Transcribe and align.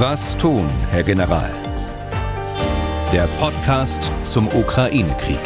Was 0.00 0.38
tun, 0.38 0.70
Herr 0.92 1.02
General? 1.02 1.50
Der 3.12 3.26
Podcast 3.40 4.12
zum 4.22 4.46
Ukraine-Krieg. 4.46 5.40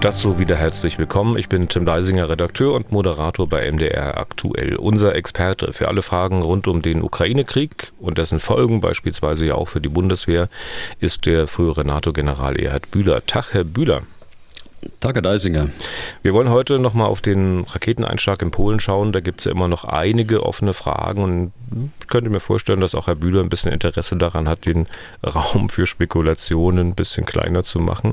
Dazu 0.00 0.40
wieder 0.40 0.56
herzlich 0.56 0.98
willkommen. 0.98 1.36
Ich 1.36 1.48
bin 1.48 1.68
Tim 1.68 1.86
Deisinger, 1.86 2.28
Redakteur 2.28 2.74
und 2.74 2.90
Moderator 2.90 3.48
bei 3.48 3.70
MDR 3.70 4.18
aktuell. 4.18 4.74
Unser 4.74 5.14
Experte 5.14 5.72
für 5.72 5.86
alle 5.86 6.02
Fragen 6.02 6.42
rund 6.42 6.66
um 6.66 6.82
den 6.82 7.04
Ukraine-Krieg 7.04 7.92
und 8.00 8.18
dessen 8.18 8.40
Folgen, 8.40 8.80
beispielsweise 8.80 9.46
ja 9.46 9.54
auch 9.54 9.68
für 9.68 9.80
die 9.80 9.88
Bundeswehr, 9.88 10.48
ist 10.98 11.26
der 11.26 11.46
frühere 11.46 11.84
NATO-General 11.84 12.58
Erhard 12.58 12.90
Bühler. 12.90 13.24
Tag, 13.24 13.54
Herr 13.54 13.62
Bühler. 13.62 14.02
Tag, 15.00 15.14
Herr 15.14 15.22
Deisinger. 15.22 15.68
Wir 16.22 16.34
wollen 16.34 16.50
heute 16.50 16.78
nochmal 16.78 17.06
auf 17.06 17.20
den 17.20 17.60
Raketeneinschlag 17.60 18.42
in 18.42 18.50
Polen 18.50 18.80
schauen. 18.80 19.12
Da 19.12 19.20
gibt 19.20 19.40
es 19.40 19.44
ja 19.44 19.52
immer 19.52 19.68
noch 19.68 19.84
einige 19.84 20.44
offene 20.44 20.74
Fragen 20.74 21.22
und 21.22 21.52
ich 22.00 22.08
könnte 22.08 22.30
mir 22.30 22.40
vorstellen, 22.40 22.80
dass 22.80 22.94
auch 22.94 23.06
Herr 23.06 23.14
Bühler 23.14 23.40
ein 23.40 23.48
bisschen 23.48 23.72
Interesse 23.72 24.16
daran 24.16 24.48
hat, 24.48 24.66
den 24.66 24.86
Raum 25.24 25.68
für 25.68 25.86
Spekulationen 25.86 26.88
ein 26.88 26.94
bisschen 26.94 27.26
kleiner 27.26 27.62
zu 27.62 27.78
machen. 27.78 28.10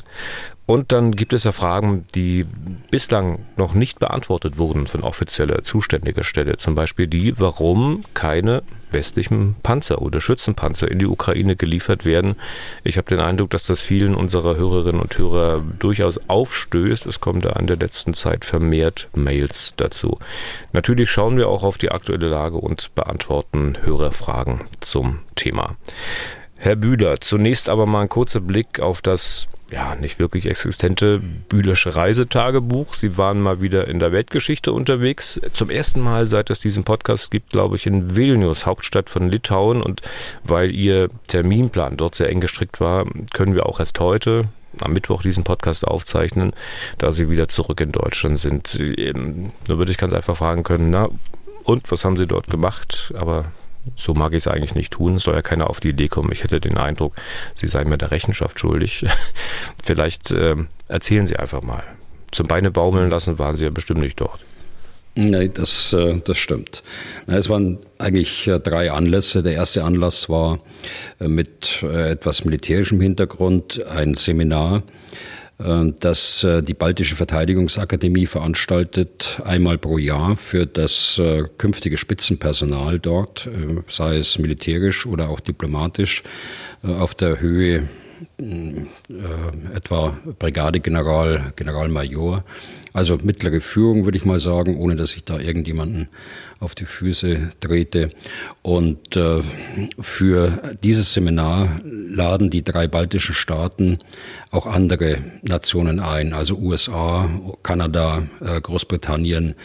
Und 0.68 0.92
dann 0.92 1.12
gibt 1.12 1.34
es 1.34 1.44
ja 1.44 1.52
Fragen, 1.52 2.06
die 2.16 2.46
bislang 2.92 3.46
noch 3.56 3.74
nicht 3.74 4.00
beantwortet 4.00 4.58
wurden 4.58 4.88
von 4.88 5.02
offizieller 5.02 5.64
zuständiger 5.64 6.24
Stelle. 6.24 6.58
Zum 6.58 6.76
Beispiel 6.76 7.08
die, 7.08 7.40
warum 7.40 8.02
keine 8.14 8.64
westlichen 8.96 9.56
Panzer 9.62 10.02
oder 10.02 10.20
Schützenpanzer 10.20 10.90
in 10.90 10.98
die 10.98 11.06
Ukraine 11.06 11.56
geliefert 11.56 12.06
werden. 12.06 12.36
Ich 12.84 12.98
habe 12.98 13.08
den 13.08 13.20
Eindruck, 13.20 13.52
dass 13.52 13.68
das 13.68 13.82
vielen 13.82 14.16
unserer 14.16 14.56
Hörerinnen 14.56 15.00
und 15.00 15.16
Hörer 15.16 15.62
durchaus 15.78 16.20
aufstößt. 16.28 17.06
Es 17.06 17.22
kommen 17.22 17.42
da 17.42 17.52
in 17.52 17.68
der 17.68 17.78
letzten 17.78 18.16
Zeit 18.16 18.46
vermehrt 18.46 19.10
Mails 19.14 19.76
dazu. 19.78 20.18
Natürlich 20.72 21.12
schauen 21.12 21.38
wir 21.38 21.50
auch 21.50 21.62
auf 21.62 21.78
die 21.78 21.92
aktuelle 21.92 22.28
Lage 22.28 22.58
und 22.58 22.96
beantworten 22.96 23.78
Hörerfragen 23.84 24.62
zum 24.80 25.20
Thema. 25.36 25.76
Herr 26.58 26.78
Bühler, 26.78 27.20
zunächst 27.22 27.70
aber 27.70 27.86
mal 27.86 28.02
ein 28.02 28.10
kurzer 28.10 28.40
Blick 28.40 28.80
auf 28.80 29.02
das 29.02 29.48
ja, 29.72 29.96
nicht 29.96 30.20
wirklich 30.20 30.46
existente 30.46 31.20
Bühlersche 31.50 31.96
Reisetagebuch. 31.96 32.94
Sie 32.94 33.18
waren 33.18 33.42
mal 33.42 33.62
wieder 33.62 33.88
in 33.88 34.00
der 34.00 34.12
Weltgeschichte 34.12 34.72
unterwegs. 34.72 35.42
Zum 35.54 35.70
ersten 35.70 36.02
Mal, 36.02 36.28
seit 36.28 36.50
es 36.50 36.60
diesen 36.60 36.84
Podcast 36.84 37.32
gibt, 37.32 37.50
glaube 37.50 37.76
ich, 37.76 37.88
in 37.88 38.16
Vilnius, 38.16 38.66
Hauptstadt 38.66 39.10
von 39.10 39.28
Litauen. 39.28 39.82
Und 39.82 40.02
weil 40.44 40.76
Ihr 40.76 41.10
Terminplan 41.28 41.98
dort 41.98 42.16
sehr 42.16 42.30
eng 42.30 42.42
gestrickt 42.42 42.80
war, 42.80 43.06
können 43.34 43.56
wir 43.56 43.66
auch 43.66 43.80
erst 43.80 44.00
heute, 44.00 44.46
am 44.82 44.94
Mittwoch 44.94 45.24
diesen 45.24 45.44
Podcast 45.44 45.88
aufzeichnen, 45.88 46.54
da 46.98 47.12
Sie 47.12 47.30
wieder 47.30 47.48
zurück 47.48 47.82
in 47.82 47.92
Deutschland 47.92 48.38
sind. 48.38 48.80
Ähm, 48.80 49.52
da 49.68 49.78
würde 49.78 49.92
ich 49.92 49.98
ganz 49.98 50.14
einfach 50.14 50.38
fragen 50.38 50.64
können, 50.64 50.92
na, 50.92 51.10
und 51.64 51.90
was 51.92 52.06
haben 52.06 52.18
Sie 52.18 52.28
dort 52.28 52.48
gemacht? 52.48 53.14
Aber 53.18 53.46
so 53.96 54.14
mag 54.14 54.34
ich 54.34 54.38
es 54.38 54.48
eigentlich 54.48 54.76
nicht 54.76 54.94
tun. 54.94 55.16
Es 55.16 55.24
soll 55.24 55.36
ja 55.36 55.42
keiner 55.42 55.70
auf 55.70 55.80
die 55.80 55.90
Idee 55.90 56.08
kommen. 56.08 56.32
Ich 56.32 56.44
hätte 56.44 56.60
den 56.60 56.78
Eindruck, 56.78 57.16
Sie 57.54 57.68
seien 57.68 57.90
mir 57.90 57.98
der 57.98 58.12
Rechenschaft 58.12 58.60
schuldig. 58.60 59.06
Vielleicht 59.84 60.32
äh, 60.32 60.56
erzählen 60.88 61.28
Sie 61.28 61.38
einfach 61.38 61.62
mal. 61.62 61.84
Zum 62.32 62.48
Beine 62.48 62.72
baumeln 62.72 63.10
lassen 63.10 63.40
waren 63.40 63.56
Sie 63.56 63.64
ja 63.64 63.72
bestimmt 63.72 64.02
nicht 64.02 64.20
dort. 64.20 64.40
Nein, 65.18 65.52
das, 65.54 65.94
äh, 65.94 66.20
das 66.26 66.38
stimmt. 66.38 66.84
Es 67.28 67.50
waren 67.50 67.80
eigentlich 67.98 68.48
äh, 68.48 68.60
drei 68.60 68.92
Anlässe. 68.92 69.44
Der 69.44 69.54
erste 69.54 69.86
Anlass 69.86 70.28
war 70.28 70.60
äh, 71.22 71.30
mit 71.30 71.84
etwas 71.84 72.44
militärischem 72.44 73.00
Hintergrund 73.00 73.84
ein 73.86 74.16
Seminar 74.16 74.84
das 75.58 76.44
äh, 76.44 76.62
die 76.62 76.74
Baltische 76.74 77.16
Verteidigungsakademie 77.16 78.26
veranstaltet, 78.26 79.42
einmal 79.46 79.78
pro 79.78 79.98
Jahr 79.98 80.36
für 80.36 80.66
das 80.66 81.18
äh, 81.18 81.44
künftige 81.58 81.98
Spitzenpersonal 81.98 83.00
dort, 83.00 83.48
sei 83.88 84.18
es 84.18 84.38
militärisch 84.38 85.06
oder 85.06 85.30
auch 85.30 85.40
diplomatisch, 85.40 86.24
auf 86.84 87.16
der 87.16 87.40
Höhe 87.42 87.88
etwa 89.74 90.16
Brigadegeneral, 90.40 91.54
Generalmajor 91.56 92.44
also 92.96 93.18
mittlere 93.22 93.60
Führung, 93.60 94.06
würde 94.06 94.18
ich 94.18 94.24
mal 94.24 94.40
sagen, 94.40 94.78
ohne 94.78 94.96
dass 94.96 95.18
ich 95.18 95.26
da 95.26 95.38
irgendjemanden 95.38 96.08
auf 96.60 96.76
die 96.76 96.86
Füße 96.86 97.52
trete. 97.60 98.10
Und 98.62 99.18
äh, 99.18 99.42
für 100.00 100.78
dieses 100.82 101.12
Seminar 101.12 101.82
laden 101.84 102.50
die 102.50 102.64
drei 102.64 102.88
baltischen 102.88 103.36
Staaten 103.36 104.00
auch 104.50 104.66
andere 104.66 105.18
Nationen 105.42 106.00
ein, 106.00 106.32
also 106.32 106.56
USA, 106.56 107.30
Kanada, 107.64 108.24
äh, 108.40 108.62
Großbritannien, 108.62 109.56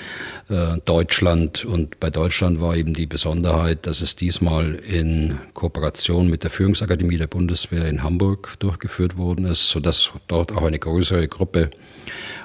äh, 0.49 0.79
Deutschland. 0.85 1.65
Und 1.65 2.01
bei 2.01 2.11
Deutschland 2.11 2.61
war 2.61 2.77
eben 2.77 2.95
die 2.95 3.07
Besonderheit, 3.07 3.87
dass 3.87 4.01
es 4.01 4.17
diesmal 4.17 4.75
in 4.75 5.39
Kooperation 5.55 6.29
mit 6.29 6.43
der 6.43 6.51
Führungsakademie 6.51 7.19
der 7.19 7.29
Bundeswehr 7.29 7.87
in 7.87 8.03
Hamburg 8.03 8.57
durchgeführt 8.59 9.17
worden 9.17 9.45
ist, 9.45 9.71
sodass 9.71 10.11
dort 10.27 10.51
auch 10.51 10.65
eine 10.65 10.81
größere 10.81 11.29
Gruppe 11.29 11.71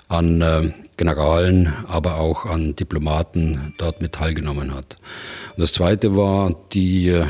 an 0.07 0.41
äh, 0.41 0.71
Generalen, 0.97 1.73
aber 1.87 2.15
auch 2.15 2.45
an 2.45 2.75
Diplomaten 2.75 3.73
dort 3.77 4.01
mit 4.01 4.13
teilgenommen 4.13 4.73
hat. 4.73 4.95
Und 5.55 5.61
das 5.61 5.73
zweite 5.73 6.15
war 6.15 6.55
die 6.73 7.09
äh, 7.09 7.25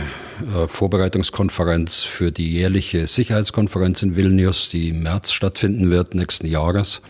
Vorbereitungskonferenz 0.67 2.03
für 2.03 2.31
die 2.31 2.51
jährliche 2.51 3.07
Sicherheitskonferenz 3.07 4.03
in 4.03 4.15
Vilnius, 4.15 4.69
die 4.69 4.89
im 4.89 5.03
März 5.03 5.31
stattfinden 5.31 5.89
wird, 5.89 6.13
nächsten 6.13 6.47
Jahres. 6.47 7.01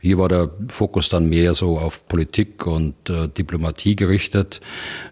Hier 0.00 0.18
war 0.18 0.28
der 0.28 0.50
Fokus 0.68 1.08
dann 1.08 1.28
mehr 1.28 1.54
so 1.54 1.78
auf 1.78 2.06
Politik 2.08 2.66
und 2.66 3.08
äh, 3.08 3.28
Diplomatie 3.28 3.96
gerichtet. 3.96 4.60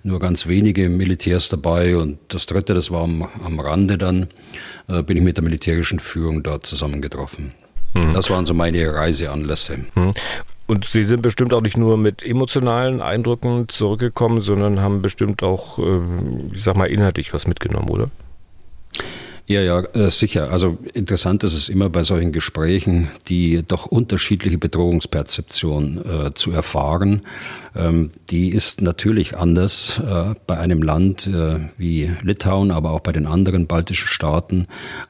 Nur 0.02 0.20
ganz 0.20 0.46
wenige 0.46 0.88
Militärs 0.88 1.48
dabei. 1.48 1.96
Und 1.96 2.18
das 2.28 2.46
Dritte, 2.46 2.74
das 2.74 2.90
war 2.90 3.04
am, 3.04 3.26
am 3.44 3.60
Rande 3.60 3.98
dann, 3.98 4.28
äh, 4.88 5.02
bin 5.02 5.16
ich 5.16 5.22
mit 5.22 5.36
der 5.36 5.44
militärischen 5.44 5.98
Führung 5.98 6.42
dort 6.42 6.66
zusammengetroffen. 6.66 7.54
Mhm. 7.94 8.14
Das 8.14 8.30
waren 8.30 8.46
so 8.46 8.54
meine 8.54 8.94
Reiseanlässe. 8.94 9.78
Mhm. 9.94 10.12
Und 10.66 10.86
Sie 10.86 11.02
sind 11.02 11.22
bestimmt 11.22 11.52
auch 11.52 11.60
nicht 11.60 11.76
nur 11.76 11.98
mit 11.98 12.22
emotionalen 12.22 13.02
Eindrücken 13.02 13.68
zurückgekommen, 13.68 14.40
sondern 14.40 14.80
haben 14.80 15.02
bestimmt 15.02 15.42
auch, 15.42 15.78
äh, 15.78 16.00
ich 16.52 16.62
sag 16.62 16.76
mal, 16.76 16.86
inhaltlich 16.86 17.34
was 17.34 17.46
mitgenommen, 17.46 17.90
oder? 17.90 18.10
Ja, 19.46 19.60
ja, 19.60 19.80
äh, 19.80 20.10
sicher. 20.10 20.52
Also 20.52 20.78
interessant 20.94 21.42
ist 21.42 21.54
es 21.54 21.68
immer 21.68 21.90
bei 21.90 22.04
solchen 22.04 22.30
Gesprächen, 22.30 23.08
die 23.28 23.62
doch 23.66 23.86
unterschiedliche 23.86 24.56
Bedrohungsperzeption 24.56 25.98
äh, 26.04 26.34
zu 26.34 26.52
erfahren. 26.52 27.22
Ähm, 27.74 28.10
die 28.30 28.50
ist 28.50 28.82
natürlich 28.82 29.36
anders 29.36 29.98
äh, 29.98 30.34
bei 30.46 30.58
einem 30.58 30.80
Land 30.80 31.26
äh, 31.26 31.58
wie 31.76 32.10
Litauen, 32.22 32.70
aber 32.70 32.92
auch 32.92 33.00
bei 33.00 33.12
den 33.12 33.26
anderen 33.26 33.66
baltischen 33.66 34.06
Staaten, 34.06 34.66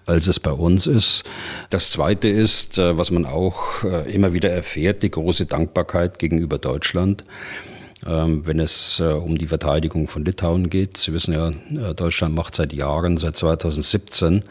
als 0.07 0.29
es 0.29 0.41
bei 0.41 0.53
uns 0.53 0.87
ist. 0.87 1.25
Das 1.69 1.91
Zweite 1.91 2.29
ist, 2.29 2.79
äh, 2.79 2.97
was 2.97 3.11
man 3.11 3.27
auch 3.27 3.85
äh, 3.85 4.11
immer 4.11 4.33
wieder 4.33 4.51
erfährt, 4.51 5.03
die 5.03 5.11
große 5.11 5.45
Dankbarkeit 5.45 6.19
gegenüber 6.19 6.57
Deutschland. 6.57 7.25
Ähm, 8.05 8.45
wenn 8.47 8.59
es 8.59 8.99
äh, 8.99 9.05
um 9.05 9.39
die 9.39 9.47
Verteidigung 9.47 10.09
von 10.09 10.25
Litauen 10.25 10.71
geht. 10.71 10.97
Sie 10.97 11.13
wissen 11.13 11.35
ja, 11.35 11.51
äh, 11.51 11.95
Deutschland 11.95 12.35
macht 12.35 12.57
seit 12.57 12.73
Jahren, 12.73 13.17
seit 13.17 13.37
2017, 13.37 14.43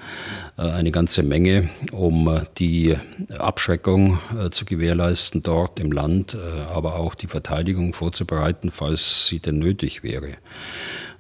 äh, 0.57 0.61
eine 0.61 0.91
ganze 0.91 1.21
Menge, 1.21 1.69
um 1.91 2.41
die 2.57 2.95
Abschreckung 3.37 4.19
zu 4.51 4.65
gewährleisten 4.65 5.43
dort 5.43 5.79
im 5.79 5.91
Land, 5.91 6.37
aber 6.73 6.95
auch 6.95 7.15
die 7.15 7.27
Verteidigung 7.27 7.93
vorzubereiten, 7.93 8.71
falls 8.71 9.27
sie 9.27 9.39
denn 9.39 9.59
nötig 9.59 10.03
wäre. 10.03 10.37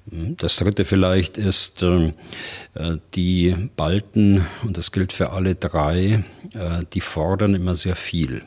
Hm, 0.09 0.35
das 0.37 0.57
dritte 0.57 0.85
vielleicht 0.85 1.37
ist, 1.37 1.85
die 3.15 3.55
Balten, 3.75 4.45
und 4.63 4.77
das 4.77 4.91
gilt 4.91 5.13
für 5.13 5.31
alle 5.31 5.55
drei, 5.55 6.23
die 6.93 7.01
fordern 7.01 7.55
immer 7.55 7.75
sehr 7.75 7.95
viel. 7.95 8.43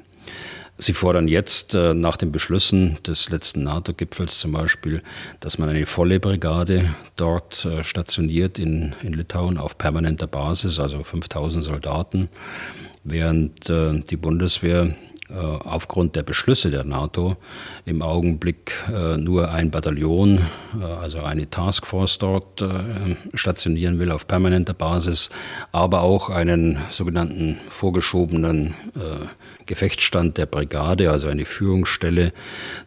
Sie 0.76 0.92
fordern 0.92 1.28
jetzt 1.28 1.74
äh, 1.74 1.94
nach 1.94 2.16
den 2.16 2.32
Beschlüssen 2.32 2.98
des 3.06 3.30
letzten 3.30 3.62
NATO-Gipfels 3.62 4.40
zum 4.40 4.52
Beispiel, 4.52 5.02
dass 5.38 5.56
man 5.56 5.68
eine 5.68 5.86
volle 5.86 6.18
Brigade 6.18 6.92
dort 7.14 7.64
äh, 7.64 7.84
stationiert 7.84 8.58
in, 8.58 8.92
in 9.02 9.12
Litauen 9.12 9.56
auf 9.56 9.78
permanenter 9.78 10.26
Basis, 10.26 10.80
also 10.80 11.04
5000 11.04 11.62
Soldaten, 11.62 12.28
während 13.04 13.70
äh, 13.70 14.00
die 14.00 14.16
Bundeswehr 14.16 14.96
aufgrund 15.30 16.16
der 16.16 16.22
Beschlüsse 16.22 16.70
der 16.70 16.84
NATO 16.84 17.36
im 17.86 18.02
Augenblick 18.02 18.72
äh, 18.92 19.16
nur 19.16 19.50
ein 19.50 19.70
Bataillon, 19.70 20.38
äh, 20.78 20.84
also 20.84 21.22
eine 21.22 21.48
Taskforce 21.48 22.18
dort 22.18 22.64
stationieren 23.32 23.98
will 23.98 24.10
auf 24.10 24.26
permanenter 24.26 24.74
Basis, 24.74 25.30
aber 25.72 26.02
auch 26.02 26.30
einen 26.30 26.78
sogenannten 26.90 27.58
vorgeschobenen 27.68 28.74
Gefechtsstand 29.66 30.38
der 30.38 30.46
Brigade, 30.46 31.10
also 31.10 31.28
eine 31.28 31.44
Führungsstelle, 31.44 32.32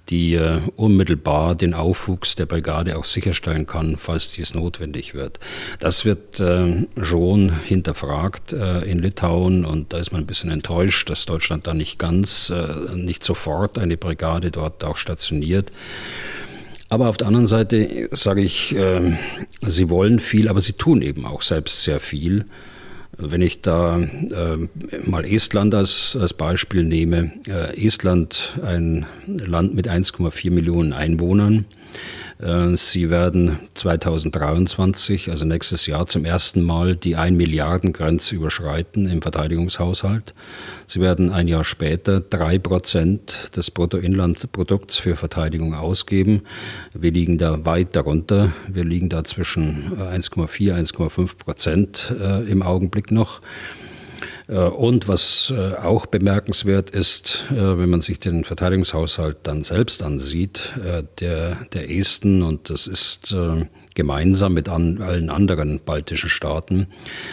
die 0.09 0.39
unmittelbar 0.75 1.55
den 1.55 1.73
Aufwuchs 1.73 2.35
der 2.35 2.45
Brigade 2.45 2.97
auch 2.97 3.03
sicherstellen 3.03 3.67
kann, 3.67 3.97
falls 3.97 4.31
dies 4.31 4.53
notwendig 4.53 5.13
wird. 5.13 5.39
Das 5.79 6.05
wird 6.05 6.41
schon 7.01 7.51
hinterfragt 7.65 8.53
in 8.53 8.99
Litauen 8.99 9.65
und 9.65 9.93
da 9.93 9.97
ist 9.97 10.11
man 10.11 10.21
ein 10.21 10.27
bisschen 10.27 10.51
enttäuscht, 10.51 11.09
dass 11.09 11.25
Deutschland 11.25 11.67
da 11.67 11.73
nicht 11.73 11.99
ganz 11.99 12.36
äh, 12.49 12.95
nicht 12.95 13.23
sofort 13.23 13.77
eine 13.79 13.97
Brigade 13.97 14.51
dort 14.51 14.83
auch 14.83 14.95
stationiert. 14.95 15.71
Aber 16.89 17.09
auf 17.09 17.17
der 17.17 17.27
anderen 17.27 17.47
Seite 17.47 18.09
sage 18.11 18.41
ich, 18.41 18.75
äh, 18.75 19.17
sie 19.61 19.89
wollen 19.89 20.19
viel, 20.19 20.47
aber 20.47 20.61
sie 20.61 20.73
tun 20.73 21.01
eben 21.01 21.25
auch 21.25 21.41
selbst 21.41 21.83
sehr 21.83 21.99
viel. 21.99 22.45
Wenn 23.17 23.41
ich 23.41 23.61
da 23.61 23.99
äh, 23.99 24.57
mal 25.03 25.25
Estland 25.25 25.73
als, 25.73 26.17
als 26.19 26.33
Beispiel 26.33 26.83
nehme, 26.83 27.31
äh, 27.47 27.85
Estland, 27.85 28.59
ein 28.63 29.05
Land 29.25 29.73
mit 29.73 29.89
1,4 29.89 30.51
Millionen 30.51 30.93
Einwohnern, 30.93 31.65
Sie 32.39 33.09
werden 33.09 33.57
2023, 33.73 35.31
also 35.31 35.43
nächstes 35.43 35.87
Jahr, 35.87 36.05
zum 36.05 36.23
ersten 36.23 36.61
Mal 36.61 36.95
die 36.95 37.15
1 37.15 37.35
Milliarden 37.35 37.93
Grenze 37.93 38.35
überschreiten 38.35 39.09
im 39.09 39.23
Verteidigungshaushalt. 39.23 40.35
Sie 40.85 41.01
werden 41.01 41.31
ein 41.31 41.47
Jahr 41.47 41.63
später 41.63 42.19
drei 42.19 42.59
Prozent 42.59 43.57
des 43.57 43.71
Bruttoinlandprodukts 43.71 44.99
für 44.99 45.15
Verteidigung 45.15 45.73
ausgeben. 45.73 46.43
Wir 46.93 47.11
liegen 47.11 47.39
da 47.39 47.65
weit 47.65 47.95
darunter. 47.95 48.53
Wir 48.67 48.83
liegen 48.83 49.09
da 49.09 49.23
zwischen 49.23 49.97
1,4, 49.97 50.75
1,5 50.75 51.37
Prozent 51.37 52.13
äh, 52.21 52.43
im 52.43 52.61
Augenblick 52.61 53.11
noch. 53.11 53.41
Äh, 54.47 54.55
und 54.55 55.07
was 55.07 55.53
äh, 55.55 55.75
auch 55.75 56.05
bemerkenswert 56.05 56.89
ist, 56.89 57.47
äh, 57.51 57.77
wenn 57.77 57.89
man 57.89 58.01
sich 58.01 58.19
den 58.19 58.45
Verteidigungshaushalt 58.45 59.37
dann 59.43 59.63
selbst 59.63 60.03
ansieht, 60.03 60.73
der, 61.19 61.57
der 61.73 61.91
Esten, 61.91 62.41
und 62.41 62.69
das 62.69 62.87
ist 62.87 63.35
gemeinsam 63.97 64.53
mit 64.53 64.69
an, 64.69 65.01
allen 65.01 65.31
anderen 65.31 65.81
baltischen 65.83 66.29
Staaten, 66.29 66.85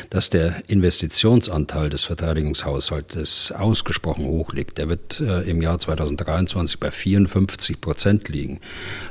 dass 0.09 0.31
der 0.31 0.63
Investitionsanteil 0.67 1.91
des 1.91 2.05
Verteidigungshaushaltes 2.05 3.53
ausgesprochen 3.53 4.25
hoch 4.25 4.53
liegt. 4.55 4.79
Der 4.79 4.89
wird 4.89 5.21
äh, 5.21 5.43
im 5.43 5.61
Jahr 5.61 5.79
2023 5.79 6.81
bei 6.81 6.91
54 6.91 7.83
Prozent 7.83 8.31
liegen. 8.31 8.61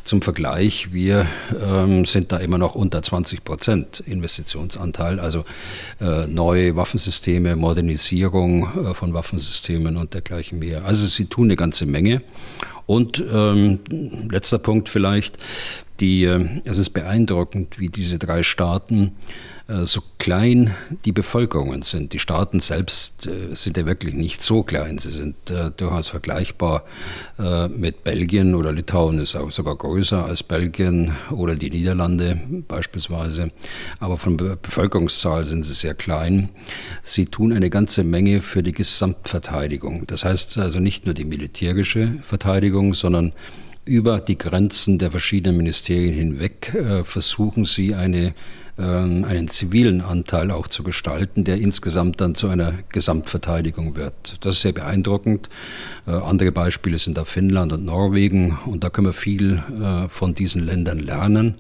Zum 0.04 0.24
Vergleich, 0.24 0.94
wir 0.94 1.28
ähm, 1.64 2.06
sind 2.06 2.32
da 2.32 2.38
immer 2.38 2.58
noch 2.58 2.74
unter 2.74 3.04
20 3.04 3.44
Prozent 3.44 4.00
Investitionsanteil, 4.00 5.20
also 5.20 5.46
äh, 6.02 6.26
neue 6.26 6.76
Waffensysteme, 6.76 7.56
Modernisierung 7.56 8.64
äh, 8.64 8.94
von 8.96 9.14
Waffensystemen 9.14 9.96
und 9.98 10.16
dergleichen 10.16 10.58
mehr. 10.58 10.86
Also 10.86 11.06
sie 11.06 11.26
tun 11.26 11.46
eine 11.46 11.56
ganze 11.56 11.86
Menge. 11.86 12.24
Und 12.86 13.24
ähm, 13.34 13.80
letzter 14.30 14.60
Punkt 14.60 14.90
vielleicht, 14.90 15.38
die, 16.00 16.24
äh, 16.26 16.46
es 16.66 16.78
ist 16.78 16.92
beeindruckend, 16.92 17.80
wie 17.80 17.90
diese 17.90 18.20
drei 18.20 18.44
Staaten 18.44 19.14
so 19.68 20.02
klein 20.18 20.76
die 21.06 21.12
Bevölkerungen 21.12 21.84
sind. 21.84 22.14
Die 22.14 22.20
Staaten 22.20 22.60
selbst 22.60 23.28
äh, 23.28 23.56
sind 23.56 23.78
ja 23.78 23.86
wirklich 23.86 24.14
nicht 24.14 24.44
so 24.44 24.64
klein. 24.64 24.98
Sie 24.98 25.12
sind 25.12 25.36
durchaus 25.78 26.08
vergleichbar 26.10 26.84
mit 27.76 28.04
Belgien 28.04 28.56
oder 28.56 28.72
Litauen 28.72 29.20
ist 29.20 29.36
auch 29.36 29.52
sogar 29.52 29.76
größer 29.76 30.26
als 30.26 30.44
Belgien 30.44 31.12
oder 31.32 31.56
die 31.56 31.70
Niederlande 31.70 32.40
beispielsweise. 32.68 33.52
Aber 34.00 34.18
von 34.18 34.38
Bevölkerungszahl 34.38 35.46
sind 35.46 35.64
sie 35.64 35.74
sehr 35.74 35.94
klein. 35.94 36.50
Sie 37.02 37.26
tun 37.26 37.54
eine 37.54 37.70
ganze 37.70 38.04
Menge 38.04 38.42
für 38.42 38.64
die 38.64 38.72
Gesamtverteidigung. 38.72 40.06
Das 40.08 40.26
heißt 40.26 40.58
also 40.58 40.80
nicht 40.80 41.06
nur 41.06 41.14
die 41.14 41.26
militärische 41.26 42.16
Verteidigung, 42.22 42.94
sondern 42.94 43.34
über 43.86 44.20
die 44.20 44.38
Grenzen 44.38 44.98
der 44.98 45.12
verschiedenen 45.12 45.58
Ministerien 45.58 46.14
hinweg 46.14 46.74
äh, 46.74 47.04
versuchen 47.04 47.66
sie 47.66 47.96
eine, 47.96 48.34
äh, 48.78 48.82
einen 48.82 49.48
zivilen 49.50 50.02
Anteil 50.02 50.52
auch 50.52 50.68
zu 50.68 50.84
gestalten, 50.84 51.44
der 51.44 51.58
insgesamt 51.58 52.22
dann 52.22 52.36
zu 52.36 52.48
einer 52.48 52.74
Gesamtverteidigung 52.90 53.96
wird. 53.96 54.38
Das 54.42 54.56
ist 54.56 54.62
sehr 54.62 54.72
beeindruckend. 54.72 55.50
Äh, 56.08 56.12
andere 56.12 56.52
Beispiele 56.52 56.98
sind 56.98 57.18
da 57.18 57.26
Finnland 57.26 57.74
und 57.74 57.86
Norwegen 57.86 58.58
und 58.66 58.84
da 58.84 58.90
können 58.90 59.08
wir 59.08 59.14
viel 59.14 59.62
äh, 59.82 60.08
von 60.08 60.34
diesen 60.34 60.66
Ländern 60.66 61.00
lernen. 61.00 61.56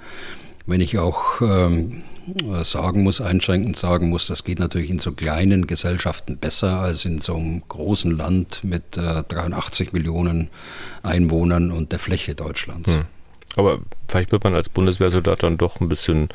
Wenn 0.65 0.81
ich 0.81 0.98
auch 0.98 1.42
ähm, 1.42 2.04
äh, 2.27 2.63
sagen 2.63 3.04
muss, 3.04 3.19
einschränkend 3.19 3.75
sagen 3.75 4.10
muss, 4.10 4.27
das 4.27 4.44
geht 4.44 4.60
natürlich 4.60 4.89
in 4.89 5.00
so 5.00 5.12
kleinen 5.12 5.68
Gesellschaften 5.68 6.38
besser 6.38 6.80
als 6.80 7.04
in 7.06 7.19
so 7.19 7.36
einem 7.36 7.63
großen 7.68 8.18
Land 8.18 8.63
mit 8.63 8.98
äh, 8.98 9.24
83 9.24 9.92
Millionen 9.92 10.50
Einwohnern 11.01 11.71
und 11.71 11.92
der 11.92 12.00
Fläche 12.00 12.36
Deutschlands. 12.36 12.95
Hm. 12.95 13.06
Aber 13.56 13.80
vielleicht 14.07 14.31
wird 14.31 14.44
man 14.44 14.56
als 14.56 14.69
Bundeswehrsoldat 14.69 15.44
dann 15.44 15.57
doch 15.57 15.80
ein 15.80 15.89
bisschen 15.89 16.30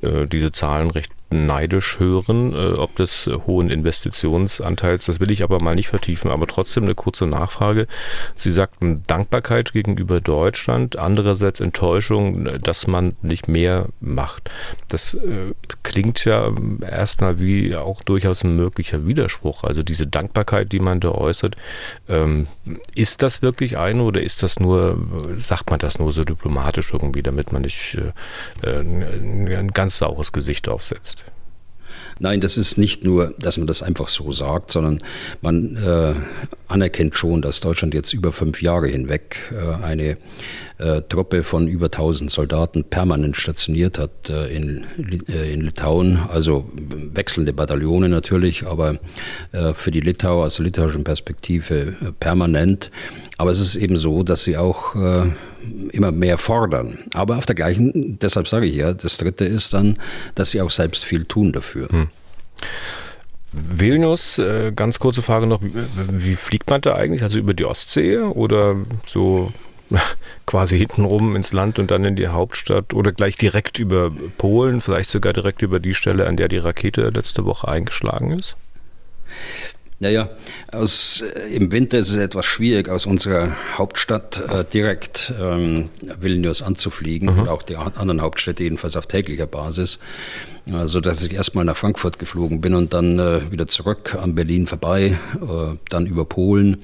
äh, 0.00 0.26
diese 0.26 0.52
Zahlen 0.52 0.90
recht 0.90 1.12
neidisch 1.32 1.98
hören, 1.98 2.54
äh, 2.54 2.72
ob 2.74 2.96
des 2.96 3.30
hohen 3.46 3.70
Investitionsanteils. 3.70 5.06
Das 5.06 5.20
will 5.20 5.30
ich 5.30 5.42
aber 5.42 5.62
mal 5.62 5.74
nicht 5.74 5.88
vertiefen. 5.88 6.30
Aber 6.30 6.46
trotzdem 6.46 6.84
eine 6.84 6.94
kurze 6.94 7.26
Nachfrage. 7.26 7.86
Sie 8.34 8.50
sagten 8.50 9.02
Dankbarkeit 9.06 9.72
gegenüber 9.72 10.20
Deutschland, 10.20 10.96
andererseits 10.96 11.60
Enttäuschung, 11.60 12.60
dass 12.60 12.86
man 12.86 13.16
nicht 13.22 13.48
mehr 13.48 13.86
macht. 14.00 14.50
Das 14.88 15.14
äh, 15.14 15.52
klingt 15.82 16.24
ja 16.24 16.52
erstmal 16.80 17.40
wie 17.40 17.74
auch 17.76 18.02
durchaus 18.02 18.44
ein 18.44 18.56
möglicher 18.56 19.06
Widerspruch. 19.06 19.64
Also 19.64 19.82
diese 19.82 20.06
Dankbarkeit, 20.06 20.72
die 20.72 20.80
man 20.80 21.00
da 21.00 21.10
äußert, 21.10 21.56
ähm, 22.08 22.46
ist 22.94 23.22
das 23.22 23.42
wirklich 23.42 23.78
eine 23.78 24.02
oder 24.02 24.22
ist 24.22 24.42
das 24.42 24.60
nur, 24.60 24.98
sagt 25.38 25.70
man 25.70 25.78
das 25.78 25.98
nur 25.98 26.12
so 26.12 26.24
diplomatisch 26.24 26.92
irgendwie, 26.92 27.22
damit 27.22 27.52
man 27.52 27.62
nicht 27.62 27.98
äh, 28.62 28.68
äh 28.68 28.82
ein 28.82 29.72
ganz 29.72 29.98
saures 29.98 30.32
Gesicht 30.32 30.68
aufsetzt? 30.68 31.21
Nein, 32.22 32.40
das 32.40 32.56
ist 32.56 32.78
nicht 32.78 33.02
nur, 33.02 33.34
dass 33.40 33.58
man 33.58 33.66
das 33.66 33.82
einfach 33.82 34.08
so 34.08 34.30
sagt, 34.30 34.70
sondern 34.70 35.02
man 35.40 35.76
äh, 35.76 36.14
anerkennt 36.68 37.16
schon, 37.16 37.42
dass 37.42 37.58
Deutschland 37.58 37.94
jetzt 37.94 38.12
über 38.12 38.30
fünf 38.30 38.62
Jahre 38.62 38.86
hinweg 38.86 39.50
äh, 39.50 39.84
eine 39.84 40.18
äh, 40.78 41.02
Truppe 41.08 41.42
von 41.42 41.66
über 41.66 41.86
1000 41.86 42.30
Soldaten 42.30 42.84
permanent 42.84 43.36
stationiert 43.36 43.98
hat 43.98 44.30
äh, 44.30 44.54
in, 44.54 44.84
äh, 45.28 45.52
in 45.52 45.62
Litauen. 45.62 46.20
Also 46.28 46.70
wechselnde 47.12 47.52
Bataillone 47.52 48.08
natürlich, 48.08 48.66
aber 48.66 49.00
äh, 49.50 49.72
für 49.72 49.90
die 49.90 50.00
Litauer 50.00 50.46
aus 50.46 50.60
litauischen 50.60 51.02
Perspektive 51.02 51.96
permanent. 52.20 52.92
Aber 53.36 53.50
es 53.50 53.58
ist 53.58 53.74
eben 53.74 53.96
so, 53.96 54.22
dass 54.22 54.44
sie 54.44 54.56
auch 54.56 54.94
immer 55.92 56.12
mehr 56.12 56.38
fordern. 56.38 56.98
Aber 57.14 57.36
auf 57.36 57.46
der 57.46 57.54
gleichen, 57.54 58.18
deshalb 58.20 58.48
sage 58.48 58.66
ich 58.66 58.74
ja, 58.74 58.92
das 58.92 59.18
Dritte 59.18 59.44
ist 59.44 59.74
dann, 59.74 59.98
dass 60.34 60.50
sie 60.50 60.60
auch 60.60 60.70
selbst 60.70 61.04
viel 61.04 61.24
tun 61.24 61.52
dafür. 61.52 61.88
Hm. 61.88 62.08
Vilnius, 63.52 64.38
äh, 64.38 64.72
ganz 64.74 64.98
kurze 64.98 65.22
Frage 65.22 65.46
noch, 65.46 65.60
wie 65.62 66.36
fliegt 66.36 66.70
man 66.70 66.80
da 66.80 66.94
eigentlich? 66.94 67.22
Also 67.22 67.38
über 67.38 67.54
die 67.54 67.66
Ostsee 67.66 68.18
oder 68.18 68.76
so 69.04 69.52
quasi 70.46 70.78
hintenrum 70.78 71.36
ins 71.36 71.52
Land 71.52 71.78
und 71.78 71.90
dann 71.90 72.04
in 72.04 72.16
die 72.16 72.28
Hauptstadt 72.28 72.94
oder 72.94 73.12
gleich 73.12 73.36
direkt 73.36 73.78
über 73.78 74.10
Polen, 74.38 74.80
vielleicht 74.80 75.10
sogar 75.10 75.32
direkt 75.32 75.62
über 75.62 75.80
die 75.80 75.94
Stelle, 75.94 76.26
an 76.26 76.36
der 76.36 76.48
die 76.48 76.58
Rakete 76.58 77.10
letzte 77.10 77.44
Woche 77.44 77.68
eingeschlagen 77.68 78.32
ist? 78.32 78.56
Naja, 80.02 80.30
aus, 80.72 81.22
äh, 81.22 81.54
im 81.54 81.70
Winter 81.70 81.96
ist 81.96 82.10
es 82.10 82.16
etwas 82.16 82.44
schwierig, 82.44 82.88
aus 82.88 83.06
unserer 83.06 83.56
Hauptstadt 83.78 84.42
äh, 84.50 84.64
direkt 84.64 85.32
ähm, 85.40 85.90
Vilnius 86.20 86.60
anzufliegen 86.60 87.32
mhm. 87.32 87.38
und 87.42 87.48
auch 87.48 87.62
die 87.62 87.76
anderen 87.76 88.20
Hauptstädte 88.20 88.64
jedenfalls 88.64 88.96
auf 88.96 89.06
täglicher 89.06 89.46
Basis 89.46 90.00
also, 90.70 91.00
dass 91.00 91.24
ich 91.24 91.32
erstmal 91.32 91.64
nach 91.64 91.76
Frankfurt 91.76 92.20
geflogen 92.20 92.60
bin 92.60 92.74
und 92.74 92.94
dann 92.94 93.18
äh, 93.18 93.50
wieder 93.50 93.66
zurück 93.66 94.14
an 94.14 94.36
Berlin 94.36 94.68
vorbei, 94.68 95.18
äh, 95.40 95.76
dann 95.88 96.06
über 96.06 96.24
Polen 96.24 96.82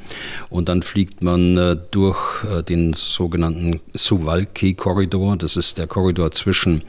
und 0.51 0.69
dann 0.69 0.83
fliegt 0.83 1.23
man 1.23 1.57
äh, 1.57 1.77
durch 1.93 2.19
äh, 2.45 2.63
den 2.65 2.93
sogenannten 2.95 3.81
Suwalki-Korridor. 3.95 5.37
Das 5.37 5.57
ist 5.57 5.79
der 5.79 5.87
Korridor 5.87 6.33
zwischen 6.33 6.83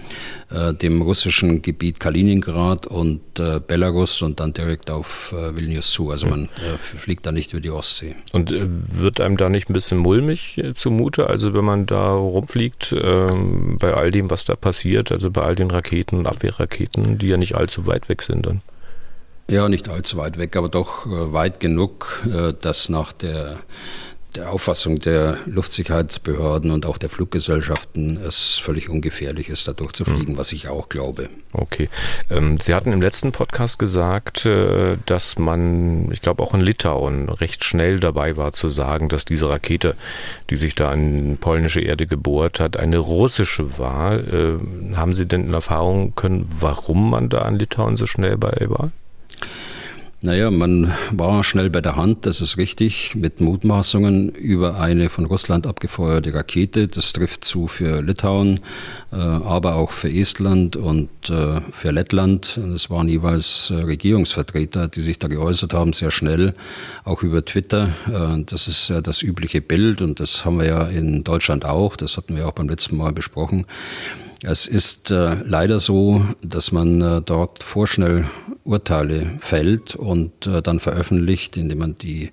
äh, 0.50 0.74
dem 0.74 1.04
russischen 1.04 1.62
Gebiet 1.62 2.00
Kaliningrad 2.00 2.88
und 2.88 3.22
äh, 3.40 3.60
Belarus 3.60 4.24
und 4.24 4.40
dann 4.40 4.54
direkt 4.54 4.90
auf 4.90 5.32
Vilnius 5.32 5.92
zu. 5.92 6.10
Also 6.10 6.28
man 6.28 6.50
fliegt 6.80 7.26
da 7.26 7.32
nicht 7.32 7.54
über 7.54 7.62
die 7.62 7.70
Ostsee. 7.70 8.16
Und 8.32 8.52
wird 8.52 9.22
einem 9.22 9.38
da 9.38 9.50
nicht 9.50 9.70
ein 9.70 9.74
bisschen 9.74 10.00
mulmig 10.00 10.62
zumute? 10.74 11.28
Also 11.28 11.54
wenn 11.54 11.66
man 11.66 11.86
da 11.86 12.14
rumfliegt, 12.14 12.96
ähm, 13.00 13.78
bei 13.80 13.94
all 13.94 14.10
dem, 14.12 14.30
was 14.32 14.46
da 14.46 14.56
passiert, 14.56 15.12
also 15.12 15.30
bei 15.30 15.42
all 15.44 15.56
den 15.56 15.70
Raketen 15.70 16.18
und 16.18 16.28
Abwehrraketen, 16.28 16.79
Raketen, 16.80 17.18
die 17.18 17.28
ja 17.28 17.38
nicht 17.38 17.56
allzu 17.56 17.86
weit 17.86 18.10
weg 18.10 18.22
sind 18.22 18.46
dann. 18.46 18.62
Ja, 19.50 19.68
nicht 19.68 19.90
allzu 19.90 20.18
weit 20.18 20.38
weg, 20.38 20.56
aber 20.56 20.70
doch 20.70 21.06
äh, 21.06 21.34
weit 21.34 21.60
genug, 21.60 22.24
äh, 22.32 22.54
dass 22.54 22.90
nach 22.90 23.12
der 23.12 23.60
der 24.36 24.52
Auffassung 24.52 25.00
der 25.00 25.38
Luftsicherheitsbehörden 25.46 26.72
und 26.72 26.86
auch 26.86 26.98
der 26.98 27.10
Fluggesellschaften 27.10 28.20
es 28.26 28.58
völlig 28.58 28.90
ungefährlich 28.90 29.50
ist, 29.50 29.68
da 29.68 29.74
durchzufliegen, 29.74 30.36
mhm. 30.36 30.38
was 30.38 30.52
ich 30.52 30.68
auch 30.68 30.88
glaube. 30.90 31.30
Okay. 31.52 31.90
Ähm, 32.30 32.60
Sie 32.60 32.76
hatten 32.76 32.94
im 32.94 33.02
letzten 33.02 33.32
Podcast 33.32 33.80
gesagt, 33.80 34.46
äh, 34.46 34.98
dass 35.08 35.40
man, 35.40 36.12
ich 36.12 36.22
glaube 36.22 36.44
auch 36.44 36.54
in 36.54 36.62
Litauen, 36.62 37.30
recht 37.30 37.64
schnell 37.64 38.00
dabei 38.00 38.38
war 38.38 38.54
zu 38.54 38.70
sagen, 38.70 39.10
dass 39.10 39.26
diese 39.26 39.50
Rakete, 39.50 39.96
die 40.52 40.58
sich 40.58 40.76
da 40.76 40.92
an 40.92 41.38
polnische 41.40 41.82
Erde 41.82 42.06
gebohrt 42.06 42.60
hat, 42.60 42.78
eine 42.78 43.00
russische 43.00 43.80
war. 43.80 44.16
Äh, 44.16 44.60
haben 44.94 45.14
Sie 45.14 45.26
denn 45.26 45.48
in 45.48 45.54
Erfahrung 45.54 46.14
können, 46.16 46.48
warum 46.60 47.10
man 47.10 47.30
da 47.30 47.40
an 47.40 47.58
Litauen 47.58 47.98
so 47.98 48.06
schnell 48.06 48.38
bei 48.38 48.70
war? 48.70 48.92
Naja, 50.22 50.52
man 50.52 50.92
war 51.12 51.46
schnell 51.46 51.70
bei 51.70 51.80
der 51.80 51.96
Hand, 51.96 52.26
das 52.26 52.42
ist 52.42 52.58
richtig, 52.58 53.16
mit 53.16 53.40
Mutmaßungen 53.40 54.28
über 54.28 54.78
eine 54.78 55.08
von 55.08 55.24
Russland 55.24 55.66
abgefeuerte 55.66 56.34
Rakete. 56.34 56.90
Das 56.90 57.14
trifft 57.14 57.46
zu 57.46 57.68
für 57.68 58.02
Litauen, 58.02 58.60
äh, 59.14 59.16
aber 59.16 59.76
auch 59.76 59.92
für 59.92 60.12
Estland 60.12 60.76
und 60.76 61.10
äh, 61.30 61.62
für 61.72 61.92
Lettland. 61.92 62.58
Es 62.76 62.90
waren 62.90 63.08
jeweils 63.08 63.70
äh, 63.70 63.76
Regierungsvertreter, 63.76 64.90
die 64.90 65.00
sich 65.00 65.20
da 65.20 65.30
geäußert 65.30 65.74
haben, 65.74 65.94
sehr 65.94 66.12
schnell, 66.12 66.54
auch 67.06 67.24
über 67.24 67.46
Twitter. 67.46 67.90
Das 68.46 68.68
ist 68.68 68.90
ja 68.90 69.00
das 69.00 69.22
übliche 69.22 69.62
Bild 69.62 70.02
und 70.02 70.20
das 70.20 70.44
haben 70.44 70.60
wir 70.60 70.68
ja 70.68 70.84
in 70.84 71.24
Deutschland 71.24 71.64
auch. 71.64 71.96
Das 71.96 72.18
hatten 72.18 72.36
wir 72.36 72.46
auch 72.46 72.54
beim 72.54 72.68
letzten 72.68 72.98
Mal 72.98 73.14
besprochen. 73.14 73.66
Es 74.44 74.68
ist 74.68 75.12
äh, 75.12 75.36
leider 75.44 75.80
so, 75.80 76.26
dass 76.42 76.72
man 76.72 77.02
äh, 77.02 77.22
dort 77.22 77.62
vorschnell 77.64 78.30
Urteile 78.64 79.38
fällt 79.42 79.96
und 79.96 80.48
äh, 80.48 80.62
dann 80.62 80.80
veröffentlicht, 80.80 81.58
indem 81.58 81.80
man 81.80 81.98
die, 81.98 82.32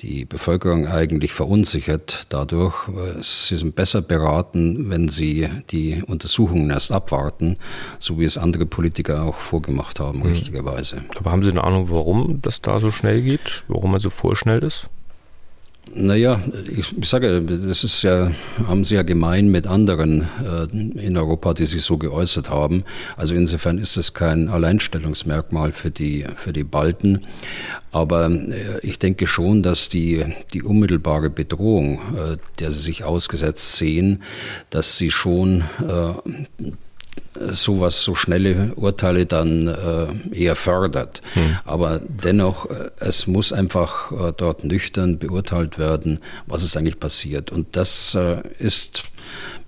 die 0.00 0.24
Bevölkerung 0.24 0.86
eigentlich 0.86 1.32
verunsichert 1.32 2.26
dadurch. 2.30 2.74
Sie 3.20 3.56
sind 3.56 3.74
besser 3.74 4.00
beraten, 4.00 4.88
wenn 4.88 5.08
sie 5.08 5.48
die 5.70 6.02
Untersuchungen 6.06 6.70
erst 6.70 6.92
abwarten, 6.92 7.56
so 7.98 8.18
wie 8.18 8.24
es 8.24 8.38
andere 8.38 8.64
Politiker 8.64 9.22
auch 9.22 9.34
vorgemacht 9.36 10.00
haben, 10.00 10.20
mhm. 10.20 10.26
richtigerweise. 10.26 11.04
Aber 11.16 11.32
haben 11.32 11.42
Sie 11.42 11.50
eine 11.50 11.64
Ahnung, 11.64 11.90
warum 11.90 12.40
das 12.40 12.62
da 12.62 12.80
so 12.80 12.90
schnell 12.90 13.20
geht? 13.20 13.64
Warum 13.68 13.90
man 13.90 14.00
so 14.00 14.10
vorschnell 14.10 14.62
ist? 14.62 14.88
Naja, 15.98 16.42
ich, 16.68 16.94
sage, 17.08 17.40
das 17.40 17.82
ist 17.82 18.02
ja, 18.02 18.30
haben 18.66 18.84
Sie 18.84 18.96
ja 18.96 19.02
gemein 19.02 19.48
mit 19.48 19.66
anderen 19.66 20.28
äh, 20.44 20.66
in 20.70 21.16
Europa, 21.16 21.54
die 21.54 21.64
sich 21.64 21.82
so 21.82 21.96
geäußert 21.96 22.50
haben. 22.50 22.84
Also 23.16 23.34
insofern 23.34 23.78
ist 23.78 23.96
es 23.96 24.12
kein 24.12 24.48
Alleinstellungsmerkmal 24.48 25.72
für 25.72 25.90
die, 25.90 26.26
für 26.36 26.52
die 26.52 26.64
Balten. 26.64 27.22
Aber 27.92 28.30
äh, 28.30 28.78
ich 28.82 28.98
denke 28.98 29.26
schon, 29.26 29.62
dass 29.62 29.88
die, 29.88 30.24
die 30.52 30.62
unmittelbare 30.62 31.30
Bedrohung, 31.30 31.98
äh, 32.14 32.36
der 32.58 32.72
sie 32.72 32.80
sich 32.80 33.04
ausgesetzt 33.04 33.76
sehen, 33.76 34.22
dass 34.68 34.98
sie 34.98 35.10
schon 35.10 35.64
sowas, 37.52 38.02
so 38.02 38.14
schnelle 38.14 38.72
Urteile 38.76 39.26
dann 39.26 39.68
äh, 39.68 40.34
eher 40.34 40.56
fördert. 40.56 41.22
Hm. 41.34 41.58
Aber 41.64 42.00
dennoch, 42.06 42.70
äh, 42.70 42.90
es 43.00 43.26
muss 43.26 43.52
einfach 43.52 44.12
äh, 44.12 44.32
dort 44.36 44.64
nüchtern 44.64 45.18
beurteilt 45.18 45.78
werden, 45.78 46.20
was 46.46 46.62
ist 46.62 46.76
eigentlich 46.76 47.00
passiert. 47.00 47.52
Und 47.52 47.76
das 47.76 48.14
äh, 48.14 48.42
ist 48.58 49.04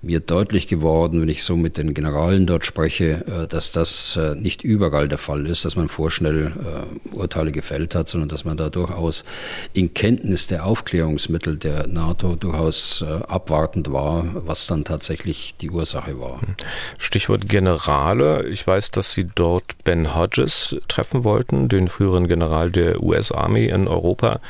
mir 0.01 0.21
deutlich 0.21 0.69
geworden, 0.69 1.21
wenn 1.21 1.29
ich 1.29 1.43
so 1.43 1.57
mit 1.57 1.77
den 1.77 1.93
Generalen 1.93 2.47
dort 2.47 2.65
spreche, 2.65 3.25
äh, 3.27 3.47
dass 3.49 3.73
das 3.73 4.17
äh, 4.17 4.35
nicht 4.37 4.63
überall 4.63 5.09
der 5.09 5.19
Fall 5.19 5.47
ist, 5.47 5.65
dass 5.65 5.77
man 5.77 5.89
vorschnell 5.89 6.53
äh, 6.53 7.15
Urteile 7.15 7.53
gefällt 7.53 7.95
hat, 7.95 8.09
sondern 8.09 8.29
dass 8.29 8.45
man 8.45 8.57
da 8.57 8.71
durchaus 8.71 9.25
in 9.73 9.95
Kenntnis 9.95 10.47
der 10.47 10.67
Aufklärungsmittel 10.67 11.57
der 11.57 11.89
NATO 11.89 12.37
durchaus 12.37 13.05
abwartend 13.27 13.93
war, 13.93 14.25
was 14.35 14.67
dann 14.67 14.85
tatsächlich 14.85 15.57
die 15.61 15.71
Ursache 15.71 16.21
war. 16.21 16.41
Hm. 16.41 16.55
Stichwort 16.99 17.49
Generale. 17.49 18.47
Ich 18.49 18.67
weiß, 18.67 18.91
dass 18.93 19.13
Sie 19.13 19.27
dort 19.35 19.85
Ben 19.85 20.15
Hodges 20.15 20.77
treffen 20.89 21.25
wollten, 21.25 21.69
den 21.69 21.89
früheren 21.89 22.29
General 22.29 22.71
der 22.71 23.03
US 23.03 23.33
Army 23.33 23.67
in 23.67 23.89
Europa. 23.89 24.41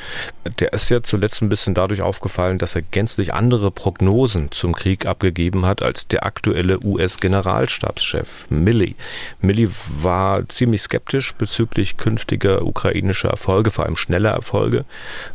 Der 0.59 0.73
ist 0.73 0.89
ja 0.89 1.01
zuletzt 1.01 1.41
ein 1.41 1.49
bisschen 1.49 1.73
dadurch 1.73 2.01
aufgefallen, 2.01 2.57
dass 2.57 2.75
er 2.75 2.81
gänzlich 2.81 3.33
andere 3.33 3.71
Prognosen 3.71 4.51
zum 4.51 4.73
Krieg 4.73 4.98
abgegeben 5.05 5.49
gegeben 5.49 5.65
hat 5.65 5.81
als 5.81 6.07
der 6.07 6.25
aktuelle 6.25 6.83
US-Generalstabschef 6.83 8.47
Milley. 8.49 8.95
Milley 9.41 9.69
war 10.01 10.47
ziemlich 10.49 10.81
skeptisch 10.81 11.33
bezüglich 11.33 11.97
künftiger 11.97 12.63
ukrainischer 12.63 13.29
Erfolge, 13.29 13.71
vor 13.71 13.85
allem 13.85 13.95
schneller 13.95 14.31
Erfolge. 14.31 14.85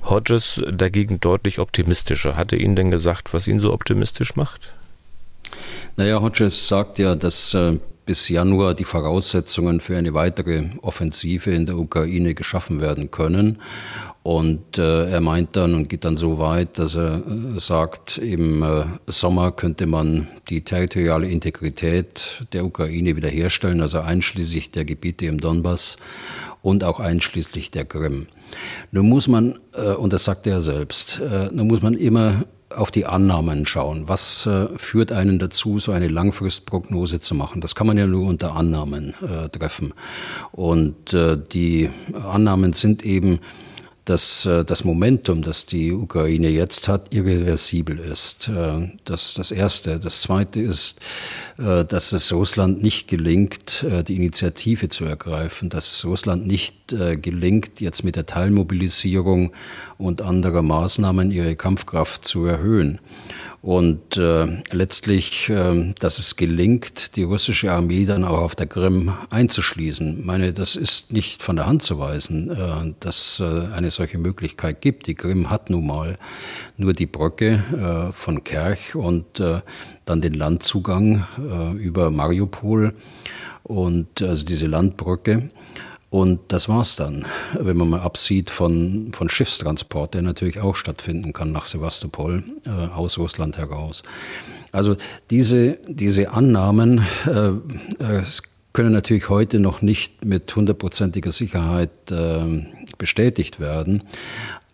Hodges 0.05 0.63
dagegen 0.71 1.21
deutlich 1.21 1.59
optimistischer. 1.59 2.37
Hat 2.37 2.53
er 2.53 2.61
Ihnen 2.61 2.77
denn 2.77 2.91
gesagt, 2.91 3.33
was 3.33 3.47
ihn 3.47 3.61
so 3.61 3.73
optimistisch 3.73 4.37
macht? 4.37 4.73
Naja, 5.97 6.21
Hodges 6.21 6.69
sagt 6.69 6.99
ja, 6.99 7.15
dass 7.15 7.55
äh, 7.55 7.79
bis 8.07 8.29
Januar 8.29 8.75
die 8.75 8.85
Voraussetzungen 8.85 9.81
für 9.81 9.97
eine 9.97 10.15
weitere 10.15 10.65
Offensive 10.83 11.51
in 11.51 11.67
der 11.67 11.79
Ukraine 11.79 12.35
geschaffen 12.35 12.81
werden 12.81 13.11
können. 13.11 13.59
Und 14.23 14.79
äh, 14.79 15.11
er 15.11 15.21
meint 15.21 15.55
dann 15.55 15.75
und 15.75 15.89
geht 15.89 16.05
dann 16.05 16.17
so 16.17 16.39
weit, 16.39 16.79
dass 16.79 16.97
er 16.97 17.17
äh, 17.17 17.61
sagt, 17.61 18.17
im 18.19 18.63
äh, 18.63 18.85
Sommer 19.07 19.53
könnte 19.53 19.87
man 19.87 20.29
die 20.49 20.63
territoriale 20.63 21.29
Integrität 21.29 22.47
der 22.55 22.65
Ukraine 22.65 23.17
wiederherstellen, 23.17 23.83
also 23.83 24.01
einschließlich 24.01 24.71
der 24.71 24.87
Gebiete 24.87 25.27
im 25.27 25.39
Donbass 25.39 25.99
und 26.63 26.85
auch 26.85 27.01
einschließlich 27.01 27.71
der 27.71 27.85
Krim. 27.85 28.27
Nun 28.93 29.11
muss 29.11 29.29
man, 29.29 29.59
äh, 29.75 29.93
und 29.93 30.15
das 30.15 30.25
sagt 30.25 30.47
er 30.47 30.63
selbst, 30.63 31.21
äh, 31.21 31.51
nun 31.53 31.67
muss 31.69 31.83
man 31.83 31.93
immer 31.93 32.47
auf 32.77 32.91
die 32.91 33.07
Annahmen 33.07 33.67
schauen. 33.67 34.09
Was 34.09 34.47
äh, 34.47 34.69
führt 34.77 35.13
einen 35.13 35.39
dazu, 35.39 35.79
so 35.79 35.93
eine 35.93 36.09
Langfristprognose 36.09 37.21
zu 37.21 37.35
machen? 37.35 37.61
Das 37.61 37.75
kann 37.75 37.87
man 37.87 37.99
ja 37.99 38.07
nur 38.07 38.27
unter 38.27 38.55
Annahmen 38.55 39.15
äh, 39.23 39.49
treffen. 39.49 39.95
Und 40.53 41.13
äh, 41.13 41.39
die 41.53 41.91
Annahmen 42.13 42.73
sind 42.73 43.05
eben, 43.05 43.41
dass 44.05 44.45
äh, 44.45 44.65
das 44.65 44.85
Momentum, 44.85 45.43
das 45.43 45.67
die 45.67 45.93
Ukraine 45.93 46.49
jetzt 46.49 46.89
hat, 46.89 47.15
irreversibel 47.15 47.99
ist. 47.99 48.49
Äh, 48.49 48.91
das 49.05 49.35
das 49.35 49.51
Erste. 49.51 49.99
Das 49.99 50.23
Zweite 50.23 50.61
ist, 50.61 51.01
äh, 51.59 51.85
dass 51.85 52.13
es 52.13 52.33
Russland 52.33 52.83
nicht 52.83 53.09
gelingt, 53.09 53.87
die 54.09 54.17
Initiative 54.17 54.89
zu 54.89 55.05
ergreifen, 55.05 55.71
dass 55.71 55.97
es 55.97 56.05
Russland 56.05 56.47
nicht 56.47 56.75
gelingt, 56.89 57.81
jetzt 57.81 58.05
mit 58.05 58.17
der 58.17 58.27
Teilmobilisierung 58.27 59.53
und 59.99 60.21
anderer 60.21 60.63
Maßnahmen 60.63 61.31
ihre 61.31 61.57
Kampfkraft 61.57 62.27
zu 62.27 62.45
erhöhen. 62.45 62.99
Und 63.65 64.19
äh, 64.19 64.63
letztlich, 64.73 65.49
äh, 65.49 65.95
dass 65.99 66.19
es 66.19 66.37
gelingt, 66.37 67.17
die 67.17 67.23
russische 67.23 67.73
Armee 67.73 68.05
dann 68.05 68.23
auch 68.23 68.37
auf 68.37 68.55
der 68.55 68.67
Krim 68.67 69.15
einzuschließen. 69.31 70.23
Meine, 70.23 70.53
das 70.53 70.77
ist 70.77 71.15
nicht 71.15 71.43
von 71.43 71.57
der 71.57 71.65
Hand 71.65 71.83
zu 71.83 71.99
weisen, 71.99 72.51
äh, 72.51 72.93
dass 73.01 73.41
äh, 73.41 73.69
eine 73.75 73.91
solche 73.91 74.19
Möglichkeit 74.19 74.83
gibt. 74.83 75.07
Die 75.07 75.15
Krim 75.15 75.49
hat 75.49 75.71
nun 75.71 75.87
mal 75.87 76.19
nur 76.77 76.93
die 76.93 77.07
Brücke 77.07 77.65
äh, 77.73 78.13
von 78.13 78.45
Kerch 78.45 78.97
und 78.97 79.41
äh, 79.41 79.63
dann 80.05 80.21
den 80.21 80.35
Landzugang 80.35 81.27
äh, 81.39 81.73
über 81.83 82.11
Mariupol 82.11 82.93
und 83.63 84.21
also 84.21 84.45
diese 84.45 84.67
Landbrücke. 84.67 85.49
Und 86.15 86.53
das 86.53 86.69
war's 86.69 86.95
dann, 86.95 87.25
wenn 87.59 87.77
man 87.77 87.89
mal 87.89 87.99
absieht 87.99 88.49
von, 88.49 89.11
von 89.13 89.29
Schiffstransport, 89.29 90.15
der 90.15 90.23
natürlich 90.23 90.61
auch 90.61 90.77
stattfinden 90.77 91.33
kann 91.33 91.51
nach 91.51 91.65
Sevastopol 91.65 92.45
äh, 92.65 92.71
aus 92.71 93.19
Russland 93.19 93.59
heraus. 93.59 94.05
Also 94.71 94.95
diese, 95.31 95.77
diese 95.89 96.31
Annahmen 96.31 97.05
äh, 97.27 97.49
äh, 98.19 98.23
können 98.73 98.93
natürlich 98.93 99.29
heute 99.29 99.59
noch 99.59 99.83
nicht 99.83 100.25
mit 100.25 100.55
hundertprozentiger 100.55 101.33
Sicherheit 101.33 101.91
äh, 102.13 102.65
bestätigt 102.97 103.59
werden. 103.59 104.05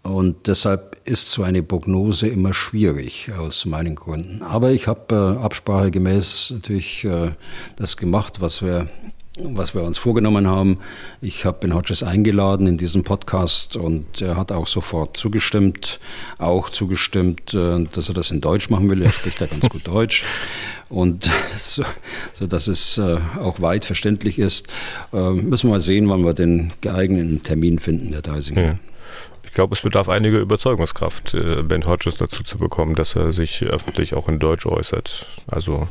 Und 0.03 0.47
deshalb 0.47 0.99
ist 1.05 1.31
so 1.31 1.43
eine 1.43 1.63
Prognose 1.63 2.29
immer 2.29 2.53
schwierig 2.53 3.33
aus 3.33 3.65
meinen 3.65 3.95
Gründen. 3.95 4.43
Aber 4.43 4.73
ich 4.73 4.87
habe 4.87 5.37
äh, 5.39 5.43
absprachegemäß 5.43 6.51
natürlich 6.51 7.05
äh, 7.05 7.31
das 7.77 7.97
gemacht, 7.97 8.43
was 8.43 8.61
wir 8.61 8.91
was 9.43 9.75
wir 9.75 9.83
uns 9.83 9.99
vorgenommen 9.99 10.47
haben. 10.47 10.79
Ich 11.21 11.45
habe 11.45 11.59
Ben 11.61 11.75
Hodges 11.75 12.03
eingeladen 12.03 12.67
in 12.67 12.79
diesen 12.79 13.05
Podcast 13.05 13.77
und 13.77 14.21
er 14.21 14.37
hat 14.37 14.53
auch 14.53 14.67
sofort 14.67 15.17
zugestimmt, 15.17 16.01
auch 16.39 16.71
zugestimmt, 16.71 17.55
äh, 17.55 17.85
dass 17.93 18.09
er 18.09 18.15
das 18.15 18.31
in 18.31 18.41
Deutsch 18.41 18.71
machen 18.71 18.91
will. 18.91 19.03
Er 19.03 19.13
spricht 19.13 19.41
ja 19.41 19.47
ganz 19.47 19.69
gut 19.69 19.83
Deutsch 19.87 20.25
und 20.89 21.31
so, 21.57 21.85
so 22.33 22.47
dass 22.47 22.67
es 22.67 22.99
äh, 22.99 23.19
auch 23.41 23.61
weit 23.61 23.85
verständlich 23.85 24.39
ist. 24.39 24.69
Äh, 25.13 25.31
müssen 25.31 25.69
wir 25.69 25.75
mal 25.75 25.81
sehen, 25.81 26.09
wann 26.09 26.25
wir 26.25 26.35
den 26.35 26.73
geeigneten 26.81 27.43
Termin 27.43 27.79
finden, 27.79 28.13
Herr 28.13 28.23
Deisinger. 28.23 28.63
Ja. 28.63 28.79
Ich 29.43 29.55
glaube, 29.55 29.75
es 29.75 29.81
bedarf 29.81 30.09
einiger 30.09 30.39
Überzeugungskraft, 30.39 31.37
Ben 31.65 31.85
Hodges 31.85 32.15
dazu 32.15 32.45
zu 32.45 32.57
bekommen, 32.57 32.95
dass 32.95 33.17
er 33.17 33.33
sich 33.33 33.65
öffentlich 33.65 34.15
auch 34.15 34.29
in 34.29 34.39
Deutsch 34.39 34.65
äußert. 34.65 35.27
Also 35.49 35.89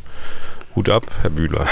Hut 0.75 0.89
ab, 0.89 1.07
Herr 1.21 1.29
Bühler. 1.29 1.67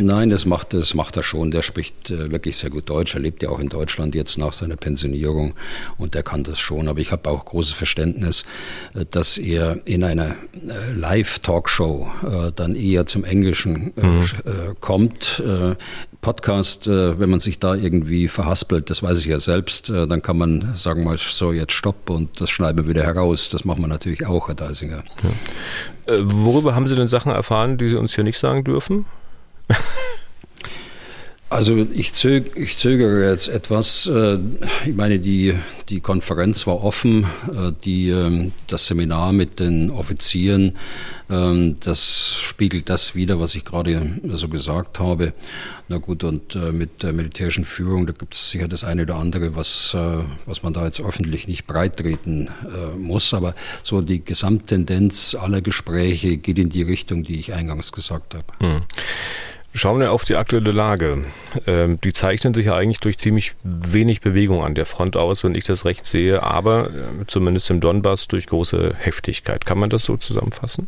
Nein, 0.00 0.30
das 0.30 0.46
macht, 0.46 0.72
das 0.72 0.94
macht 0.94 1.16
er 1.16 1.22
schon. 1.22 1.50
Der 1.50 1.62
spricht 1.62 2.10
äh, 2.10 2.30
wirklich 2.30 2.56
sehr 2.56 2.70
gut 2.70 2.88
Deutsch. 2.88 3.14
Er 3.14 3.20
lebt 3.20 3.42
ja 3.42 3.48
auch 3.50 3.58
in 3.58 3.68
Deutschland 3.68 4.14
jetzt 4.14 4.38
nach 4.38 4.52
seiner 4.52 4.76
Pensionierung 4.76 5.54
und 5.98 6.14
der 6.14 6.22
kann 6.22 6.44
das 6.44 6.58
schon. 6.58 6.88
Aber 6.88 7.00
ich 7.00 7.12
habe 7.12 7.28
auch 7.28 7.44
großes 7.44 7.72
Verständnis, 7.72 8.44
äh, 8.94 9.04
dass 9.10 9.36
er 9.36 9.78
in 9.84 10.04
einer 10.04 10.30
äh, 10.30 10.92
Live-Talkshow 10.94 12.10
dann 12.56 12.76
eher 12.76 13.06
zum 13.06 13.24
Englischen 13.24 13.92
mhm. 13.96 14.24
Kommt. 14.80 15.42
Podcast, 16.24 16.86
wenn 16.86 17.28
man 17.28 17.38
sich 17.38 17.58
da 17.58 17.74
irgendwie 17.74 18.28
verhaspelt, 18.28 18.88
das 18.88 19.02
weiß 19.02 19.18
ich 19.18 19.26
ja 19.26 19.38
selbst, 19.38 19.90
dann 19.90 20.22
kann 20.22 20.38
man 20.38 20.72
sagen 20.74 21.04
mal 21.04 21.18
so 21.18 21.52
jetzt 21.52 21.72
Stopp 21.72 22.08
und 22.08 22.40
das 22.40 22.48
schneiden 22.48 22.78
wir 22.82 22.88
wieder 22.88 23.04
heraus. 23.04 23.50
Das 23.50 23.64
machen 23.64 23.82
wir 23.82 23.88
natürlich 23.88 24.26
auch, 24.26 24.48
Herr 24.48 24.54
Deisinger. 24.54 25.04
Ja. 26.06 26.18
worüber 26.22 26.74
haben 26.74 26.86
Sie 26.86 26.96
denn 26.96 27.08
Sachen 27.08 27.30
erfahren, 27.30 27.76
die 27.76 27.88
Sie 27.90 27.96
uns 27.96 28.14
hier 28.14 28.24
nicht 28.24 28.38
sagen 28.38 28.64
dürfen? 28.64 29.04
Also 31.50 31.86
ich, 31.94 32.14
zög, 32.14 32.56
ich 32.56 32.78
zögere 32.78 33.30
jetzt 33.30 33.48
etwas. 33.48 34.06
Äh, 34.06 34.38
ich 34.86 34.94
meine, 34.94 35.20
die, 35.20 35.54
die 35.88 36.00
Konferenz 36.00 36.66
war 36.66 36.82
offen. 36.82 37.24
Äh, 37.48 37.72
die, 37.84 38.08
ähm, 38.08 38.52
das 38.66 38.86
Seminar 38.86 39.32
mit 39.32 39.60
den 39.60 39.90
Offizieren, 39.90 40.76
ähm, 41.30 41.74
das 41.80 42.40
spiegelt 42.40 42.88
das 42.88 43.14
wider, 43.14 43.38
was 43.38 43.54
ich 43.54 43.64
gerade 43.64 44.18
so 44.24 44.48
gesagt 44.48 44.98
habe. 44.98 45.32
Na 45.88 45.98
gut, 45.98 46.24
und 46.24 46.56
äh, 46.56 46.72
mit 46.72 47.02
der 47.02 47.12
militärischen 47.12 47.64
Führung, 47.64 48.06
da 48.06 48.14
gibt 48.14 48.34
es 48.34 48.50
sicher 48.50 48.66
das 48.66 48.82
eine 48.82 49.02
oder 49.02 49.16
andere, 49.16 49.54
was, 49.54 49.94
was 50.46 50.62
man 50.62 50.72
da 50.72 50.84
jetzt 50.86 51.00
öffentlich 51.00 51.46
nicht 51.46 51.66
breitreten 51.66 52.48
muss. 52.98 53.34
Aber 53.34 53.54
so 53.82 54.00
die 54.00 54.24
Gesamttendenz 54.24 55.36
aller 55.38 55.60
Gespräche 55.60 56.38
geht 56.38 56.58
in 56.58 56.70
die 56.70 56.82
Richtung, 56.82 57.22
die 57.22 57.38
ich 57.38 57.52
eingangs 57.52 57.92
gesagt 57.92 58.34
habe. 58.34 58.46
Hm. 58.60 58.80
Schauen 59.76 59.98
wir 59.98 60.12
auf 60.12 60.24
die 60.24 60.36
aktuelle 60.36 60.70
Lage. 60.70 61.24
Ähm, 61.66 62.00
die 62.00 62.12
zeichnen 62.12 62.54
sich 62.54 62.66
ja 62.66 62.74
eigentlich 62.76 63.00
durch 63.00 63.18
ziemlich 63.18 63.54
wenig 63.64 64.20
Bewegung 64.20 64.64
an 64.64 64.76
der 64.76 64.86
Front 64.86 65.16
aus, 65.16 65.42
wenn 65.42 65.56
ich 65.56 65.64
das 65.64 65.84
recht 65.84 66.06
sehe, 66.06 66.44
aber 66.44 66.90
äh, 66.90 67.26
zumindest 67.26 67.70
im 67.70 67.80
Donbass 67.80 68.28
durch 68.28 68.46
große 68.46 68.94
Heftigkeit. 68.96 69.66
Kann 69.66 69.78
man 69.78 69.90
das 69.90 70.04
so 70.04 70.16
zusammenfassen? 70.16 70.86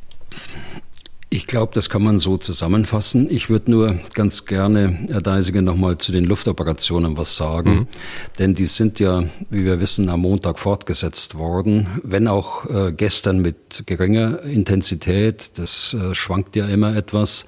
Ich 1.28 1.49
glaube, 1.49 1.73
das 1.75 1.90
kann 1.90 2.04
man 2.04 2.21
so 2.21 2.37
zusammenfassen. 2.37 3.26
Ich 3.28 3.50
würde 3.50 3.71
nur 3.73 3.97
ganz 4.14 4.45
gerne, 4.45 5.06
Herr 5.11 5.21
Deisiger, 5.21 5.61
nochmal 5.61 5.99
zu 5.99 6.12
den 6.12 6.25
Luftoperationen 6.25 7.16
was 7.16 7.37
sagen. 7.37 7.71
Mhm. 7.71 7.87
Denn 8.38 8.54
die 8.54 8.66
sind 8.66 9.00
ja, 9.00 9.25
wie 9.50 9.64
wir 9.64 9.80
wissen, 9.80 10.09
am 10.09 10.21
Montag 10.21 10.61
fortgesetzt 10.61 11.35
worden. 11.35 11.88
Wenn 12.04 12.28
auch 12.28 12.66
äh, 12.71 12.92
gestern 12.92 13.40
mit 13.40 13.56
geringer 13.87 14.42
Intensität. 14.45 15.59
Das 15.59 15.95
äh, 15.95 16.14
schwankt 16.14 16.54
ja 16.54 16.66
immer 16.66 16.97
etwas. 16.97 17.45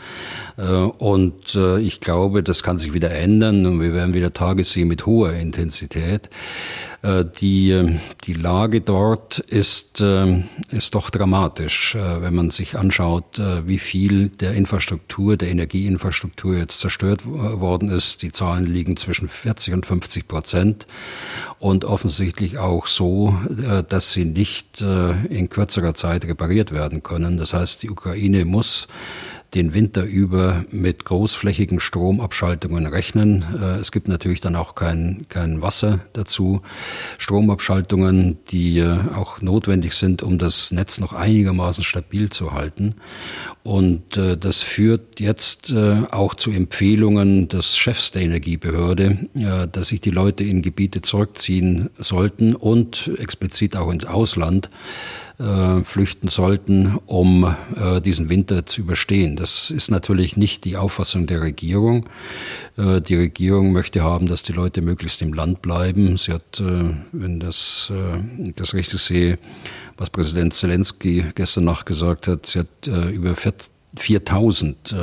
Äh, 0.56 0.64
und 0.64 1.54
äh, 1.54 1.78
ich 1.78 2.00
glaube, 2.00 2.42
das 2.42 2.64
kann 2.64 2.78
sich 2.78 2.92
wieder 2.92 3.12
ändern 3.12 3.64
und 3.64 3.80
wir 3.80 3.94
werden 3.94 4.12
wieder 4.12 4.32
Tage 4.32 4.64
sehen 4.64 4.88
mit 4.88 5.06
hoher 5.06 5.32
Intensität. 5.32 6.28
Äh, 7.02 7.24
die, 7.24 7.98
die 8.24 8.32
Lage 8.32 8.80
dort 8.80 9.38
ist, 9.38 10.00
äh, 10.00 10.42
ist 10.70 10.94
doch 10.94 11.10
dramatisch, 11.10 11.94
äh, 11.94 12.22
wenn 12.22 12.34
man 12.34 12.50
sich 12.50 12.76
anschaut, 12.76 13.40
wie 13.64 13.78
viel 13.78 14.30
der 14.30 14.54
Infrastruktur, 14.54 15.36
der 15.36 15.50
Energieinfrastruktur 15.50 16.56
jetzt 16.56 16.80
zerstört 16.80 17.24
worden 17.24 17.88
ist. 17.90 18.22
Die 18.22 18.32
Zahlen 18.32 18.66
liegen 18.66 18.96
zwischen 18.96 19.28
40 19.28 19.74
und 19.74 19.86
50 19.86 20.26
Prozent 20.26 20.86
und 21.58 21.84
offensichtlich 21.84 22.58
auch 22.58 22.86
so, 22.86 23.36
dass 23.88 24.12
sie 24.12 24.24
nicht 24.24 24.80
in 24.80 25.48
kürzerer 25.48 25.94
Zeit 25.94 26.24
repariert 26.24 26.72
werden 26.72 27.02
können. 27.02 27.36
Das 27.36 27.52
heißt, 27.52 27.82
die 27.82 27.90
Ukraine 27.90 28.44
muss 28.44 28.88
den 29.54 29.72
Winter 29.72 30.04
über 30.04 30.64
mit 30.70 31.04
großflächigen 31.04 31.80
Stromabschaltungen 31.80 32.86
rechnen. 32.86 33.44
Äh, 33.58 33.80
es 33.80 33.92
gibt 33.92 34.08
natürlich 34.08 34.40
dann 34.40 34.56
auch 34.56 34.74
kein, 34.74 35.24
kein 35.28 35.62
Wasser 35.62 36.00
dazu. 36.12 36.60
Stromabschaltungen, 37.16 38.38
die 38.50 38.78
äh, 38.78 38.98
auch 39.14 39.40
notwendig 39.40 39.94
sind, 39.94 40.22
um 40.22 40.36
das 40.36 40.70
Netz 40.70 41.00
noch 41.00 41.14
einigermaßen 41.14 41.82
stabil 41.82 42.30
zu 42.30 42.52
halten. 42.52 42.96
Und 43.62 44.16
äh, 44.18 44.36
das 44.36 44.62
führt 44.62 45.20
jetzt 45.20 45.74
auch 46.10 46.34
zu 46.34 46.50
Empfehlungen 46.50 47.48
des 47.48 47.76
Chefs 47.76 48.10
der 48.12 48.22
Energiebehörde, 48.22 49.28
dass 49.70 49.88
sich 49.88 50.00
die 50.00 50.10
Leute 50.10 50.44
in 50.44 50.62
Gebiete 50.62 51.02
zurückziehen 51.02 51.90
sollten 51.98 52.54
und 52.54 53.10
explizit 53.18 53.76
auch 53.76 53.90
ins 53.90 54.04
Ausland 54.04 54.70
äh, 55.38 55.82
flüchten 55.84 56.28
sollten, 56.28 56.98
um 57.06 57.54
äh, 57.76 58.00
diesen 58.00 58.28
Winter 58.28 58.66
zu 58.66 58.80
überstehen. 58.80 59.36
Das 59.36 59.70
ist 59.70 59.90
natürlich 59.90 60.36
nicht 60.36 60.64
die 60.64 60.76
Auffassung 60.76 61.26
der 61.26 61.42
Regierung. 61.42 62.08
Äh, 62.76 63.00
die 63.00 63.16
Regierung 63.16 63.72
möchte 63.72 64.02
haben, 64.02 64.26
dass 64.26 64.42
die 64.42 64.52
Leute 64.52 64.82
möglichst 64.82 65.22
im 65.22 65.32
Land 65.32 65.62
bleiben. 65.62 66.16
Sie 66.16 66.32
hat, 66.32 66.60
äh, 66.60 66.90
wenn 67.12 67.40
das, 67.40 67.92
äh, 67.94 68.52
das 68.56 68.74
richtig 68.74 69.00
sehe, 69.00 69.38
was 69.96 70.10
Präsident 70.10 70.54
Zelensky 70.54 71.24
gestern 71.34 71.64
Nacht 71.64 71.86
gesagt 71.86 72.28
hat, 72.28 72.46
sie 72.46 72.60
hat 72.60 72.86
über 73.12 73.34
4000 73.96 74.94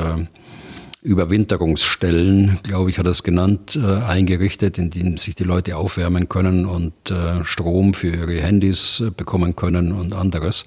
Überwinterungsstellen, 1.06 2.60
glaube 2.64 2.90
ich, 2.90 2.98
hat 2.98 3.06
er 3.06 3.12
es 3.12 3.22
genannt, 3.22 3.80
äh, 3.82 4.04
eingerichtet, 4.04 4.80
in 4.80 4.90
denen 4.90 5.18
sich 5.18 5.36
die 5.36 5.44
Leute 5.44 5.78
aufwärmen 5.78 6.28
können 6.30 6.66
und 6.66 7.12
äh, 7.12 7.46
Strom 7.46 7.94
für 7.94 8.10
ihre 8.10 8.42
Handys 8.42 9.02
äh, 9.02 9.12
bekommen 9.12 9.56
können 9.56 9.92
und 9.92 10.14
anderes. 10.16 10.66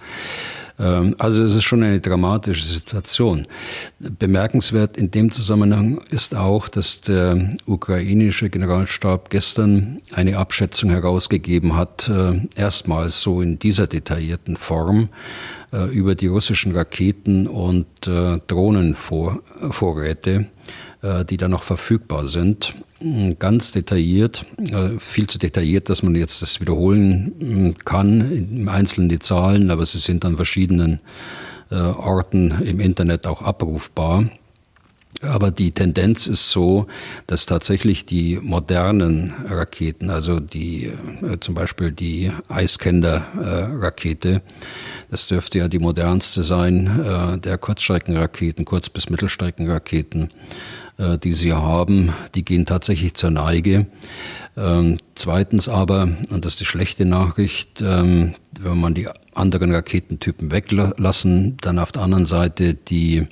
Ähm, 0.78 1.14
also 1.18 1.42
es 1.42 1.54
ist 1.54 1.64
schon 1.64 1.82
eine 1.82 2.00
dramatische 2.00 2.64
Situation. 2.64 3.46
Bemerkenswert 3.98 4.96
in 4.96 5.10
dem 5.10 5.32
Zusammenhang 5.32 5.98
ist 6.10 6.36
auch, 6.36 6.68
dass 6.68 7.00
der 7.00 7.56
ukrainische 7.66 8.50
Generalstab 8.50 9.30
gestern 9.30 10.00
eine 10.12 10.36
Abschätzung 10.38 10.90
herausgegeben 10.90 11.76
hat, 11.76 12.08
äh, 12.08 12.40
erstmals 12.54 13.20
so 13.20 13.42
in 13.42 13.58
dieser 13.58 13.86
detaillierten 13.86 14.56
Form, 14.56 15.08
äh, 15.72 15.84
über 15.86 16.14
die 16.14 16.28
russischen 16.28 16.74
Raketen 16.74 17.46
und 17.46 17.86
äh, 18.06 18.38
Drohnenvorräte, 18.46 20.46
die 21.02 21.36
da 21.36 21.48
noch 21.48 21.62
verfügbar 21.62 22.26
sind. 22.26 22.74
Ganz 23.38 23.70
detailliert, 23.72 24.44
viel 24.98 25.28
zu 25.28 25.38
detailliert, 25.38 25.88
dass 25.88 26.02
man 26.02 26.14
jetzt 26.16 26.42
das 26.42 26.60
wiederholen 26.60 27.76
kann, 27.84 28.32
im 28.32 28.68
Einzelnen 28.68 29.08
die 29.08 29.20
Zahlen, 29.20 29.70
aber 29.70 29.86
sie 29.86 29.98
sind 29.98 30.24
an 30.24 30.36
verschiedenen 30.36 30.98
Orten 31.70 32.50
im 32.62 32.80
Internet 32.80 33.26
auch 33.28 33.42
abrufbar. 33.42 34.24
Aber 35.20 35.50
die 35.50 35.72
Tendenz 35.72 36.28
ist 36.28 36.50
so, 36.50 36.86
dass 37.26 37.46
tatsächlich 37.46 38.06
die 38.06 38.38
modernen 38.40 39.34
Raketen, 39.48 40.10
also 40.10 40.38
die 40.38 40.92
äh, 41.22 41.40
zum 41.40 41.54
Beispiel 41.54 41.90
die 41.90 42.30
Eiskender-Rakete, 42.48 44.28
äh, 44.28 44.40
das 45.10 45.26
dürfte 45.26 45.58
ja 45.58 45.66
die 45.66 45.80
modernste 45.80 46.44
sein, 46.44 47.00
äh, 47.04 47.38
der 47.38 47.58
Kurzstreckenraketen, 47.58 48.64
Kurz- 48.64 48.90
bis 48.90 49.10
Mittelstreckenraketen, 49.10 50.22
äh, 50.22 50.28
die 50.98 51.32
sie 51.32 51.52
haben, 51.52 52.12
die 52.34 52.44
gehen 52.44 52.66
tatsächlich 52.66 53.14
zur 53.14 53.30
Neige. 53.30 53.86
Ähm, 54.56 54.98
zweitens 55.14 55.68
aber, 55.68 56.08
und 56.30 56.44
das 56.44 56.54
ist 56.54 56.60
die 56.60 56.64
schlechte 56.64 57.04
Nachricht, 57.04 57.80
ähm, 57.80 58.34
wenn 58.60 58.80
man 58.80 58.94
die 58.94 59.08
anderen 59.32 59.72
Raketentypen 59.72 60.50
weglassen, 60.50 61.56
dann 61.60 61.78
auf 61.78 61.92
der 61.92 62.02
anderen 62.02 62.24
Seite 62.24 62.74
die 62.74 63.28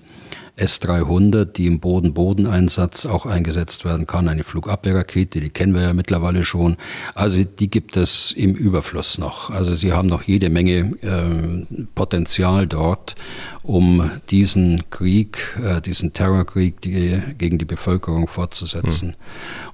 S-300, 0.56 1.44
die 1.44 1.66
im 1.66 1.80
Boden-Boden-Einsatz 1.80 3.04
auch 3.04 3.26
eingesetzt 3.26 3.84
werden 3.84 4.06
kann, 4.06 4.26
eine 4.26 4.42
Flugabwehrrakete, 4.42 5.38
die 5.38 5.50
kennen 5.50 5.74
wir 5.74 5.82
ja 5.82 5.92
mittlerweile 5.92 6.44
schon. 6.44 6.78
Also 7.14 7.44
die 7.44 7.68
gibt 7.68 7.98
es 7.98 8.32
im 8.32 8.54
Überfluss 8.54 9.18
noch. 9.18 9.50
Also 9.50 9.74
sie 9.74 9.92
haben 9.92 10.08
noch 10.08 10.22
jede 10.22 10.48
Menge 10.48 10.94
äh, 11.02 11.84
Potenzial 11.94 12.66
dort, 12.66 13.16
um 13.62 14.10
diesen 14.30 14.88
Krieg, 14.88 15.58
äh, 15.62 15.82
diesen 15.82 16.14
Terrorkrieg 16.14 16.80
die, 16.80 17.20
gegen 17.36 17.58
die 17.58 17.66
Bevölkerung 17.66 18.26
fortzusetzen. 18.26 19.10
Hm. 19.10 19.16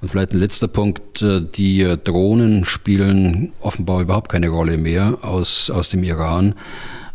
Und 0.00 0.08
vielleicht 0.08 0.32
ein 0.32 0.40
letzter 0.40 0.68
Punkt, 0.68 1.22
äh, 1.22 1.42
die 1.42 1.96
Drohnen 2.02 2.64
spielen 2.64 3.52
offenbar 3.60 4.00
überhaupt 4.00 4.32
keine 4.32 4.48
Rolle 4.48 4.78
mehr 4.78 5.18
aus, 5.22 5.70
aus 5.70 5.90
dem 5.90 6.02
Iran. 6.02 6.56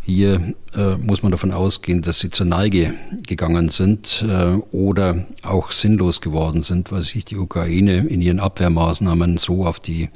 Hier 0.10 0.54
äh, 0.74 0.96
muss 0.96 1.22
man 1.22 1.34
davon 1.34 1.52
ausgehen, 1.52 2.02
dass 2.02 2.20
sie 2.20 2.30
zur 2.30 2.46
Neige 2.46 2.94
gegangen 3.24 3.68
sind 3.68 4.26
äh, 4.26 4.54
oder 4.72 5.26
auch 5.44 5.72
sinnlos 5.72 6.22
geworden 6.22 6.64
sind, 6.64 6.94
weil 6.94 7.02
sich 7.02 7.26
die 7.26 7.36
Ukraine 7.36 8.08
in 8.08 8.22
ihren 8.22 8.40
Abwehrmaßnahmen 8.40 9.36
so 9.36 9.66
auf 9.66 9.82
die 9.82 10.08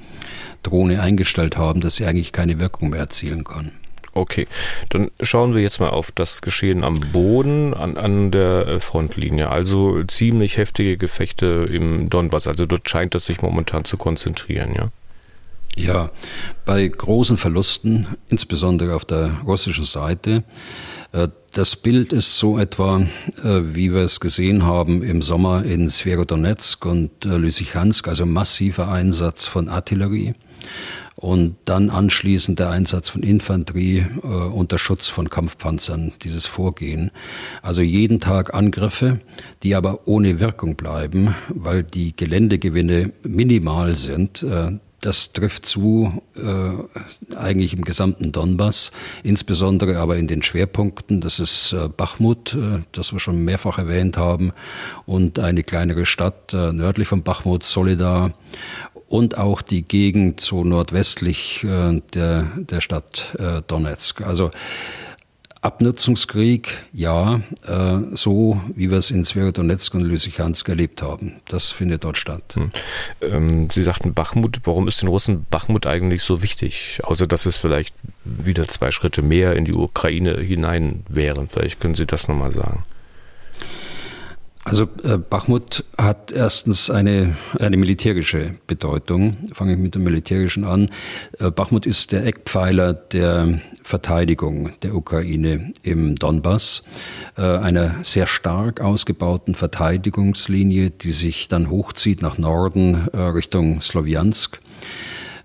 Drohne 0.63 1.01
eingestellt 1.01 1.57
haben, 1.57 1.81
dass 1.81 1.97
sie 1.97 2.05
eigentlich 2.05 2.31
keine 2.31 2.57
Wirkung 2.57 2.91
mehr 2.91 3.01
erzielen 3.01 3.43
kann. 3.43 3.73
Okay, 4.13 4.47
dann 4.87 5.09
schauen 5.21 5.53
wir 5.55 5.61
jetzt 5.61 5.81
mal 5.81 5.89
auf 5.89 6.13
das 6.13 6.41
Geschehen 6.41 6.85
am 6.85 6.97
Boden, 7.11 7.73
an, 7.73 7.97
an 7.97 8.31
der 8.31 8.67
äh, 8.67 8.79
Frontlinie. 8.79 9.49
Also 9.49 10.05
ziemlich 10.05 10.55
heftige 10.55 10.95
Gefechte 10.95 11.67
im 11.69 12.09
Donbass. 12.09 12.47
Also 12.47 12.65
dort 12.65 12.89
scheint 12.89 13.13
es 13.13 13.25
sich 13.25 13.41
momentan 13.41 13.83
zu 13.83 13.97
konzentrieren, 13.97 14.73
ja? 14.73 14.89
Ja, 15.77 16.11
bei 16.65 16.85
großen 16.85 17.37
Verlusten, 17.37 18.05
insbesondere 18.27 18.93
auf 18.93 19.05
der 19.05 19.39
russischen 19.45 19.85
Seite. 19.85 20.43
Äh, 21.13 21.29
das 21.53 21.75
Bild 21.75 22.13
ist 22.13 22.37
so 22.37 22.57
etwa, 22.57 23.01
äh, 23.43 23.61
wie 23.63 23.93
wir 23.93 24.01
es 24.01 24.19
gesehen 24.19 24.63
haben 24.63 25.01
im 25.01 25.21
Sommer 25.21 25.63
in 25.63 25.89
Sverodonetsk 25.89 26.85
und 26.85 27.25
äh, 27.25 27.37
Lysychansk, 27.37 28.07
also 28.07 28.25
massiver 28.25 28.89
Einsatz 28.89 29.45
von 29.45 29.69
Artillerie 29.69 30.33
und 31.15 31.55
dann 31.65 31.89
anschließend 31.89 32.59
der 32.59 32.69
Einsatz 32.69 33.09
von 33.09 33.21
Infanterie 33.21 34.05
unter 34.23 34.79
Schutz 34.79 35.07
von 35.07 35.29
Kampfpanzern, 35.29 36.13
dieses 36.23 36.47
Vorgehen. 36.47 37.11
Also 37.61 37.81
jeden 37.81 38.19
Tag 38.19 38.55
Angriffe, 38.55 39.19
die 39.61 39.75
aber 39.75 40.07
ohne 40.07 40.39
Wirkung 40.39 40.77
bleiben, 40.77 41.35
weil 41.49 41.83
die 41.83 42.15
Geländegewinne 42.15 43.11
minimal 43.21 43.95
sind. 43.95 44.43
Das 45.01 45.33
trifft 45.33 45.65
zu 45.65 46.21
äh, 46.35 47.35
eigentlich 47.35 47.73
im 47.73 47.83
gesamten 47.83 48.31
Donbass, 48.31 48.91
insbesondere 49.23 49.97
aber 49.97 50.17
in 50.17 50.27
den 50.27 50.43
Schwerpunkten. 50.43 51.21
Das 51.21 51.39
ist 51.39 51.73
äh, 51.73 51.89
Bachmut, 51.89 52.53
äh, 52.53 52.83
das 52.91 53.11
wir 53.11 53.19
schon 53.19 53.43
mehrfach 53.43 53.79
erwähnt 53.79 54.17
haben, 54.17 54.53
und 55.05 55.39
eine 55.39 55.63
kleinere 55.63 56.05
Stadt 56.05 56.53
äh, 56.53 56.71
nördlich 56.71 57.07
von 57.07 57.23
Bachmut, 57.23 57.63
Solidar, 57.63 58.33
und 59.09 59.37
auch 59.37 59.61
die 59.61 59.81
Gegend 59.81 60.39
so 60.39 60.63
nordwestlich 60.63 61.65
äh, 61.65 62.01
der, 62.13 62.47
der 62.55 62.79
Stadt 62.79 63.35
äh, 63.39 63.61
Donetsk. 63.67 64.21
Also 64.21 64.51
Abnutzungskrieg, 65.61 66.75
ja, 66.91 67.41
äh, 67.67 67.97
so 68.13 68.59
wie 68.75 68.89
wir 68.89 68.97
es 68.97 69.11
in 69.11 69.23
Sverodonetsk 69.23 69.93
und 69.93 70.01
Lysychansk 70.01 70.67
erlebt 70.67 71.03
haben. 71.03 71.39
Das 71.47 71.71
findet 71.71 72.03
dort 72.03 72.17
statt. 72.17 72.55
Hm. 72.55 72.71
Ähm, 73.21 73.69
Sie 73.69 73.83
sagten 73.83 74.15
Bachmut. 74.15 74.61
Warum 74.63 74.87
ist 74.87 75.01
den 75.03 75.09
Russen 75.09 75.45
Bachmut 75.51 75.85
eigentlich 75.85 76.23
so 76.23 76.41
wichtig? 76.41 76.99
Außer 77.03 77.27
dass 77.27 77.45
es 77.45 77.57
vielleicht 77.57 77.93
wieder 78.23 78.67
zwei 78.67 78.89
Schritte 78.89 79.21
mehr 79.21 79.55
in 79.55 79.65
die 79.65 79.73
Ukraine 79.73 80.39
hinein 80.39 81.03
wären. 81.07 81.47
Vielleicht 81.47 81.79
können 81.79 81.95
Sie 81.95 82.07
das 82.07 82.27
nochmal 82.27 82.51
sagen. 82.51 82.83
Also 84.63 84.87
äh, 85.03 85.17
Bachmut 85.17 85.83
hat 85.97 86.31
erstens 86.31 86.91
eine, 86.91 87.35
eine 87.59 87.77
militärische 87.77 88.55
Bedeutung. 88.67 89.37
Fange 89.53 89.73
ich 89.73 89.79
mit 89.79 89.95
dem 89.95 90.03
Militärischen 90.03 90.65
an. 90.65 90.89
Äh, 91.39 91.49
Bachmut 91.49 91.87
ist 91.87 92.11
der 92.11 92.25
Eckpfeiler 92.27 92.93
der 92.93 93.59
Verteidigung 93.83 94.71
der 94.83 94.93
Ukraine 94.93 95.73
im 95.81 96.15
Donbass, 96.15 96.83
äh, 97.37 97.41
einer 97.41 97.95
sehr 98.03 98.27
stark 98.27 98.81
ausgebauten 98.81 99.55
Verteidigungslinie, 99.55 100.91
die 100.91 101.11
sich 101.11 101.47
dann 101.47 101.71
hochzieht 101.71 102.21
nach 102.21 102.37
Norden 102.37 103.07
äh, 103.13 103.17
Richtung 103.17 103.81
Slowiansk. 103.81 104.61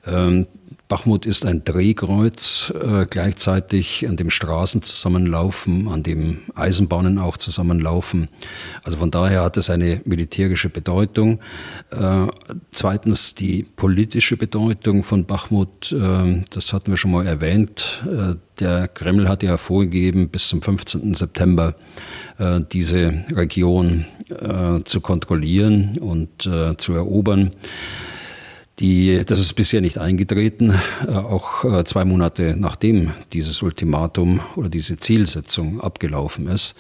Ähm, 0.07 0.47
Bachmut 0.89 1.27
ist 1.27 1.45
ein 1.45 1.65
Drehkreuz, 1.65 2.73
äh, 2.81 3.07
gleichzeitig 3.07 4.09
an 4.09 4.17
dem 4.17 4.31
Straßen 4.31 4.83
zusammenlaufen, 4.83 5.89
an 5.89 6.05
dem 6.05 6.43
Eisenbahnen 6.55 7.19
auch 7.19 7.37
zusammenlaufen. 7.37 8.29
Also 8.85 8.99
von 8.99 9.11
daher 9.11 9.43
hat 9.43 9.57
es 9.57 9.69
eine 9.69 10.01
militärische 10.05 10.69
Bedeutung. 10.69 11.41
Äh, 11.91 12.29
zweitens 12.71 13.35
die 13.35 13.65
politische 13.65 14.37
Bedeutung 14.37 15.03
von 15.03 15.25
Bachmut, 15.25 15.91
äh, 15.91 16.45
das 16.53 16.73
hatten 16.73 16.93
wir 16.93 16.97
schon 16.97 17.11
mal 17.11 17.27
erwähnt. 17.27 18.05
Äh, 18.07 18.37
der 18.61 18.87
Kreml 18.87 19.29
hat 19.29 19.43
ja 19.43 19.57
vorgegeben, 19.57 20.29
bis 20.29 20.49
zum 20.49 20.63
15. 20.63 21.15
September 21.15 21.75
äh, 22.39 22.61
diese 22.73 23.25
Region 23.33 24.07
äh, 24.29 24.85
zu 24.85 25.01
kontrollieren 25.01 25.99
und 25.99 26.49
zu 26.79 26.93
erobern. 26.93 27.51
Die, 28.79 29.25
das 29.25 29.41
ist 29.41 29.55
bisher 29.55 29.81
nicht 29.81 29.97
eingetreten, 29.97 30.75
äh, 31.07 31.11
auch 31.13 31.65
äh, 31.65 31.85
zwei 31.85 32.05
Monate 32.05 32.57
nachdem 32.59 33.11
dieses 33.33 33.63
Ultimatum 33.63 34.41
oder 34.55 34.69
diese 34.69 34.99
Zielsetzung 34.99 35.81
abgelaufen 35.81 36.47
ist. 36.47 36.75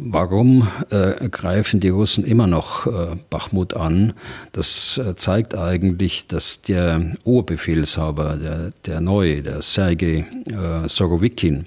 Warum 0.00 0.68
äh, 0.90 1.28
greifen 1.28 1.80
die 1.80 1.88
Russen 1.88 2.24
immer 2.24 2.46
noch 2.46 2.86
äh, 2.86 3.16
Bachmut 3.30 3.74
an? 3.74 4.12
Das 4.52 4.96
äh, 4.98 5.16
zeigt 5.16 5.56
eigentlich, 5.56 6.28
dass 6.28 6.62
der 6.62 7.14
Oberbefehlshaber, 7.24 8.36
der, 8.36 8.70
der 8.86 9.00
neue, 9.00 9.42
der 9.42 9.60
Sergei 9.60 10.24
äh, 10.50 10.88
Sorowikin, 10.88 11.66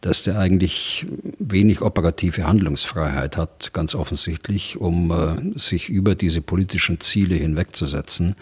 dass 0.00 0.22
der 0.22 0.38
eigentlich 0.38 1.06
wenig 1.38 1.82
operative 1.82 2.46
Handlungsfreiheit 2.46 3.36
hat, 3.36 3.72
ganz 3.72 3.94
offensichtlich, 3.94 4.76
um 4.76 5.10
äh, 5.10 5.58
sich 5.58 5.88
über 5.88 6.14
diese 6.14 6.40
politischen 6.40 7.00
Ziele 7.00 7.34
hinwegzusetzen. 7.34 8.36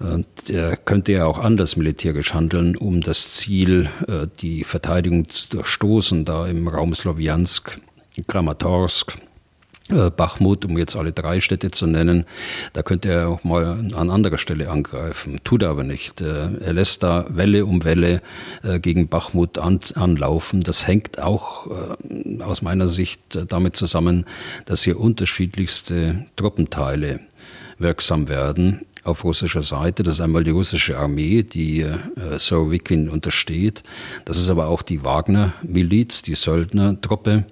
Und 0.00 0.50
er 0.50 0.76
könnte 0.76 1.12
ja 1.12 1.26
auch 1.26 1.38
anders 1.38 1.76
militärisch 1.76 2.34
handeln, 2.34 2.76
um 2.76 3.00
das 3.00 3.32
Ziel, 3.32 3.88
äh, 4.08 4.26
die 4.40 4.64
Verteidigung 4.64 5.28
zu 5.28 5.48
durchstoßen, 5.50 6.24
da 6.24 6.46
im 6.46 6.66
Raum 6.68 6.94
Slowiansk, 6.94 7.78
Kramatorsk, 8.26 9.16
Bachmut, 9.88 10.64
um 10.64 10.78
jetzt 10.78 10.96
alle 10.96 11.12
drei 11.12 11.40
Städte 11.40 11.70
zu 11.70 11.86
nennen, 11.86 12.24
da 12.72 12.82
könnte 12.82 13.10
er 13.10 13.28
auch 13.28 13.44
mal 13.44 13.78
an 13.94 14.08
anderer 14.10 14.38
Stelle 14.38 14.70
angreifen. 14.70 15.40
Tut 15.44 15.62
er 15.62 15.68
aber 15.70 15.84
nicht. 15.84 16.22
Äh, 16.22 16.54
er 16.58 16.72
lässt 16.72 17.02
da 17.02 17.26
Welle 17.28 17.66
um 17.66 17.84
Welle 17.84 18.22
äh, 18.62 18.80
gegen 18.80 19.08
Bachmut 19.08 19.58
an, 19.58 19.80
anlaufen. 19.94 20.60
Das 20.60 20.86
hängt 20.86 21.20
auch 21.20 21.68
aus 22.40 22.62
meiner 22.62 22.88
Sicht 22.88 23.38
damit 23.48 23.76
zusammen, 23.76 24.24
dass 24.64 24.82
hier 24.82 24.98
unterschiedlichste 24.98 26.26
Truppenteile 26.36 27.20
wirksam 27.78 28.28
werden 28.28 28.86
auf 29.04 29.24
russischer 29.24 29.62
Seite. 29.62 30.02
Das 30.02 30.14
ist 30.14 30.20
einmal 30.20 30.44
die 30.44 30.50
russische 30.50 30.98
Armee, 30.98 31.42
die 31.42 31.82
äh, 31.82 31.98
Sorowikin 32.38 33.08
untersteht. 33.08 33.82
Das 34.24 34.38
ist 34.38 34.48
aber 34.48 34.68
auch 34.68 34.82
die 34.82 35.04
Wagner-Miliz, 35.04 36.22
die 36.22 36.34
Söldnertruppe 36.34 37.44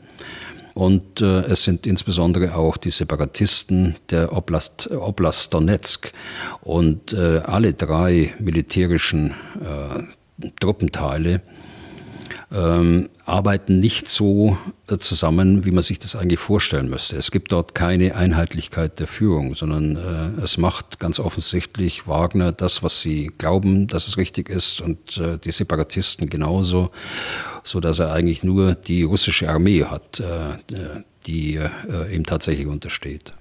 und 0.74 1.20
äh, 1.20 1.40
es 1.42 1.64
sind 1.64 1.86
insbesondere 1.86 2.54
auch 2.54 2.76
die 2.76 2.90
Separatisten 2.90 3.96
der 4.10 4.32
Oblast, 4.32 4.90
Oblast 4.90 5.52
Donetsk. 5.52 6.12
Und 6.62 7.12
äh, 7.12 7.40
alle 7.44 7.74
drei 7.74 8.32
militärischen 8.38 9.34
äh, 9.60 10.50
Truppenteile 10.60 11.42
ähm, 12.52 13.08
arbeiten 13.24 13.78
nicht 13.78 14.10
so 14.10 14.58
äh, 14.88 14.98
zusammen, 14.98 15.64
wie 15.64 15.70
man 15.70 15.82
sich 15.82 15.98
das 15.98 16.16
eigentlich 16.16 16.40
vorstellen 16.40 16.90
müsste. 16.90 17.16
Es 17.16 17.30
gibt 17.30 17.52
dort 17.52 17.74
keine 17.74 18.14
Einheitlichkeit 18.14 19.00
der 19.00 19.06
Führung, 19.06 19.54
sondern 19.54 19.96
äh, 19.96 20.42
es 20.42 20.58
macht 20.58 20.98
ganz 20.98 21.18
offensichtlich 21.18 22.06
Wagner 22.06 22.52
das, 22.52 22.82
was 22.82 23.00
sie 23.00 23.30
glauben, 23.38 23.86
dass 23.86 24.06
es 24.06 24.16
richtig 24.16 24.48
ist 24.50 24.80
und 24.80 25.16
äh, 25.16 25.38
die 25.38 25.52
Separatisten 25.52 26.28
genauso, 26.28 26.90
so 27.64 27.80
dass 27.80 27.98
er 27.98 28.12
eigentlich 28.12 28.42
nur 28.42 28.74
die 28.74 29.02
russische 29.02 29.48
Armee 29.48 29.84
hat, 29.84 30.20
äh, 30.20 31.04
die 31.26 31.56
äh, 31.56 32.14
ihm 32.14 32.26
tatsächlich 32.26 32.66
untersteht 32.66 33.32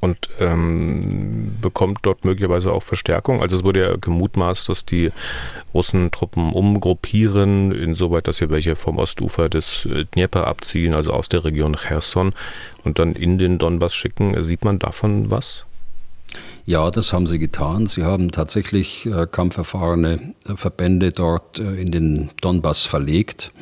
und 0.00 0.28
ähm, 0.38 1.56
bekommt 1.60 2.00
dort 2.02 2.24
möglicherweise 2.24 2.72
auch 2.72 2.82
Verstärkung. 2.82 3.42
Also 3.42 3.56
es 3.56 3.64
wurde 3.64 3.80
ja 3.80 3.96
gemutmaßt, 3.96 4.68
dass 4.68 4.84
die 4.84 5.10
Russen 5.74 6.10
Truppen 6.10 6.52
umgruppieren, 6.52 7.72
insoweit, 7.72 8.28
dass 8.28 8.38
sie 8.38 8.50
welche 8.50 8.76
vom 8.76 8.98
Ostufer 8.98 9.48
des 9.48 9.88
Dnieper 10.14 10.46
abziehen, 10.46 10.94
also 10.94 11.12
aus 11.12 11.28
der 11.28 11.44
Region 11.44 11.76
Cherson 11.76 12.34
und 12.84 12.98
dann 12.98 13.12
in 13.14 13.38
den 13.38 13.58
Donbass 13.58 13.94
schicken. 13.94 14.40
Sieht 14.42 14.64
man 14.64 14.78
davon 14.78 15.30
was? 15.30 15.66
Ja, 16.64 16.90
das 16.90 17.12
haben 17.12 17.26
sie 17.26 17.38
getan. 17.38 17.86
Sie 17.86 18.04
haben 18.04 18.30
tatsächlich 18.30 19.06
äh, 19.06 19.26
kampferfahrene 19.26 20.34
äh, 20.46 20.56
Verbände 20.56 21.12
dort 21.12 21.58
äh, 21.58 21.80
in 21.80 21.90
den 21.90 22.30
Donbass 22.42 22.84
verlegt. 22.84 23.52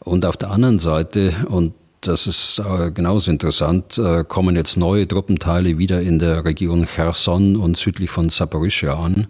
Und 0.00 0.26
auf 0.26 0.36
der 0.36 0.50
anderen 0.50 0.80
Seite, 0.80 1.32
und 1.48 1.74
das 2.06 2.26
ist 2.26 2.58
äh, 2.58 2.90
genauso 2.90 3.30
interessant, 3.30 3.98
äh, 3.98 4.24
kommen 4.24 4.56
jetzt 4.56 4.76
neue 4.76 5.08
Truppenteile 5.08 5.78
wieder 5.78 6.02
in 6.02 6.18
der 6.18 6.44
Region 6.44 6.86
Cherson 6.86 7.56
und 7.56 7.76
südlich 7.78 8.10
von 8.10 8.28
Saporischia 8.28 8.94
an, 8.94 9.26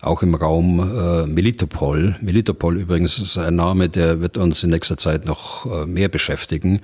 auch 0.00 0.22
im 0.22 0.34
Raum 0.34 0.80
äh, 0.80 1.26
Melitopol. 1.26 2.16
Melitopol 2.20 2.78
übrigens 2.78 3.18
ist 3.18 3.36
ein 3.36 3.56
Name, 3.56 3.88
der 3.88 4.20
wird 4.20 4.38
uns 4.38 4.62
in 4.62 4.70
nächster 4.70 4.96
Zeit 4.96 5.26
noch 5.26 5.66
äh, 5.66 5.86
mehr 5.86 6.08
beschäftigen. 6.08 6.80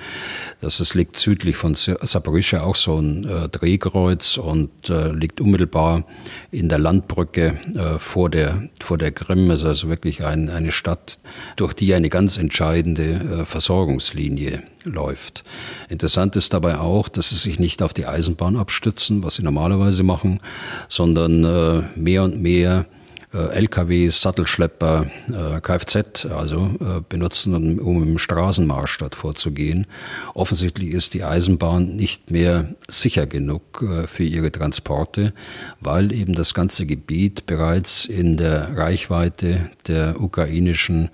Das 0.61 0.81
ist, 0.81 0.95
liegt 0.95 1.19
südlich 1.19 1.57
von 1.57 1.75
Saporischia, 1.75 2.63
auch 2.63 2.77
so 2.77 2.99
ein 2.99 3.25
äh, 3.25 3.49
Drehkreuz 3.49 4.37
und 4.37 4.91
äh, 4.91 5.11
liegt 5.13 5.41
unmittelbar 5.41 6.05
in 6.51 6.69
der 6.69 6.79
Landbrücke 6.79 7.59
vor, 7.99 8.29
der, 8.29 8.69
vor 8.81 8.99
der 8.99 9.13
Krim. 9.13 9.51
Es 9.51 9.61
ist 9.61 9.67
also 9.67 9.89
wirklich 9.89 10.25
ein, 10.25 10.51
eine 10.51 10.73
Stadt, 10.73 11.19
durch 11.57 11.73
die 11.73 11.95
eine 11.95 12.09
ganz 12.09 12.37
entscheidende 12.37 13.45
Versorgungslinie 13.47 14.63
läuft. 14.85 15.45
Interessant 15.89 16.37
ist 16.37 16.53
dabei 16.53 16.79
auch, 16.79 17.09
dass 17.09 17.31
sie 17.31 17.37
sich 17.37 17.59
nicht 17.59 17.83
auf 17.83 17.93
die 17.93 18.07
Eisenbahn 18.07 18.57
abstützen, 18.57 19.23
was 19.23 19.37
sie 19.37 19.43
normalerweise 19.43 20.03
machen, 20.03 20.41
sondern 20.89 21.45
äh, 21.45 21.83
mehr 21.97 22.25
und 22.25 22.41
mehr 22.41 22.87
äh, 23.33 23.61
LKWs, 23.61 24.23
Sattelschlepper, 24.23 25.07
äh, 25.29 25.61
Kfz 25.61 26.27
also 26.27 26.71
äh, 26.81 27.01
benutzen, 27.09 27.79
um, 27.79 28.03
im 28.03 28.19
Straßenmarsch 28.19 28.99
dort 28.99 29.15
vorzugehen. 29.15 29.87
Offensichtlich 30.35 30.91
ist 30.91 31.15
die 31.15 31.23
Eisenbahn 31.23 31.95
nicht 31.95 32.33
mehr 32.33 32.75
sicher 32.89 33.27
genug 33.27 33.85
für 34.07 34.25
ihre 34.25 34.51
Transporte, 34.51 35.33
weil 35.81 36.13
eben 36.13 36.35
das 36.35 36.55
ganze 36.55 36.87
Gebiet 36.87 37.47
bereits 37.47 38.05
in 38.05 38.37
der 38.37 38.77
Reichweite 38.77 39.71
der 39.87 40.21
ukrainischen 40.21 41.11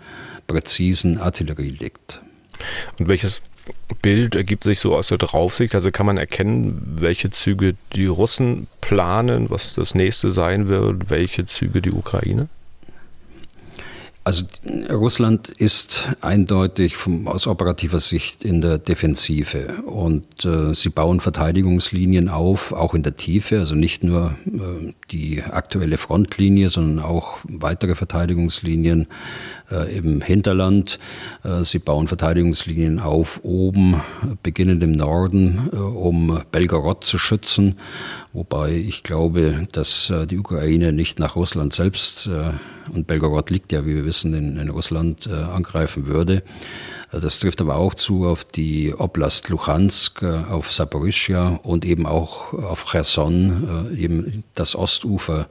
präzisen 0.46 1.20
Artillerie 1.20 1.76
liegt. 1.78 2.22
Und 2.98 3.08
welches 3.08 3.42
Bild 4.02 4.36
ergibt 4.36 4.64
sich 4.64 4.80
so 4.80 4.94
aus 4.94 5.08
der 5.08 5.18
Draufsicht? 5.18 5.74
Also 5.74 5.90
kann 5.90 6.06
man 6.06 6.16
erkennen, 6.16 6.96
welche 7.00 7.30
Züge 7.30 7.74
die 7.92 8.06
Russen 8.06 8.66
planen, 8.80 9.50
was 9.50 9.74
das 9.74 9.94
nächste 9.94 10.30
sein 10.30 10.68
wird, 10.68 11.10
welche 11.10 11.46
Züge 11.46 11.82
die 11.82 11.92
Ukraine? 11.92 12.48
Also 14.26 14.44
Russland 14.90 15.50
ist 15.50 16.08
eindeutig 16.20 16.96
vom, 16.96 17.28
aus 17.28 17.46
operativer 17.46 18.00
Sicht 18.00 18.44
in 18.44 18.60
der 18.60 18.78
Defensive 18.78 19.82
und 19.84 20.44
äh, 20.44 20.74
sie 20.74 20.88
bauen 20.88 21.20
Verteidigungslinien 21.20 22.28
auf, 22.28 22.72
auch 22.72 22.94
in 22.94 23.04
der 23.04 23.14
Tiefe, 23.14 23.60
also 23.60 23.76
nicht 23.76 24.02
nur 24.02 24.36
äh, 24.46 24.92
die 25.12 25.44
aktuelle 25.44 25.96
Frontlinie, 25.96 26.70
sondern 26.70 27.04
auch 27.04 27.38
weitere 27.44 27.94
Verteidigungslinien 27.94 29.06
äh, 29.70 29.96
im 29.96 30.20
Hinterland. 30.20 30.98
Äh, 31.44 31.64
sie 31.64 31.78
bauen 31.78 32.08
Verteidigungslinien 32.08 33.00
auf 33.00 33.40
oben, 33.42 34.00
beginnend 34.42 34.82
im 34.82 34.92
Norden, 34.92 35.70
äh, 35.72 35.76
um 35.76 36.40
Belgorod 36.52 37.04
zu 37.04 37.18
schützen, 37.18 37.78
wobei 38.32 38.72
ich 38.72 39.02
glaube, 39.02 39.66
dass 39.72 40.10
äh, 40.10 40.26
die 40.26 40.38
Ukraine 40.38 40.92
nicht 40.92 41.18
nach 41.18 41.36
Russland 41.36 41.72
selbst 41.72 42.28
und 42.92 43.06
Belgorod 43.06 43.50
liegt 43.50 43.72
ja, 43.72 43.86
wie 43.86 43.94
wir 43.96 44.04
wissen, 44.04 44.34
in, 44.34 44.56
in 44.58 44.68
Russland, 44.68 45.26
äh, 45.26 45.34
angreifen 45.34 46.06
würde. 46.06 46.42
Äh, 47.12 47.20
das 47.20 47.40
trifft 47.40 47.60
aber 47.60 47.76
auch 47.76 47.94
zu 47.94 48.26
auf 48.26 48.44
die 48.44 48.94
Oblast 48.94 49.48
Luhansk, 49.48 50.22
äh, 50.22 50.44
auf 50.50 50.72
Saporischia 50.72 51.60
und 51.62 51.84
eben 51.84 52.06
auch 52.06 52.52
auf 52.52 52.90
Cherson, 52.90 53.90
äh, 53.92 53.96
eben 53.96 54.44
das 54.54 54.76
Ostufer 54.76 55.48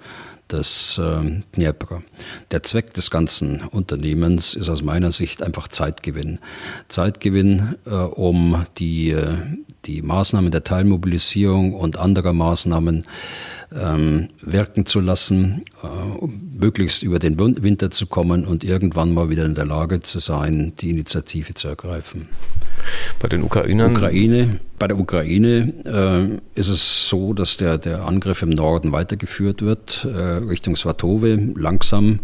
des 0.51 0.97
äh, 0.97 1.41
Dnepr. 1.55 2.03
Der 2.51 2.63
Zweck 2.63 2.93
des 2.93 3.12
ganzen 3.12 3.62
Unternehmens 3.62 4.53
ist 4.53 4.69
aus 4.69 4.84
meiner 4.84 5.12
Sicht 5.12 5.41
einfach 5.41 5.67
Zeitgewinn. 5.67 6.39
Zeitgewinn, 6.88 7.75
äh, 7.86 7.89
um 7.95 8.65
die, 8.77 9.12
äh, 9.12 9.38
die 9.86 10.02
Maßnahmen 10.02 10.52
der 10.52 10.63
Teilmobilisierung 10.63 11.74
und 11.74 11.98
anderer 11.98 12.34
Maßnahmen 12.34 13.04
ähm, 13.74 14.30
wirken 14.41 14.86
zu 14.86 15.00
lassen, 15.00 15.65
äh, 15.84 16.26
möglichst 16.60 17.04
über 17.04 17.19
den 17.19 17.38
Winter 17.39 17.91
zu 17.91 18.08
kommen 18.08 18.45
und 18.45 18.63
irgendwann 18.63 19.13
mal 19.13 19.30
wieder 19.30 19.45
in 19.45 19.56
der 19.56 19.65
Lage 19.65 20.02
zu 20.02 20.19
sein, 20.19 20.74
die 20.80 20.89
Initiative 20.91 21.54
zu 21.54 21.67
ergreifen. 21.67 22.28
Bei 23.19 23.28
den 23.28 23.43
Ukrainern? 23.43 23.91
Ukraine, 23.91 24.60
bei 24.78 24.88
der 24.88 25.00
Ukraine 25.00 25.74
äh, 25.86 26.60
ist 26.60 26.69
es 26.69 27.10
so, 27.10 27.34
dass 27.34 27.58
der, 27.58 27.78
der 27.78 28.06
Angriff 28.06 28.41
im 28.41 28.50
Norden 28.50 28.91
weitergeführt 28.91 29.62
wird, 29.62 30.06
äh, 30.06 30.17
Richtung 30.17 30.76
Svatove. 30.76 31.54
Langsam 31.56 32.19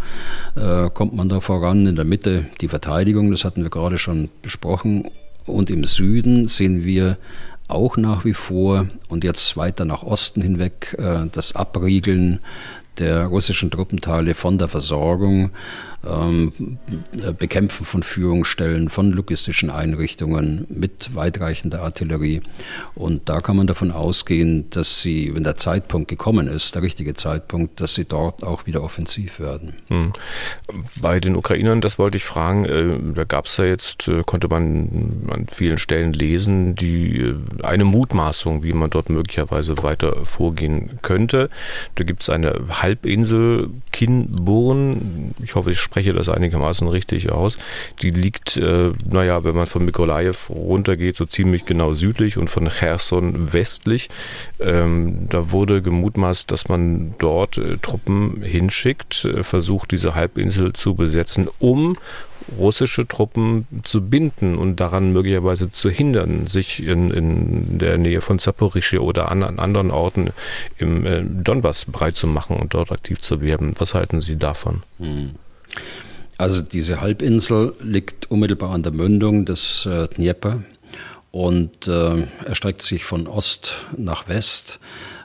äh, 0.56 0.90
kommt 0.90 1.16
man 1.16 1.30
da 1.30 1.40
voran. 1.40 1.88
In 1.88 1.96
der 1.96 2.06
Mitte 2.06 2.46
die 2.62 2.68
Verteidigung, 2.68 3.32
das 3.32 3.46
hatten 3.46 3.64
wir 3.64 3.70
gerade 3.70 3.98
schon 3.98 4.30
besprochen. 4.42 5.10
Und 5.46 5.72
im 5.72 5.84
Süden 5.84 6.48
sehen 6.48 6.86
wir 6.86 7.18
auch 7.72 7.98
nach 7.98 8.26
wie 8.26 8.34
vor 8.34 8.88
und 9.08 9.24
jetzt 9.24 9.58
weiter 9.58 9.86
nach 9.86 10.04
Osten 10.04 10.42
hinweg 10.42 10.96
äh, 11.00 11.28
das 11.32 11.56
Abriegeln 11.56 12.40
der 13.00 13.26
russischen 13.26 13.72
Truppenteile 13.72 14.36
von 14.36 14.58
der 14.58 14.68
Versorgung, 14.68 15.52
ähm, 16.08 16.78
Bekämpfen 17.38 17.86
von 17.86 18.04
Führungsstellen, 18.04 18.90
von 18.90 19.12
logistischen 19.12 19.70
Einrichtungen 19.70 20.66
mit 20.70 21.16
weitreichender 21.16 21.82
Artillerie. 21.82 22.42
Und 22.96 23.30
da 23.30 23.42
kann 23.42 23.56
man 23.56 23.68
davon 23.68 23.92
ausgehen, 23.92 24.70
dass 24.72 25.02
sie, 25.02 25.36
wenn 25.36 25.44
der 25.44 25.56
Zeitpunkt 25.56 26.08
gekommen 26.08 26.48
ist, 26.48 26.76
der 26.76 26.82
richtige 26.82 27.14
Zeitpunkt, 27.14 27.80
dass 27.82 27.94
sie 27.94 28.06
dort 28.06 28.44
auch 28.44 28.66
wieder 28.66 28.84
offensiv 28.84 29.40
werden. 29.40 29.74
Hm. 29.88 30.14
Bei 31.02 31.20
den 31.20 31.36
Ukrainern, 31.36 31.82
das 31.82 32.00
wollte 32.00 32.18
ich 32.18 32.24
fragen, 32.24 32.66
äh, 32.66 33.14
da 33.14 33.24
gab 33.24 33.46
es 33.46 33.58
ja 33.58 33.66
jetzt, 33.66 34.08
äh, 34.08 34.24
konnte 34.26 34.48
man 34.48 35.28
an 35.30 35.48
vielen 35.52 35.78
Stellen 35.78 36.14
lesen, 36.14 36.76
die 36.76 37.20
äh, 37.20 37.36
eine 37.64 37.86
Mutmaßung, 37.86 38.64
wie 38.64 38.74
man 38.74 38.90
dort 38.90 39.10
möglicherweise 39.10 39.82
weiter 39.84 40.26
vorgehen 40.26 41.00
könnte. 41.02 41.50
Da 41.96 42.04
gibt 42.04 42.24
es 42.24 42.30
eine 42.30 42.60
Halbinsel 42.70 43.70
Kinburn, 43.92 45.34
ich 45.44 45.56
hoffe, 45.56 45.72
ich 45.72 45.91
spreche 45.92 46.14
das 46.14 46.30
einigermaßen 46.30 46.88
richtig 46.88 47.34
aus. 47.34 47.58
Die 48.02 48.12
liegt, 48.12 48.56
äh, 48.56 48.94
naja, 49.04 49.44
wenn 49.44 49.56
man 49.56 49.68
von 49.68 49.84
Mikolajew 49.84 50.38
runtergeht, 50.50 51.18
so 51.18 51.26
ziemlich 51.26 51.66
genau 51.66 51.94
südlich 51.94 52.38
und 52.38 52.50
von 52.50 52.70
Cherson 52.70 53.52
westlich. 53.52 54.10
Ähm, 54.62 55.28
da 55.28 55.52
wurde 55.52 55.82
gemutmaßt, 55.82 56.50
dass 56.50 56.70
man 56.70 57.14
dort 57.20 57.58
äh, 57.58 57.78
Truppen 57.78 58.42
hinschickt, 58.42 59.26
äh, 59.26 59.44
versucht, 59.44 59.92
diese 59.92 60.16
Halbinsel 60.16 60.72
zu 60.72 60.96
besetzen, 60.96 61.50
um 61.60 61.98
russische 62.58 63.08
Truppen 63.08 63.68
zu 63.84 64.02
binden 64.02 64.58
und 64.58 64.80
daran 64.80 65.12
möglicherweise 65.12 65.72
zu 65.72 65.90
hindern, 65.90 66.48
sich 66.48 66.86
in, 66.86 67.12
in 67.12 67.78
der 67.80 67.98
Nähe 67.98 68.22
von 68.22 68.40
Zaporischia 68.40 69.00
oder 69.00 69.30
an, 69.30 69.44
an 69.44 69.60
anderen 69.60 69.92
Orten 69.92 70.30
im 70.78 71.06
äh, 71.06 71.22
Donbass 71.22 71.86
breit 71.86 72.16
zu 72.16 72.28
machen 72.28 72.56
und 72.56 72.74
dort 72.74 72.92
aktiv 72.92 73.20
zu 73.20 73.42
werden. 73.42 73.74
Was 73.78 73.94
halten 73.94 74.22
Sie 74.22 74.38
davon? 74.38 74.84
Hm. 75.00 75.32
Also 76.38 76.62
diese 76.62 77.02
Halbinsel 77.02 77.76
liegt 77.82 78.32
unmittelbar 78.32 78.72
an 78.72 78.84
der 78.84 78.92
Mündung 78.92 79.46
des 79.46 79.86
äh, 79.86 80.08
Dnieper 80.08 80.64
und 81.32 81.88
äh, 81.88 82.26
erstreckt 82.46 82.82
sich 82.82 83.06
von 83.06 83.28
Ost 83.28 83.86
nach 83.96 84.28
West 84.28 84.80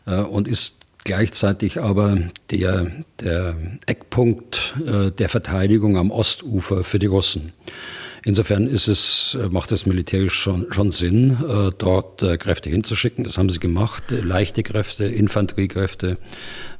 äh, 0.06 0.16
und 0.16 0.46
ist 0.46 0.76
gleichzeitig 1.04 1.80
aber 1.80 2.18
der, 2.50 2.90
der 3.20 3.56
Eckpunkt 3.86 4.74
äh, 4.86 5.10
der 5.10 5.28
Verteidigung 5.28 5.96
am 5.96 6.10
Ostufer 6.10 6.84
für 6.84 6.98
die 6.98 7.06
Russen. 7.06 7.52
Insofern 8.26 8.64
ist 8.64 8.88
es, 8.88 9.38
äh, 9.40 9.48
macht 9.48 9.70
es 9.70 9.86
militärisch 9.86 10.34
schon, 10.34 10.66
schon 10.72 10.90
Sinn, 10.90 11.38
äh, 11.48 11.70
dort 11.78 12.24
äh, 12.24 12.36
Kräfte 12.36 12.68
hinzuschicken. 12.68 13.22
Das 13.22 13.38
haben 13.38 13.50
sie 13.50 13.60
gemacht. 13.60 14.02
Leichte 14.10 14.64
Kräfte, 14.64 15.04
Infanteriekräfte 15.04 16.18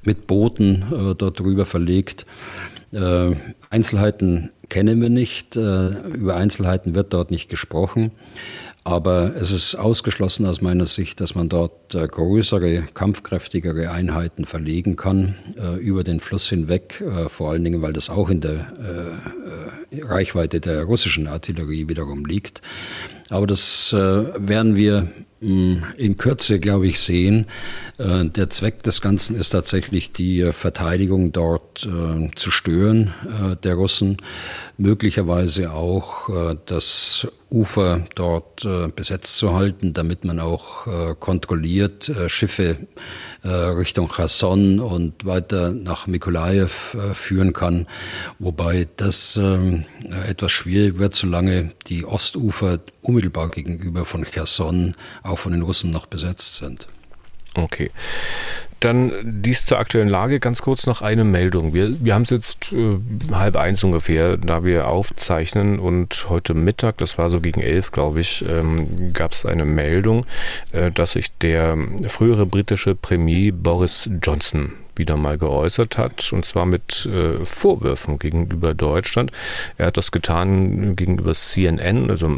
mit 0.03 0.27
Booten 0.27 1.15
dort 1.19 1.41
drüber 1.41 1.65
verlegt. 1.65 2.27
Äh, 2.95 3.35
Einzelheiten 3.71 4.51
kennen 4.69 5.01
wir 5.01 5.11
nicht. 5.11 5.55
über 5.55 6.35
Einzelheiten 6.35 6.97
wird 6.97 7.13
dort 7.13 7.31
nicht 7.31 7.49
gesprochen. 7.49 8.11
Aber 8.87 9.35
es 9.35 9.51
ist 9.51 9.75
ausgeschlossen 9.75 10.47
aus 10.47 10.61
meiner 10.61 10.85
Sicht, 10.85 11.21
dass 11.21 11.35
man 11.35 11.49
dort 11.49 11.93
äh, 11.97 12.07
größere, 12.07 12.83
kampfkräftigere 12.95 13.91
Einheiten 13.91 14.45
verlegen 14.45 14.95
kann 14.95 15.35
äh, 15.57 15.75
über 15.81 16.05
den 16.05 16.21
Fluss 16.21 16.49
hinweg, 16.49 17.01
äh, 17.01 17.29
vor 17.29 17.51
allen 17.51 17.65
Dingen, 17.65 17.83
weil 17.83 17.93
das 17.93 18.11
auch 18.11 18.31
in 18.31 18.41
der 18.41 18.53
äh, 18.53 19.97
äh, 19.97 20.05
Reichweite 20.05 20.61
der 20.61 20.85
russischen 20.85 21.27
Artillerie 21.27 21.89
wiederum 21.89 22.25
liegt. 22.27 22.63
Aber 23.29 23.47
das 23.47 23.93
äh, 23.93 23.99
werden 23.99 24.77
wir 24.77 25.09
hm, 25.41 25.83
in 25.97 26.17
Kürze, 26.17 26.61
glaube 26.61 26.87
ich, 26.87 27.01
sehen. 27.01 27.47
Äh, 27.99 28.27
der 28.27 28.51
Zweck 28.51 28.85
des 28.85 29.01
Ganzen 29.01 29.35
ist 29.35 29.51
tatsächlich 29.51 30.13
die 30.13 30.41
äh, 30.41 30.53
Verteidigung 30.53 31.33
dort 31.33 31.89
zu 32.37 32.51
stören 32.51 33.13
der 33.63 33.75
Russen, 33.75 34.17
möglicherweise 34.79 35.73
auch 35.73 36.31
das 36.65 37.29
Ufer 37.51 38.07
dort 38.15 38.67
besetzt 38.97 39.37
zu 39.37 39.55
halten, 39.55 39.93
damit 39.93 40.25
man 40.25 40.41
auch 40.41 40.87
kontrolliert 41.21 42.11
Schiffe 42.29 42.77
Richtung 43.45 44.11
Cherson 44.15 44.81
und 44.81 45.25
weiter 45.25 45.71
nach 45.71 46.07
Mikolajew 46.07 46.69
führen 47.13 47.53
kann, 47.53 47.87
wobei 48.39 48.89
das 48.97 49.37
ähm, 49.37 49.85
etwas 50.29 50.53
schwierig 50.53 50.99
wird, 50.99 51.15
solange 51.15 51.73
die 51.87 52.05
Ostufer 52.05 52.81
unmittelbar 53.03 53.51
gegenüber 53.51 54.05
von 54.05 54.25
Cherson 54.25 54.95
auch 55.23 55.39
von 55.39 55.53
den 55.53 55.63
Russen 55.63 55.91
noch 55.91 56.07
besetzt 56.07 56.57
sind. 56.57 56.87
Okay. 57.55 57.91
Dann 58.81 59.13
dies 59.23 59.65
zur 59.65 59.79
aktuellen 59.79 60.09
Lage. 60.09 60.39
Ganz 60.39 60.63
kurz 60.63 60.87
noch 60.87 61.03
eine 61.03 61.25
Meldung. 61.25 61.73
Wir, 61.73 62.05
wir 62.05 62.15
haben 62.15 62.23
es 62.23 62.31
jetzt 62.31 62.73
äh, 62.73 62.99
halb 63.33 63.57
eins 63.57 63.83
ungefähr, 63.83 64.37
da 64.37 64.65
wir 64.65 64.89
aufzeichnen 64.89 65.79
und 65.79 66.27
heute 66.29 66.55
Mittag, 66.55 66.99
das 66.99 67.17
war 67.19 67.31
so 67.31 67.41
gegen 67.41 67.61
elf, 67.61 67.91
glaube 67.91 68.21
ich, 68.21 68.45
ähm, 68.49 69.13
gab 69.13 69.33
es 69.33 69.47
eine 69.47 69.65
Meldung, 69.65 70.27
äh, 70.73 70.91
dass 70.91 71.13
sich 71.13 71.33
der 71.39 71.77
frühere 72.07 72.47
britische 72.47 72.95
Premier 72.95 73.53
Boris 73.53 74.11
Johnson 74.23 74.73
wieder 74.97 75.17
mal 75.17 75.39
geäußert 75.39 75.99
hat, 75.99 76.33
und 76.33 76.45
zwar 76.45 76.67
mit 76.67 77.07
äh, 77.07 77.45
Vorwürfen 77.45 78.19
gegenüber 78.19 78.75
Deutschland. 78.75 79.31
Er 79.77 79.87
hat 79.87 79.97
das 79.97 80.11
getan 80.11 80.97
gegenüber 80.97 81.35
CNN, 81.35 82.11
also 82.11 82.31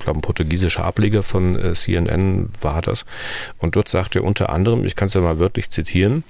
glaube, 0.00 0.18
ein 0.18 0.22
portugiesischer 0.22 0.84
Ableger 0.84 1.22
von 1.22 1.58
äh, 1.58 1.74
CNN 1.74 2.50
war 2.60 2.82
das. 2.82 3.04
Und 3.58 3.76
dort 3.76 3.88
sagt 3.88 4.16
er 4.16 4.24
unter 4.24 4.50
anderem, 4.50 4.84
ich 4.84 4.96
kann 4.96 5.06
es 5.06 5.14
ja 5.14 5.20
mal 5.20 5.38
wörtlich 5.38 5.70
zitieren, 5.70 6.24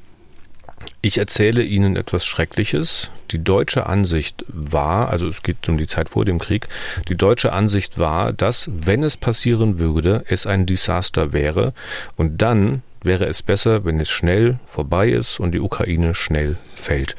ich 1.02 1.18
erzähle 1.18 1.62
Ihnen 1.62 1.96
etwas 1.96 2.26
Schreckliches. 2.26 3.11
Die 3.30 3.42
deutsche 3.42 3.87
Ansicht 3.87 4.44
war, 4.48 5.11
also 5.11 5.28
es 5.28 5.42
geht 5.42 5.68
um 5.68 5.78
die 5.78 5.87
Zeit 5.87 6.09
vor 6.09 6.24
dem 6.24 6.38
Krieg, 6.38 6.68
die 7.09 7.16
deutsche 7.16 7.52
Ansicht 7.52 7.98
war, 7.98 8.33
dass, 8.33 8.70
wenn 8.72 9.02
es 9.02 9.16
passieren 9.16 9.78
würde, 9.78 10.24
es 10.28 10.46
ein 10.46 10.66
Desaster 10.66 11.33
wäre 11.33 11.72
und 12.16 12.42
dann 12.42 12.83
wäre 13.02 13.26
es 13.26 13.42
besser, 13.42 13.84
wenn 13.84 14.00
es 14.00 14.10
schnell 14.10 14.58
vorbei 14.66 15.08
ist 15.08 15.40
und 15.40 15.52
die 15.52 15.60
Ukraine 15.60 16.14
schnell 16.14 16.56
fällt. 16.74 17.16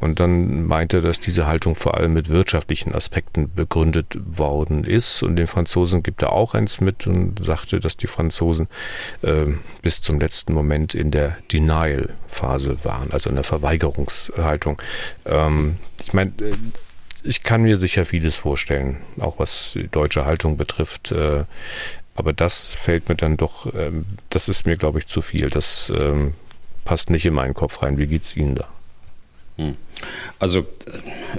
Und 0.00 0.20
dann 0.20 0.64
meinte, 0.64 1.00
dass 1.00 1.20
diese 1.20 1.46
Haltung 1.46 1.74
vor 1.74 1.96
allem 1.96 2.12
mit 2.12 2.28
wirtschaftlichen 2.28 2.94
Aspekten 2.94 3.52
begründet 3.54 4.16
worden 4.24 4.84
ist. 4.84 5.22
Und 5.22 5.36
den 5.36 5.46
Franzosen 5.46 6.02
gibt 6.02 6.22
er 6.22 6.32
auch 6.32 6.54
eins 6.54 6.80
mit 6.80 7.06
und 7.06 7.44
sagte, 7.44 7.80
dass 7.80 7.96
die 7.96 8.06
Franzosen 8.06 8.68
äh, 9.22 9.46
bis 9.82 10.02
zum 10.02 10.20
letzten 10.20 10.52
Moment 10.52 10.94
in 10.94 11.10
der 11.10 11.36
Denial-Phase 11.52 12.78
waren, 12.84 13.10
also 13.10 13.28
in 13.28 13.36
der 13.36 13.44
Verweigerungshaltung. 13.44 14.80
Ähm, 15.26 15.76
ich 16.02 16.12
meine, 16.12 16.30
äh, 16.40 16.54
ich 17.26 17.42
kann 17.42 17.62
mir 17.62 17.78
sicher 17.78 18.04
vieles 18.04 18.36
vorstellen, 18.36 18.98
auch 19.18 19.38
was 19.38 19.72
die 19.74 19.88
deutsche 19.88 20.26
Haltung 20.26 20.58
betrifft. 20.58 21.10
Aber 22.14 22.32
das 22.32 22.74
fällt 22.74 23.08
mir 23.08 23.16
dann 23.16 23.36
doch, 23.36 23.72
ähm, 23.74 24.04
das 24.30 24.48
ist 24.48 24.66
mir, 24.66 24.76
glaube 24.76 24.98
ich, 24.98 25.06
zu 25.06 25.20
viel. 25.20 25.50
Das 25.50 25.92
ähm, 25.94 26.34
passt 26.84 27.10
nicht 27.10 27.26
in 27.26 27.34
meinen 27.34 27.54
Kopf 27.54 27.82
rein. 27.82 27.98
Wie 27.98 28.06
geht 28.06 28.22
es 28.22 28.36
Ihnen 28.36 28.54
da? 28.54 28.68
Hm. 29.56 29.76
Also, 30.38 30.66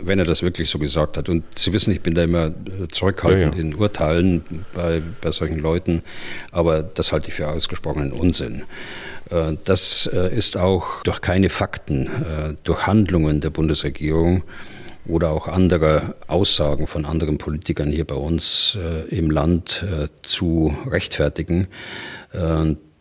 wenn 0.02 0.20
er 0.20 0.26
das 0.26 0.42
wirklich 0.42 0.70
so 0.70 0.80
gesagt 0.80 1.18
hat, 1.18 1.28
und 1.28 1.44
Sie 1.58 1.74
wissen, 1.74 1.92
ich 1.92 2.02
bin 2.02 2.16
da 2.16 2.24
immer 2.24 2.48
äh, 2.48 2.88
zurückhaltend 2.90 3.56
ja, 3.56 3.62
ja. 3.62 3.68
in 3.68 3.76
Urteilen 3.76 4.66
bei, 4.74 5.02
bei 5.22 5.32
solchen 5.32 5.60
Leuten, 5.60 6.02
aber 6.52 6.82
das 6.82 7.12
halte 7.12 7.28
ich 7.30 7.34
für 7.34 7.48
ausgesprochenen 7.48 8.12
Unsinn. 8.14 8.64
Äh, 9.30 9.58
das 9.66 10.10
äh, 10.14 10.36
ist 10.36 10.58
auch 10.58 11.04
durch 11.04 11.22
keine 11.22 11.50
Fakten, 11.50 12.10
durch 12.64 12.88
Handlungen 12.88 13.42
der 13.42 13.50
Bundesregierung 13.50 14.44
oder 15.08 15.32
auch 15.32 15.48
andere 15.48 16.16
Aussagen 16.28 16.88
von 16.88 17.06
anderen 17.06 17.38
Politikern 17.38 17.92
hier 17.92 18.06
bei 18.06 18.16
uns 18.16 18.78
im 19.10 19.30
Land 19.30 19.86
zu 20.24 20.76
rechtfertigen 20.88 21.68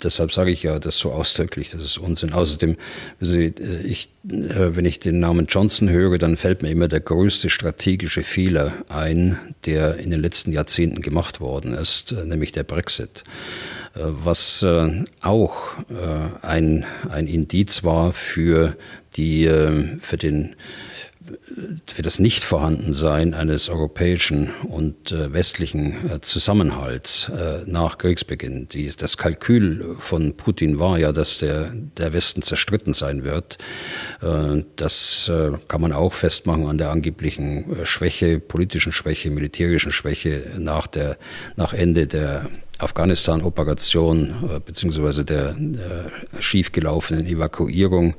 deshalb 0.04 0.32
sage 0.32 0.50
ich 0.50 0.62
ja 0.62 0.78
das 0.78 0.98
so 0.98 1.12
ausdrücklich, 1.12 1.70
das 1.70 1.82
ist 1.82 1.98
Unsinn. 1.98 2.32
Außerdem, 2.32 2.76
äh, 3.22 3.52
ich, 3.84 4.10
äh, 4.28 4.76
wenn 4.76 4.84
ich 4.84 5.00
den 5.00 5.18
Namen 5.18 5.46
Johnson 5.46 5.88
höre, 5.88 6.18
dann 6.18 6.36
fällt 6.36 6.62
mir 6.62 6.70
immer 6.70 6.88
der 6.88 7.00
größte 7.00 7.50
strategische 7.50 8.22
Fehler 8.22 8.72
ein, 8.88 9.38
der 9.66 9.96
in 9.96 10.10
den 10.10 10.20
letzten 10.20 10.52
Jahrzehnten 10.52 11.02
gemacht 11.02 11.40
worden 11.40 11.74
ist, 11.74 12.12
äh, 12.12 12.24
nämlich 12.24 12.52
der 12.52 12.64
Brexit. 12.64 13.24
Was 13.96 14.66
auch 15.20 15.56
ein, 16.42 16.84
ein 17.08 17.28
Indiz 17.28 17.84
war 17.84 18.12
für, 18.12 18.76
die, 19.14 19.48
für 20.00 20.16
den 20.16 20.56
für 21.86 22.02
das 22.02 22.18
Nichtvorhandensein 22.18 23.34
eines 23.34 23.68
europäischen 23.68 24.50
und 24.68 25.12
äh, 25.12 25.32
westlichen 25.32 26.10
äh, 26.10 26.20
Zusammenhalts 26.20 27.30
äh, 27.30 27.62
nach 27.66 27.98
Kriegsbeginn. 27.98 28.68
Die, 28.68 28.90
das 28.94 29.16
Kalkül 29.16 29.96
von 29.98 30.36
Putin 30.36 30.78
war 30.78 30.98
ja, 30.98 31.12
dass 31.12 31.38
der, 31.38 31.72
der 31.72 32.12
Westen 32.12 32.42
zerstritten 32.42 32.92
sein 32.92 33.24
wird. 33.24 33.58
Äh, 34.20 34.64
das 34.76 35.28
äh, 35.28 35.52
kann 35.68 35.80
man 35.80 35.92
auch 35.92 36.12
festmachen 36.12 36.66
an 36.66 36.78
der 36.78 36.90
angeblichen 36.90 37.80
äh, 37.80 37.86
Schwäche, 37.86 38.38
politischen 38.38 38.92
Schwäche, 38.92 39.30
militärischen 39.30 39.92
Schwäche 39.92 40.44
nach, 40.58 40.86
der, 40.86 41.16
nach 41.56 41.72
Ende 41.72 42.06
der 42.06 42.50
Afghanistan-Operation 42.84 44.34
äh, 44.56 44.60
beziehungsweise 44.60 45.24
der, 45.24 45.54
der 45.58 46.10
schiefgelaufenen 46.38 47.26
Evakuierung 47.26 48.14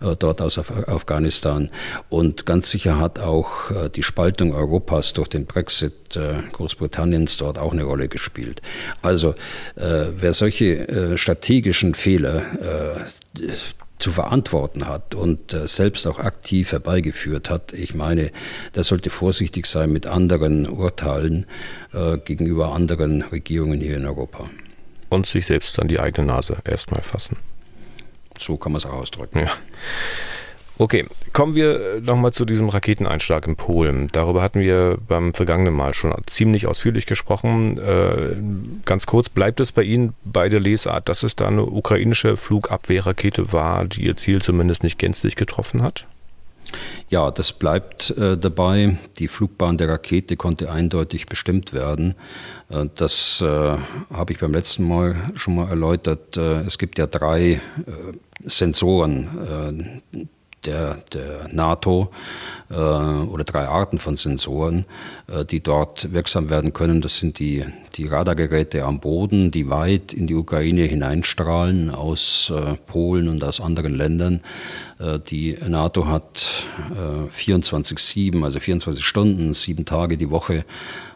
äh, 0.00 0.16
dort 0.18 0.40
aus 0.40 0.58
Afghanistan. 0.58 1.70
Und 2.08 2.46
ganz 2.46 2.70
sicher 2.70 2.98
hat 2.98 3.20
auch 3.20 3.70
äh, 3.70 3.90
die 3.90 4.02
Spaltung 4.02 4.54
Europas 4.54 5.12
durch 5.12 5.28
den 5.28 5.46
Brexit 5.46 5.94
Großbritanniens 6.52 7.36
dort 7.36 7.58
auch 7.58 7.72
eine 7.72 7.82
Rolle 7.82 8.08
gespielt. 8.08 8.62
Also 9.02 9.34
wer 9.76 10.32
solche 10.32 11.18
strategischen 11.18 11.94
Fehler 11.94 12.46
zu 13.98 14.12
verantworten 14.12 14.86
hat 14.86 15.14
und 15.14 15.52
äh, 15.52 15.66
selbst 15.66 16.06
auch 16.06 16.18
aktiv 16.18 16.72
herbeigeführt 16.72 17.50
hat. 17.50 17.72
Ich 17.72 17.94
meine, 17.94 18.30
der 18.74 18.84
sollte 18.84 19.10
vorsichtig 19.10 19.66
sein 19.66 19.90
mit 19.90 20.06
anderen 20.06 20.68
Urteilen 20.68 21.46
äh, 21.92 22.18
gegenüber 22.18 22.72
anderen 22.72 23.22
Regierungen 23.22 23.80
hier 23.80 23.96
in 23.96 24.06
Europa. 24.06 24.48
Und 25.08 25.26
sich 25.26 25.46
selbst 25.46 25.78
an 25.78 25.88
die 25.88 25.98
eigene 25.98 26.26
Nase 26.26 26.58
erstmal 26.64 27.02
fassen. 27.02 27.36
So 28.38 28.56
kann 28.56 28.72
man 28.72 28.78
es 28.78 28.86
auch 28.86 28.92
ausdrücken. 28.92 29.40
Ja. 29.40 29.50
Okay, 30.80 31.06
kommen 31.32 31.56
wir 31.56 32.00
nochmal 32.00 32.32
zu 32.32 32.44
diesem 32.44 32.68
Raketeneinschlag 32.68 33.48
in 33.48 33.56
Polen. 33.56 34.06
Darüber 34.12 34.42
hatten 34.42 34.60
wir 34.60 34.96
beim 35.08 35.34
vergangenen 35.34 35.74
Mal 35.74 35.92
schon 35.92 36.14
ziemlich 36.26 36.68
ausführlich 36.68 37.06
gesprochen. 37.06 37.78
Äh, 37.78 38.36
ganz 38.84 39.06
kurz, 39.06 39.28
bleibt 39.28 39.58
es 39.58 39.72
bei 39.72 39.82
Ihnen 39.82 40.14
bei 40.24 40.48
der 40.48 40.60
Lesart, 40.60 41.08
dass 41.08 41.24
es 41.24 41.34
da 41.34 41.48
eine 41.48 41.64
ukrainische 41.64 42.36
Flugabwehrrakete 42.36 43.52
war, 43.52 43.86
die 43.86 44.04
ihr 44.04 44.16
Ziel 44.16 44.40
zumindest 44.40 44.84
nicht 44.84 45.00
gänzlich 45.00 45.34
getroffen 45.34 45.82
hat? 45.82 46.06
Ja, 47.08 47.32
das 47.32 47.52
bleibt 47.52 48.10
äh, 48.10 48.36
dabei. 48.36 48.98
Die 49.18 49.26
Flugbahn 49.26 49.78
der 49.78 49.88
Rakete 49.88 50.36
konnte 50.36 50.70
eindeutig 50.70 51.26
bestimmt 51.26 51.72
werden. 51.72 52.14
Äh, 52.68 52.86
das 52.94 53.40
äh, 53.40 53.76
habe 54.12 54.32
ich 54.32 54.38
beim 54.38 54.52
letzten 54.52 54.86
Mal 54.86 55.16
schon 55.34 55.56
mal 55.56 55.68
erläutert. 55.68 56.36
Äh, 56.36 56.60
es 56.60 56.78
gibt 56.78 56.98
ja 56.98 57.08
drei 57.08 57.52
äh, 57.52 57.60
Sensoren, 58.44 59.98
der, 60.64 60.98
der 61.12 61.48
NATO 61.52 62.10
äh, 62.70 62.74
oder 62.74 63.44
drei 63.44 63.66
Arten 63.66 63.98
von 63.98 64.16
Sensoren, 64.16 64.84
äh, 65.26 65.44
die 65.44 65.60
dort 65.60 66.12
wirksam 66.12 66.50
werden 66.50 66.72
können. 66.72 67.00
Das 67.00 67.16
sind 67.16 67.38
die, 67.38 67.64
die 67.94 68.06
Radargeräte 68.06 68.84
am 68.84 69.00
Boden, 69.00 69.50
die 69.50 69.70
weit 69.70 70.12
in 70.12 70.26
die 70.26 70.34
Ukraine 70.34 70.82
hineinstrahlen 70.82 71.90
aus 71.90 72.52
äh, 72.54 72.74
Polen 72.86 73.28
und 73.28 73.44
aus 73.44 73.60
anderen 73.60 73.94
Ländern. 73.94 74.40
Äh, 74.98 75.18
die 75.18 75.56
NATO 75.66 76.06
hat 76.06 76.66
24-7, 77.36 78.40
äh, 78.40 78.44
also 78.44 78.60
24 78.60 79.04
Stunden, 79.04 79.54
sieben 79.54 79.84
Tage 79.84 80.16
die 80.16 80.30
Woche 80.30 80.64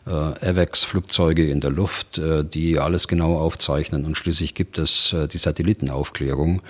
äh, 0.06 0.10
AVAX-Flugzeuge 0.10 1.48
in 1.48 1.60
der 1.60 1.70
Luft, 1.70 2.18
äh, 2.18 2.44
die 2.44 2.78
alles 2.78 3.06
genau 3.06 3.38
aufzeichnen. 3.38 4.04
Und 4.04 4.16
schließlich 4.16 4.54
gibt 4.54 4.78
es 4.78 5.12
äh, 5.12 5.28
die 5.28 5.38
Satellitenaufklärung, 5.38 6.62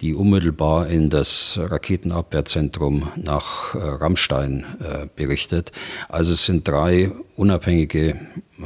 die 0.00 0.14
unmittelbar 0.14 0.88
in 0.88 1.08
das 1.08 1.58
Raketenabwehrzentrum 1.62 3.08
nach 3.16 3.74
Rammstein 3.74 4.64
berichtet. 5.16 5.72
Also 6.08 6.32
es 6.32 6.44
sind 6.44 6.66
drei 6.66 7.12
unabhängige 7.36 8.16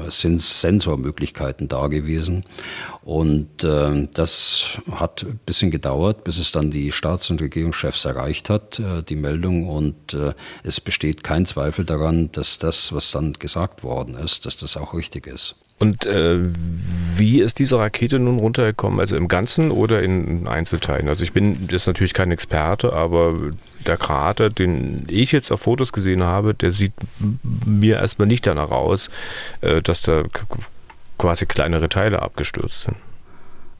sind 0.08 0.40
Sensormöglichkeiten 0.40 1.68
da 1.68 1.86
gewesen. 1.86 2.44
Und 3.04 3.62
äh, 3.64 4.08
das 4.14 4.80
hat 4.90 5.24
ein 5.24 5.38
bisschen 5.44 5.70
gedauert, 5.70 6.24
bis 6.24 6.38
es 6.38 6.52
dann 6.52 6.70
die 6.70 6.90
Staats- 6.90 7.28
und 7.28 7.42
Regierungschefs 7.42 8.06
erreicht 8.06 8.48
hat, 8.48 8.78
äh, 8.78 9.02
die 9.02 9.16
Meldung. 9.16 9.68
Und 9.68 10.14
äh, 10.14 10.32
es 10.62 10.80
besteht 10.80 11.22
kein 11.22 11.44
Zweifel 11.44 11.84
daran, 11.84 12.32
dass 12.32 12.58
das, 12.58 12.94
was 12.94 13.10
dann 13.10 13.34
gesagt 13.34 13.82
worden 13.82 14.14
ist, 14.14 14.46
dass 14.46 14.56
das 14.56 14.78
auch 14.78 14.94
richtig 14.94 15.26
ist. 15.26 15.56
Und 15.78 16.06
äh, 16.06 16.38
wie 17.16 17.40
ist 17.40 17.58
diese 17.58 17.78
Rakete 17.78 18.18
nun 18.18 18.38
runtergekommen? 18.38 19.00
Also 19.00 19.16
im 19.16 19.28
Ganzen 19.28 19.70
oder 19.70 20.02
in 20.02 20.46
Einzelteilen? 20.46 21.08
Also 21.08 21.24
ich 21.24 21.32
bin 21.32 21.68
jetzt 21.70 21.86
natürlich 21.86 22.14
kein 22.14 22.30
Experte, 22.30 22.92
aber 22.92 23.34
der 23.86 23.98
Krater, 23.98 24.48
den 24.48 25.04
ich 25.08 25.32
jetzt 25.32 25.50
auf 25.50 25.62
Fotos 25.62 25.92
gesehen 25.92 26.22
habe, 26.22 26.54
der 26.54 26.70
sieht 26.70 26.92
mir 27.66 27.96
erstmal 27.96 28.28
nicht 28.28 28.46
danach 28.46 28.70
aus, 28.70 29.10
äh, 29.60 29.82
dass 29.82 30.02
da 30.02 30.24
quasi 31.18 31.46
kleinere 31.46 31.88
Teile 31.88 32.22
abgestürzt 32.22 32.82
sind. 32.82 32.96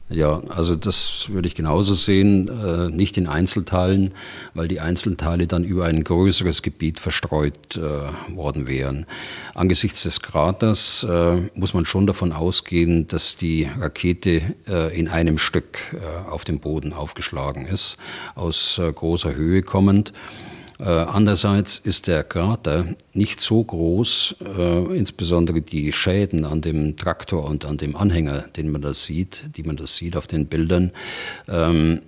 Ja, 0.07 0.39
also 0.49 0.75
das 0.75 1.29
würde 1.31 1.47
ich 1.47 1.55
genauso 1.55 1.95
sehen, 1.95 2.47
äh, 2.47 2.89
nicht 2.89 3.17
in 3.17 3.27
Einzelteilen, 3.27 4.13
weil 4.53 4.67
die 4.67 4.79
Einzelteile 4.79 5.47
dann 5.47 5.63
über 5.63 5.85
ein 5.85 6.03
größeres 6.03 6.61
Gebiet 6.61 6.99
verstreut 6.99 7.75
äh, 7.75 8.35
worden 8.35 8.67
wären. 8.67 9.07
Angesichts 9.55 10.03
des 10.03 10.21
Kraters 10.21 11.03
äh, 11.09 11.37
muss 11.55 11.73
man 11.73 11.85
schon 11.85 12.05
davon 12.05 12.33
ausgehen, 12.33 13.07
dass 13.07 13.35
die 13.35 13.67
Rakete 13.79 14.43
äh, 14.67 14.95
in 14.95 15.07
einem 15.07 15.39
Stück 15.39 15.79
äh, 15.93 16.29
auf 16.29 16.43
dem 16.43 16.59
Boden 16.59 16.93
aufgeschlagen 16.93 17.65
ist, 17.65 17.97
aus 18.35 18.77
äh, 18.77 18.93
großer 18.93 19.33
Höhe 19.33 19.63
kommend. 19.63 20.13
Äh, 20.79 20.83
andererseits 20.83 21.77
ist 21.77 22.07
der 22.07 22.23
Krater 22.23 22.85
nicht 23.13 23.39
so 23.39 23.63
groß, 23.63 24.35
äh, 24.57 24.97
insbesondere 24.97 25.61
die 25.61 25.93
Schäden 25.93 26.43
an 26.43 26.61
dem 26.61 26.97
Traktor 26.97 27.45
und 27.45 27.63
an 27.65 27.77
dem 27.77 27.95
Anhänger, 27.95 28.41
den 28.57 28.69
man 28.69 28.81
da 28.81 28.93
sieht, 28.93 29.45
die 29.55 29.63
man 29.63 29.77
da 29.77 29.87
sieht 29.87 30.17
auf 30.17 30.27
den 30.27 30.47
Bildern. 30.47 30.91
Ähm, 31.47 32.01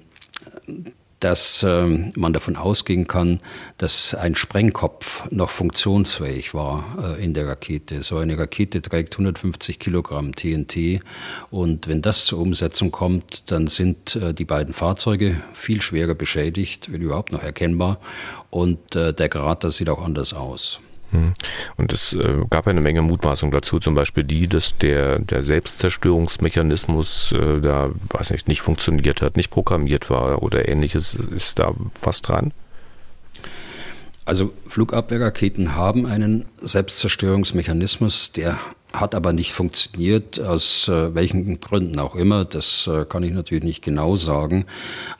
dass 1.19 1.63
ähm, 1.63 2.11
man 2.15 2.33
davon 2.33 2.55
ausgehen 2.55 3.07
kann, 3.07 3.39
dass 3.77 4.13
ein 4.13 4.35
Sprengkopf 4.35 5.29
noch 5.31 5.49
funktionsfähig 5.49 6.53
war 6.53 7.17
äh, 7.17 7.23
in 7.23 7.33
der 7.33 7.47
Rakete. 7.47 8.03
So 8.03 8.17
eine 8.17 8.37
Rakete 8.37 8.81
trägt 8.81 9.13
150 9.13 9.79
Kilogramm 9.79 10.35
TNT 10.35 11.01
und 11.49 11.87
wenn 11.87 12.01
das 12.01 12.25
zur 12.25 12.39
Umsetzung 12.39 12.91
kommt, 12.91 13.51
dann 13.51 13.67
sind 13.67 14.15
äh, 14.15 14.33
die 14.33 14.45
beiden 14.45 14.73
Fahrzeuge 14.73 15.41
viel 15.53 15.81
schwerer 15.81 16.15
beschädigt, 16.15 16.91
wenn 16.91 17.01
überhaupt 17.01 17.31
noch 17.31 17.43
erkennbar 17.43 17.99
und 18.49 18.95
äh, 18.95 19.13
der 19.13 19.29
Krater 19.29 19.71
sieht 19.71 19.89
auch 19.89 20.01
anders 20.01 20.33
aus. 20.33 20.81
Hm. 21.11 21.33
Und 21.77 21.93
es 21.93 22.13
äh, 22.13 22.43
gab 22.49 22.67
eine 22.67 22.81
Menge 22.81 23.01
Mutmaßung 23.01 23.51
dazu, 23.51 23.79
zum 23.79 23.95
Beispiel 23.95 24.23
die, 24.23 24.47
dass 24.47 24.77
der, 24.77 25.19
der 25.19 25.41
Selbstzerstörungsmechanismus 25.43 27.31
äh, 27.31 27.61
da, 27.61 27.91
weiß 28.09 28.31
nicht, 28.31 28.47
nicht 28.47 28.61
funktioniert 28.61 29.21
hat, 29.21 29.37
nicht 29.37 29.49
programmiert 29.49 30.09
war 30.09 30.43
oder 30.43 30.67
ähnliches. 30.67 31.15
Ist 31.15 31.59
da 31.59 31.73
was 32.01 32.21
dran? 32.21 32.51
Also 34.25 34.51
Flugabwehrraketen 34.67 35.75
haben 35.75 36.05
einen 36.05 36.45
Selbstzerstörungsmechanismus, 36.61 38.33
der 38.33 38.59
hat 38.93 39.15
aber 39.15 39.33
nicht 39.33 39.51
funktioniert, 39.51 40.39
aus 40.39 40.87
äh, 40.87 41.13
welchen 41.13 41.59
Gründen 41.59 41.99
auch 41.99 42.15
immer. 42.15 42.45
Das 42.45 42.87
äh, 42.87 43.05
kann 43.05 43.23
ich 43.23 43.33
natürlich 43.33 43.63
nicht 43.63 43.83
genau 43.83 44.15
sagen. 44.15 44.65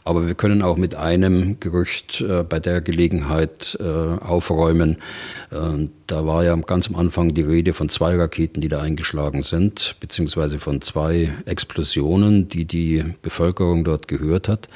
Aber 0.03 0.25
wir 0.25 0.35
können 0.35 0.61
auch 0.61 0.77
mit 0.77 0.95
einem 0.95 1.59
Gerücht 1.59 2.21
äh, 2.21 2.43
bei 2.43 2.59
der 2.59 2.81
Gelegenheit 2.81 3.77
äh, 3.79 3.83
aufräumen. 3.83 4.97
da 6.07 6.25
war 6.25 6.43
ja 6.43 6.55
ganz 6.55 6.89
am 6.89 6.95
Anfang 6.95 7.33
die 7.33 7.41
Rede 7.41 7.73
von 7.73 7.89
zwei 7.89 8.15
Raketen, 8.15 8.61
die 8.61 8.67
da 8.67 8.81
eingeschlagen 8.81 9.43
sind, 9.43 9.95
beziehungsweise 9.99 10.59
von 10.59 10.81
zwei 10.81 11.31
Explosionen, 11.45 12.49
die 12.49 12.65
die 12.65 13.03
Bevölkerung 13.21 13.83
dort 13.83 14.07
gehört 14.07 14.49
hat. 14.49 14.67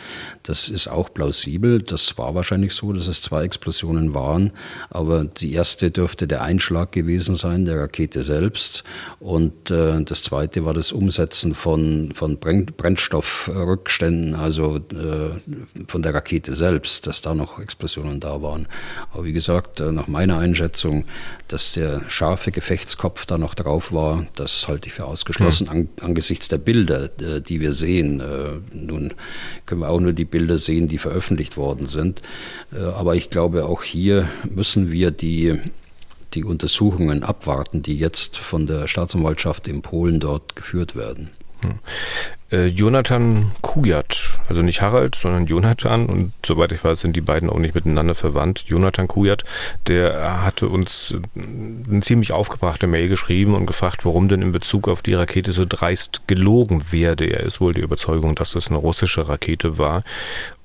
Das 0.43 0.69
ist 0.69 0.87
auch 0.87 1.13
plausibel. 1.13 1.81
Das 1.81 2.17
war 2.17 2.35
wahrscheinlich 2.35 2.73
so, 2.73 2.93
dass 2.93 3.07
es 3.07 3.21
zwei 3.21 3.43
Explosionen 3.43 4.13
waren. 4.13 4.51
Aber 4.89 5.25
die 5.25 5.53
erste 5.53 5.91
dürfte 5.91 6.27
der 6.27 6.41
Einschlag 6.43 6.91
gewesen 6.91 7.35
sein, 7.35 7.65
der 7.65 7.79
Rakete 7.79 8.21
selbst. 8.23 8.80
Und 9.19 9.71
äh, 9.71 10.01
das 10.03 10.23
zweite 10.23 10.65
war 10.65 10.73
das 10.73 10.91
Umsetzen 10.91 11.55
von, 11.55 12.11
von 12.15 12.37
Brennstoffrückständen, 12.39 14.35
also 14.35 14.77
äh, 14.77 15.31
von 15.87 16.01
der 16.01 16.13
Rakete 16.13 16.53
selbst, 16.53 17.07
dass 17.07 17.21
da 17.21 17.33
noch 17.35 17.59
Explosionen 17.59 18.19
da 18.19 18.41
waren. 18.41 18.67
Aber 19.13 19.25
wie 19.25 19.33
gesagt, 19.33 19.79
äh, 19.79 19.91
nach 19.91 20.07
meiner 20.07 20.37
Einschätzung, 20.37 21.05
dass 21.47 21.73
der 21.73 22.01
scharfe 22.09 22.51
Gefechtskopf 22.51 23.25
da 23.25 23.37
noch 23.37 23.55
drauf 23.55 23.91
war, 23.91 24.25
das 24.35 24.67
halte 24.67 24.87
ich 24.87 24.93
für 24.93 25.05
ausgeschlossen 25.05 25.65
mhm. 25.65 25.71
an, 25.71 25.89
angesichts 26.01 26.47
der 26.47 26.57
Bilder, 26.57 27.09
äh, 27.19 27.41
die 27.41 27.61
wir 27.61 27.71
sehen. 27.71 28.19
Äh, 28.19 28.59
nun 28.73 29.13
können 29.65 29.81
wir 29.81 29.89
auch 29.89 29.99
nur 29.99 30.13
die 30.13 30.25
Bilder 30.25 30.57
sehen, 30.57 30.87
die 30.87 30.97
veröffentlicht 30.97 31.57
worden 31.57 31.87
sind. 31.87 32.21
Aber 32.95 33.15
ich 33.15 33.29
glaube, 33.29 33.65
auch 33.65 33.83
hier 33.83 34.29
müssen 34.49 34.91
wir 34.91 35.11
die 35.11 35.59
die 36.33 36.43
Untersuchungen 36.43 37.23
abwarten, 37.23 37.81
die 37.81 37.97
jetzt 37.97 38.37
von 38.37 38.67
der 38.67 38.87
Staatsanwaltschaft 38.87 39.67
in 39.67 39.81
Polen 39.81 40.19
dort 40.19 40.55
geführt 40.55 40.95
werden. 40.95 41.31
Hm. 41.61 41.79
Äh, 42.51 42.65
Jonathan 42.67 43.51
Kujat, 43.61 44.41
also 44.49 44.61
nicht 44.61 44.81
Harald, 44.81 45.15
sondern 45.15 45.45
Jonathan 45.45 46.07
und 46.07 46.33
soweit 46.45 46.71
ich 46.73 46.83
weiß, 46.83 46.99
sind 46.99 47.15
die 47.15 47.21
beiden 47.21 47.49
auch 47.49 47.59
nicht 47.59 47.75
miteinander 47.75 48.13
verwandt. 48.13 48.65
Jonathan 48.67 49.07
Kujat, 49.07 49.45
der 49.87 50.43
hatte 50.43 50.67
uns 50.67 51.15
eine 51.35 52.01
ziemlich 52.01 52.33
aufgebrachte 52.33 52.87
Mail 52.87 53.07
geschrieben 53.07 53.53
und 53.53 53.67
gefragt, 53.67 54.05
warum 54.05 54.27
denn 54.27 54.41
in 54.41 54.51
Bezug 54.51 54.89
auf 54.89 55.01
die 55.01 55.13
Rakete 55.13 55.53
so 55.53 55.65
dreist 55.67 56.27
gelogen 56.27 56.83
werde. 56.91 57.25
Er 57.25 57.41
ist 57.41 57.61
wohl 57.61 57.73
die 57.73 57.81
Überzeugung, 57.81 58.35
dass 58.35 58.51
das 58.51 58.67
eine 58.67 58.77
russische 58.77 59.29
Rakete 59.29 59.77
war 59.77 60.03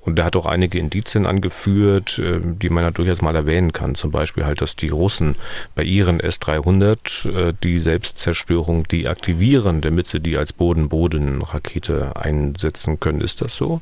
und 0.07 0.17
er 0.17 0.25
hat 0.25 0.37
auch 0.37 0.45
einige 0.45 0.79
Indizien 0.79 1.25
angeführt, 1.25 2.17
äh, 2.17 2.39
die 2.41 2.69
man 2.69 2.85
ja 2.85 2.91
durchaus 2.91 3.21
mal 3.21 3.35
erwähnen 3.35 3.73
kann. 3.73 3.93
Zum 3.93 4.09
Beispiel 4.09 4.45
halt, 4.45 4.61
dass 4.61 4.77
die 4.77 4.87
Russen 4.87 5.35
bei 5.75 5.83
ihren 5.83 6.21
S-300 6.21 7.29
äh, 7.49 7.53
die 7.61 7.77
Selbstzerstörung 7.77 8.85
deaktivieren, 8.85 9.81
damit 9.81 10.07
sie 10.07 10.21
die 10.21 10.37
als 10.37 10.53
Boden-Boden-Rakete 10.53 12.15
einsetzen 12.15 13.01
können. 13.01 13.19
Ist 13.19 13.41
das 13.41 13.57
so? 13.57 13.81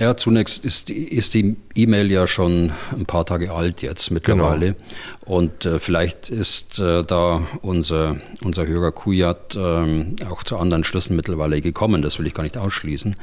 Ja, 0.00 0.16
zunächst 0.16 0.64
ist, 0.64 0.88
ist 0.88 1.34
die 1.34 1.56
E-Mail 1.74 2.10
ja 2.10 2.26
schon 2.26 2.72
ein 2.90 3.04
paar 3.04 3.26
Tage 3.26 3.52
alt 3.52 3.82
jetzt 3.82 4.10
mittlerweile. 4.10 4.68
Genau. 4.68 5.36
Und 5.36 5.66
äh, 5.66 5.78
vielleicht 5.78 6.30
ist 6.30 6.78
äh, 6.78 7.02
da 7.02 7.42
unser, 7.60 8.16
unser 8.42 8.66
Hörer 8.66 8.92
Kujat 8.92 9.56
äh, 9.56 10.04
auch 10.26 10.42
zu 10.42 10.56
anderen 10.56 10.84
Schlüssen 10.84 11.16
mittlerweile 11.16 11.60
gekommen. 11.60 12.00
Das 12.00 12.18
will 12.18 12.26
ich 12.26 12.32
gar 12.32 12.44
nicht 12.44 12.56
ausschließen. 12.56 13.14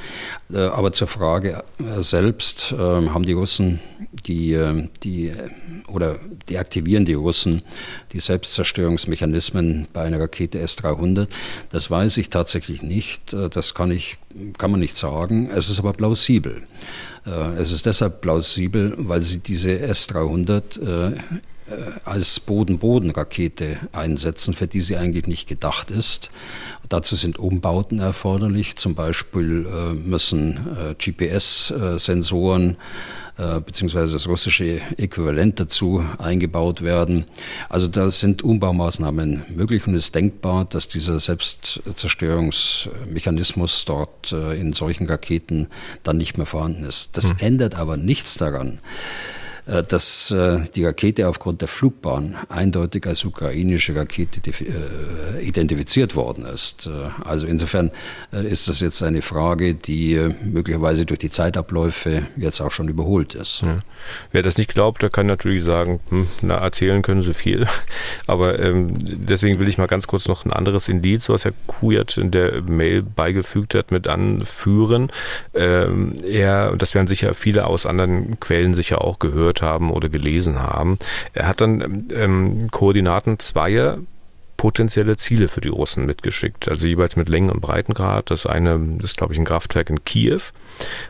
Äh, 0.53 0.59
aber 0.59 0.91
zur 0.91 1.07
Frage 1.07 1.63
äh, 1.79 2.01
selbst 2.03 2.75
ähm, 2.77 3.11
haben 3.11 3.25
die 3.25 3.33
Russen 3.33 3.79
die, 4.27 4.53
äh, 4.53 4.87
die 5.03 5.31
oder 5.87 6.19
deaktivieren 6.49 7.05
die 7.05 7.13
Russen 7.13 7.61
die 8.13 8.19
Selbstzerstörungsmechanismen 8.19 9.87
bei 9.93 10.03
einer 10.03 10.19
Rakete 10.19 10.59
S-300. 10.59 11.27
Das 11.69 11.89
weiß 11.89 12.17
ich 12.17 12.29
tatsächlich 12.29 12.83
nicht. 12.83 13.33
Das 13.33 13.73
kann 13.73 13.91
ich, 13.91 14.17
kann 14.57 14.71
man 14.71 14.79
nicht 14.79 14.97
sagen. 14.97 15.49
Es 15.49 15.69
ist 15.69 15.79
aber 15.79 15.93
plausibel. 15.93 16.63
Äh, 17.25 17.59
es 17.59 17.71
ist 17.71 17.85
deshalb 17.85 18.21
plausibel, 18.21 18.93
weil 18.97 19.21
sie 19.21 19.39
diese 19.39 19.79
S-300 19.79 20.81
äh, 20.81 21.07
äh, 21.07 21.17
als 22.05 22.39
Boden-Boden-Rakete 22.39 23.77
einsetzen, 23.91 24.53
für 24.53 24.67
die 24.67 24.81
sie 24.81 24.97
eigentlich 24.97 25.27
nicht 25.27 25.47
gedacht 25.47 25.91
ist. 25.91 26.31
Dazu 26.89 27.15
sind 27.15 27.37
Umbauten 27.37 27.99
erforderlich. 27.99 28.77
Zum 28.77 28.95
Beispiel 28.95 29.67
müssen 29.93 30.59
GPS-Sensoren 30.97 32.77
äh, 33.37 33.61
beziehungsweise 33.61 34.13
das 34.13 34.27
russische 34.27 34.81
Äquivalent 34.97 35.59
dazu 35.59 36.03
eingebaut 36.17 36.81
werden. 36.81 37.25
Also 37.69 37.87
da 37.87 38.09
sind 38.09 38.41
Umbaumaßnahmen 38.41 39.45
möglich 39.53 39.85
und 39.85 39.93
es 39.93 40.05
ist 40.05 40.15
denkbar, 40.15 40.65
dass 40.65 40.87
dieser 40.87 41.19
Selbstzerstörungsmechanismus 41.19 43.85
dort 43.85 44.31
äh, 44.31 44.59
in 44.59 44.73
solchen 44.73 45.05
Raketen 45.05 45.67
dann 46.01 46.17
nicht 46.17 46.37
mehr 46.37 46.47
vorhanden 46.47 46.83
ist. 46.83 47.15
Das 47.15 47.29
hm. 47.29 47.37
ändert 47.39 47.75
aber 47.75 47.95
nichts 47.95 48.37
daran, 48.37 48.79
äh, 48.79 48.81
dass 49.87 50.31
äh, 50.31 50.59
die 50.75 50.85
Rakete 50.85 51.27
aufgrund 51.27 51.61
der 51.61 51.67
Flugbahn 51.67 52.35
eindeutig 52.49 53.05
als 53.05 53.25
ukrainische 53.25 53.95
Rakete 53.95 54.39
äh, 54.49 55.45
identifiziert 55.45 56.15
worden 56.15 56.45
ist. 56.45 56.89
Also 57.23 57.47
insofern 57.47 57.91
ist 58.31 58.67
das 58.67 58.79
jetzt 58.79 59.01
eine 59.03 59.21
Frage, 59.21 59.73
die 59.73 60.29
möglicherweise 60.43 61.05
durch 61.05 61.19
die 61.19 61.29
Zeitabläufe 61.29 62.27
jetzt 62.37 62.61
auch 62.61 62.71
schon 62.71 62.87
überholt 62.87 63.35
ist. 63.35 63.61
Ja. 63.63 63.79
Wer 64.31 64.43
das 64.43 64.57
nicht 64.57 64.73
glaubt, 64.73 65.01
der 65.01 65.09
kann 65.09 65.25
natürlich 65.27 65.63
sagen, 65.63 65.99
hm, 66.09 66.27
na, 66.41 66.55
erzählen 66.55 67.01
können 67.01 67.21
sie 67.21 67.33
viel. 67.33 67.67
Aber 68.27 68.59
ähm, 68.59 68.93
deswegen 68.97 69.59
will 69.59 69.67
ich 69.67 69.77
mal 69.77 69.87
ganz 69.87 70.07
kurz 70.07 70.27
noch 70.27 70.45
ein 70.45 70.53
anderes 70.53 70.87
Indiz, 70.89 71.29
was 71.29 71.45
Herr 71.45 71.53
Kujat 71.67 72.17
in 72.17 72.31
der 72.31 72.61
Mail 72.61 73.01
beigefügt 73.03 73.75
hat, 73.75 73.91
mit 73.91 74.07
anführen. 74.07 75.11
Ähm, 75.53 76.15
er, 76.23 76.71
und 76.71 76.81
das 76.81 76.95
werden 76.95 77.07
sicher 77.07 77.33
viele 77.33 77.65
aus 77.65 77.85
anderen 77.85 78.39
Quellen 78.39 78.73
sicher 78.73 79.01
auch 79.01 79.19
gehört 79.19 79.56
gehört 79.57 79.61
haben 79.61 79.91
oder 79.91 80.09
gelesen 80.09 80.59
haben. 80.59 80.97
Er 81.33 81.47
hat 81.47 81.61
dann 81.61 82.05
ähm, 82.11 82.69
Koordinaten 82.71 83.39
zweier 83.39 83.99
potenzielle 84.55 85.17
Ziele 85.17 85.49
für 85.49 85.61
die 85.61 85.69
Russen 85.69 86.07
mitgeschickt, 86.07 86.67
also 86.67 86.87
jeweils 86.87 87.15
mit 87.15 87.29
Längen- 87.29 87.51
und 87.51 87.61
Breitengrad. 87.61 88.31
Das 88.31 88.47
eine 88.47 88.97
ist, 89.03 89.15
glaube 89.15 89.33
ich, 89.33 89.39
ein 89.39 89.45
Kraftwerk 89.45 89.91
in 89.91 90.03
Kiew 90.03 90.41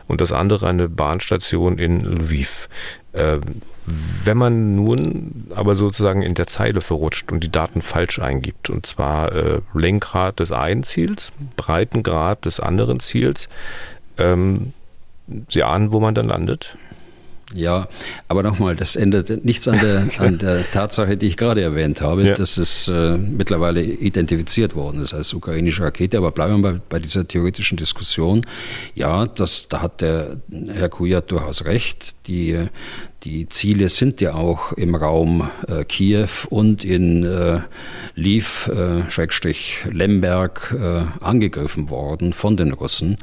und 0.06 0.20
das 0.20 0.32
andere 0.32 0.66
eine 0.66 0.86
Bahnstation 0.88 1.78
in 1.78 2.00
Lviv. 2.00 2.68
Äh, 3.14 3.38
wenn 3.86 4.36
man 4.36 4.74
nun 4.74 5.46
aber 5.54 5.74
sozusagen 5.74 6.20
in 6.20 6.34
der 6.34 6.46
Zeile 6.46 6.82
verrutscht 6.82 7.32
und 7.32 7.42
die 7.42 7.50
Daten 7.50 7.80
falsch 7.80 8.18
eingibt, 8.18 8.68
und 8.68 8.84
zwar 8.84 9.32
äh, 9.32 9.60
Lenkgrad 9.72 10.40
des 10.40 10.52
einen 10.52 10.82
Ziels, 10.82 11.32
Breitengrad 11.56 12.44
des 12.44 12.60
anderen 12.60 13.00
Ziels, 13.00 13.48
ähm, 14.18 14.74
Sie 15.48 15.62
ahnen, 15.62 15.92
wo 15.92 16.00
man 16.00 16.14
dann 16.14 16.26
landet? 16.26 16.76
Ja, 17.54 17.88
aber 18.28 18.42
nochmal, 18.42 18.76
das 18.76 18.94
ändert 18.94 19.44
nichts 19.44 19.66
an 19.68 19.80
der, 19.80 20.06
an 20.18 20.38
der 20.38 20.70
Tatsache, 20.70 21.16
die 21.16 21.26
ich 21.26 21.38
gerade 21.38 21.62
erwähnt 21.62 22.02
habe, 22.02 22.24
ja. 22.24 22.34
dass 22.34 22.58
es 22.58 22.88
äh, 22.88 23.16
mittlerweile 23.16 23.82
identifiziert 23.82 24.74
worden 24.74 25.00
ist 25.00 25.14
als 25.14 25.32
ukrainische 25.32 25.82
Rakete. 25.82 26.18
Aber 26.18 26.30
bleiben 26.30 26.60
wir 26.60 26.72
bei, 26.72 26.80
bei 26.88 26.98
dieser 26.98 27.26
theoretischen 27.26 27.78
Diskussion. 27.78 28.42
Ja, 28.94 29.26
das, 29.26 29.68
da 29.68 29.80
hat 29.80 30.02
der 30.02 30.36
Herr 30.74 30.90
Kujat 30.90 31.30
durchaus 31.30 31.64
recht. 31.64 32.16
Die, 32.26 32.66
die 33.24 33.48
Ziele 33.48 33.88
sind 33.88 34.20
ja 34.20 34.34
auch 34.34 34.72
im 34.72 34.94
Raum 34.94 35.48
äh, 35.66 35.84
Kiew 35.84 36.28
und 36.50 36.84
in 36.84 37.24
äh, 37.24 37.60
Lviv, 38.14 38.68
äh, 38.68 39.10
Schrägstrich 39.10 39.86
Lemberg, 39.90 40.76
äh, 40.78 41.24
angegriffen 41.24 41.88
worden 41.88 42.34
von 42.34 42.58
den 42.58 42.72
Russen. 42.72 43.16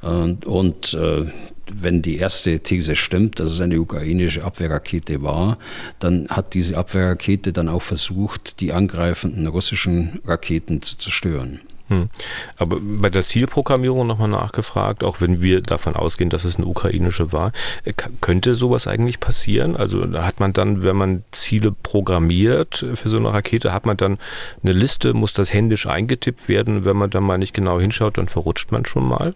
und, 0.00 0.46
und 0.46 0.94
äh, 0.94 1.26
wenn 1.72 2.02
die 2.02 2.16
erste 2.16 2.60
These 2.60 2.96
stimmt, 2.96 3.40
dass 3.40 3.50
es 3.52 3.60
eine 3.60 3.80
ukrainische 3.80 4.44
Abwehrrakete 4.44 5.22
war, 5.22 5.58
dann 5.98 6.28
hat 6.28 6.54
diese 6.54 6.76
Abwehrrakete 6.76 7.52
dann 7.52 7.68
auch 7.68 7.82
versucht, 7.82 8.60
die 8.60 8.72
angreifenden 8.72 9.46
russischen 9.46 10.20
Raketen 10.24 10.82
zu 10.82 10.96
zerstören. 10.98 11.60
Hm. 11.88 12.08
Aber 12.56 12.78
bei 12.80 13.10
der 13.10 13.22
Zielprogrammierung 13.22 14.08
nochmal 14.08 14.28
nachgefragt, 14.28 15.04
auch 15.04 15.20
wenn 15.20 15.40
wir 15.40 15.60
davon 15.60 15.94
ausgehen, 15.94 16.30
dass 16.30 16.44
es 16.44 16.56
eine 16.56 16.66
ukrainische 16.66 17.30
war, 17.30 17.52
äh, 17.84 17.92
könnte 18.20 18.56
sowas 18.56 18.88
eigentlich 18.88 19.20
passieren? 19.20 19.76
Also 19.76 20.04
hat 20.20 20.40
man 20.40 20.52
dann, 20.52 20.82
wenn 20.82 20.96
man 20.96 21.22
Ziele 21.30 21.70
programmiert 21.70 22.84
für 22.94 23.08
so 23.08 23.18
eine 23.18 23.32
Rakete, 23.32 23.72
hat 23.72 23.86
man 23.86 23.96
dann 23.96 24.18
eine 24.64 24.72
Liste, 24.72 25.14
muss 25.14 25.32
das 25.32 25.52
händisch 25.52 25.86
eingetippt 25.86 26.48
werden? 26.48 26.84
Wenn 26.84 26.96
man 26.96 27.10
dann 27.10 27.22
mal 27.22 27.38
nicht 27.38 27.54
genau 27.54 27.78
hinschaut, 27.78 28.18
dann 28.18 28.26
verrutscht 28.26 28.72
man 28.72 28.84
schon 28.84 29.06
mal? 29.06 29.32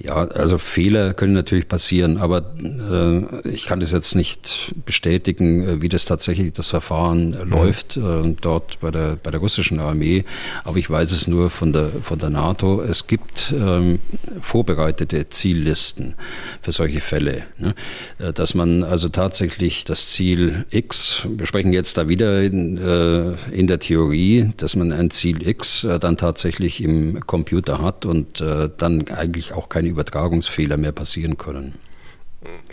Ja, 0.00 0.14
also 0.14 0.58
Fehler 0.58 1.12
können 1.12 1.32
natürlich 1.32 1.66
passieren, 1.66 2.18
aber 2.18 2.54
äh, 2.62 3.48
ich 3.48 3.66
kann 3.66 3.80
das 3.80 3.90
jetzt 3.90 4.14
nicht 4.14 4.72
bestätigen, 4.86 5.66
äh, 5.66 5.82
wie 5.82 5.88
das 5.88 6.04
tatsächlich 6.04 6.52
das 6.52 6.70
Verfahren 6.70 7.30
mhm. 7.30 7.50
läuft 7.50 7.96
äh, 7.96 8.22
dort 8.40 8.78
bei 8.78 8.92
der 8.92 9.16
bei 9.20 9.32
der 9.32 9.40
russischen 9.40 9.80
Armee. 9.80 10.24
Aber 10.62 10.76
ich 10.76 10.88
weiß 10.88 11.10
es 11.10 11.26
nur 11.26 11.50
von 11.50 11.72
der 11.72 11.90
von 12.00 12.20
der 12.20 12.30
NATO. 12.30 12.80
Es 12.80 13.08
gibt 13.08 13.52
ähm, 13.52 13.98
vorbereitete 14.40 15.30
Ziellisten 15.30 16.14
für 16.62 16.70
solche 16.70 17.00
Fälle, 17.00 17.42
ne? 17.56 17.74
Äh, 18.20 18.32
dass 18.32 18.54
man 18.54 18.84
also 18.84 19.08
tatsächlich 19.08 19.84
das 19.84 20.10
Ziel 20.10 20.64
X. 20.70 21.26
Wir 21.28 21.46
sprechen 21.46 21.72
jetzt 21.72 21.98
da 21.98 22.08
wieder 22.08 22.40
in, 22.40 22.78
äh, 22.78 23.32
in 23.50 23.66
der 23.66 23.80
Theorie, 23.80 24.52
dass 24.58 24.76
man 24.76 24.92
ein 24.92 25.10
Ziel 25.10 25.44
X 25.44 25.82
äh, 25.82 25.98
dann 25.98 26.16
tatsächlich 26.16 26.84
im 26.84 27.26
Computer 27.26 27.82
hat 27.82 28.06
und 28.06 28.40
dann 28.40 29.08
eigentlich 29.08 29.52
auch 29.52 29.68
keine 29.68 29.87
Übertragungsfehler 29.88 30.76
mehr 30.76 30.92
passieren 30.92 31.36
können. 31.36 31.74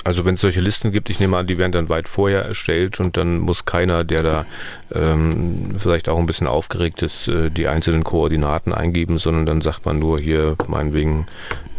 Also 0.04 0.26
wenn 0.26 0.36
es 0.36 0.42
solche 0.42 0.62
Listen 0.62 0.92
gibt, 0.92 1.10
ich 1.10 1.20
nehme 1.20 1.38
an, 1.38 1.48
die 1.48 1.58
werden 1.58 1.72
dann 1.72 1.90
weit 1.90 2.08
vorher 2.08 2.44
erstellt 2.44 3.00
und 3.00 3.18
dann 3.18 3.40
muss 3.40 3.66
keiner, 3.66 4.04
der 4.04 4.22
da 4.22 4.46
ähm, 4.94 5.76
vielleicht 5.80 6.08
auch 6.08 6.20
ein 6.20 6.28
bisschen 6.28 6.46
aufgeregt 6.48 7.02
ist, 7.02 7.28
äh, 7.28 7.50
die 7.50 7.68
einzelnen 7.68 8.04
Koordinaten 8.04 8.74
eingeben, 8.74 9.18
sondern 9.18 9.48
dann 9.48 9.62
sagt 9.62 9.86
man 9.86 9.98
nur 9.98 10.20
hier 10.20 10.56
meinetwegen 10.68 11.26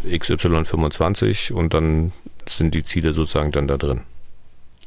XY25 0.05 1.53
und 1.53 1.73
dann 1.73 2.11
sind 2.45 2.73
die 2.73 2.83
Ziele 2.83 3.13
sozusagen 3.13 3.51
dann 3.51 3.67
da 3.67 3.77
drin. 3.77 4.01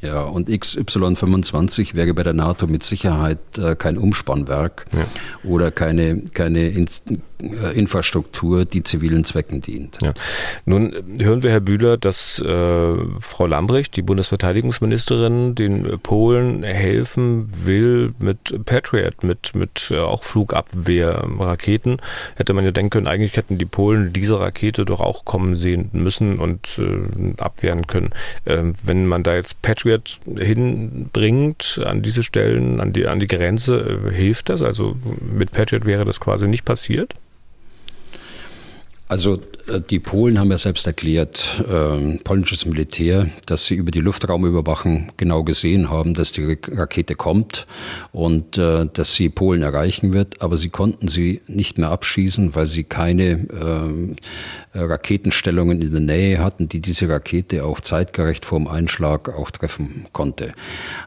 Ja, 0.01 0.23
und 0.23 0.49
XY25 0.49 1.95
wäre 1.95 2.15
bei 2.15 2.23
der 2.23 2.33
NATO 2.33 2.67
mit 2.67 2.85
Sicherheit 2.85 3.39
äh, 3.59 3.77
kein 3.77 3.99
Umspannwerk 3.99 4.87
ja. 4.93 5.05
oder 5.49 5.71
keine, 5.71 6.23
keine 6.33 6.69
in, 6.69 6.87
äh, 7.43 7.79
Infrastruktur, 7.79 8.65
die 8.65 8.83
zivilen 8.83 9.25
Zwecken 9.25 9.61
dient. 9.61 9.99
Ja. 10.03 10.15
Nun 10.65 10.95
hören 11.19 11.43
wir, 11.43 11.51
Herr 11.51 11.61
Bühler, 11.61 11.97
dass 11.97 12.39
äh, 12.41 12.95
Frau 13.21 13.47
Lambrecht, 13.47 13.97
die 13.97 14.03
Bundesverteidigungsministerin, 14.03 15.55
den 15.55 15.99
Polen 16.03 16.63
helfen 16.63 17.49
will 17.67 18.15
mit 18.19 18.65
Patriot, 18.65 19.23
mit, 19.23 19.55
mit 19.55 19.91
äh, 19.91 19.99
auch 19.99 20.25
Flugabwehrraketen. 20.25 21.99
Hätte 22.37 22.53
man 22.55 22.65
ja 22.65 22.71
denken 22.71 22.91
können, 22.91 23.07
eigentlich 23.07 23.37
hätten 23.37 23.59
die 23.59 23.67
Polen 23.67 24.13
diese 24.13 24.41
Rakete 24.41 24.85
doch 24.85 25.01
auch 25.01 25.25
kommen 25.25 25.57
sehen 25.57 25.91
müssen 25.93 26.39
und 26.39 26.79
äh, 26.79 27.41
abwehren 27.41 27.87
können. 27.87 28.11
Ähm, 28.47 28.75
wenn 28.83 29.07
man 29.07 29.23
da 29.23 29.35
jetzt 29.35 29.63
Patriot 29.63 29.90
Patriot 29.91 30.21
hinbringt 30.39 31.81
an 31.85 32.03
diese 32.03 32.23
Stellen, 32.23 32.81
an 32.81 32.93
die, 32.93 33.07
an 33.07 33.19
die 33.19 33.27
Grenze, 33.27 34.01
äh, 34.07 34.15
hilft 34.15 34.49
das? 34.49 34.63
Also 34.63 34.97
mit 35.21 35.53
Patriot 35.53 35.85
wäre 35.85 36.05
das 36.05 36.21
quasi 36.21 36.47
nicht 36.47 36.65
passiert? 36.65 37.15
Also 39.09 39.41
die 39.91 39.99
Polen 39.99 40.39
haben 40.39 40.51
ja 40.51 40.59
selbst 40.59 40.87
erklärt, 40.87 41.65
äh, 41.69 42.19
polnisches 42.19 42.67
Militär, 42.67 43.29
dass 43.47 43.67
sie 43.67 43.75
über 43.75 43.91
die 43.91 44.01
Luftraumüberwachung 44.01 45.13
genau 45.17 45.45
gesehen 45.45 45.91
haben, 45.91 46.15
dass 46.15 46.33
die 46.33 46.59
Rakete 46.71 47.15
kommt 47.15 47.67
und 48.13 48.59
äh, 48.59 48.87
dass 48.93 49.15
sie 49.15 49.29
Polen 49.29 49.63
erreichen 49.63 50.13
wird, 50.13 50.41
aber 50.43 50.57
sie 50.57 50.69
konnten 50.69 51.09
sie 51.09 51.41
nicht 51.47 51.79
mehr 51.79 51.91
abschießen, 51.91 52.55
weil 52.55 52.67
sie 52.67 52.85
keine 52.85 53.47
ähm, 53.63 54.17
Raketenstellungen 54.75 55.83
in 55.83 55.91
der 55.91 56.01
Nähe 56.01 56.39
hatten, 56.39 56.69
die 56.69 56.81
diese 56.81 57.09
Rakete 57.09 57.65
auch 57.65 57.81
zeitgerecht 57.81 58.45
vor 58.45 58.59
dem 58.59 58.69
Einschlag 58.69 59.29
auch 59.29 59.51
treffen 59.51 60.07
konnte. 60.13 60.53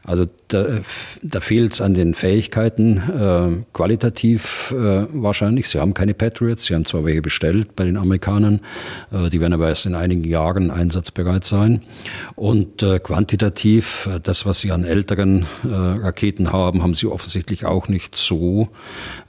Also 0.04 0.26
da, 0.48 0.80
da 1.22 1.40
fehlt 1.40 1.72
es 1.72 1.80
an 1.80 1.94
den 1.94 2.14
Fähigkeiten, 2.14 2.98
äh, 2.98 3.64
qualitativ 3.72 4.72
äh, 4.72 5.06
wahrscheinlich. 5.12 5.68
Sie 5.68 5.80
haben 5.80 5.94
keine 5.94 6.14
Patriots, 6.14 6.66
sie 6.66 6.74
haben 6.74 6.84
zwar 6.84 7.04
welche 7.04 7.22
bestellt 7.22 7.74
bei 7.74 7.84
den 7.84 7.96
Amerikanern, 7.96 8.43
äh, 8.44 9.30
die 9.30 9.40
werden 9.40 9.52
aber 9.52 9.68
erst 9.68 9.86
in 9.86 9.94
einigen 9.94 10.24
Jahren 10.24 10.70
einsatzbereit 10.70 11.44
sein. 11.44 11.82
Und 12.36 12.82
äh, 12.82 12.98
quantitativ, 12.98 14.06
äh, 14.06 14.20
das, 14.20 14.46
was 14.46 14.60
sie 14.60 14.72
an 14.72 14.84
älteren 14.84 15.46
Raketen 15.64 16.52
haben, 16.52 16.82
haben 16.82 16.94
sie 16.94 17.06
offensichtlich 17.06 17.64
auch 17.64 17.88
nicht 17.88 18.16
so, 18.16 18.68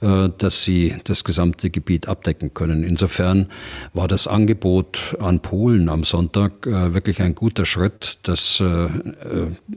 dass 0.00 0.62
sie 0.62 0.94
das 1.04 1.24
gesamte 1.24 1.70
Gebiet 1.70 2.08
abdecken 2.08 2.54
können. 2.54 2.82
Insofern 2.82 3.46
war 3.94 4.08
das 4.08 4.26
Angebot 4.26 5.16
an 5.20 5.40
Polen 5.40 5.88
am 5.88 6.04
Sonntag 6.04 6.66
wirklich 6.66 7.22
ein 7.22 7.34
guter 7.34 7.64
Schritt, 7.64 8.18
das 8.22 8.62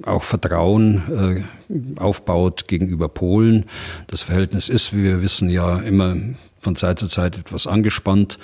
auch 0.04 0.24
Vertrauen 0.24 1.46
aufbaut 1.98 2.68
gegenüber 2.68 3.10
Polen. 3.10 3.66
Das 4.08 4.24
Verhältnis 4.24 4.70
ist, 4.70 4.94
wie 4.94 5.04
wir 5.04 5.22
wissen, 5.22 5.50
ja 5.50 5.78
immer 5.80 6.16
von 6.60 6.76
Zeit 6.76 6.99
zu 6.99 7.07
Zeit 7.07 7.38
etwas 7.38 7.68
angespannt. 7.68 8.38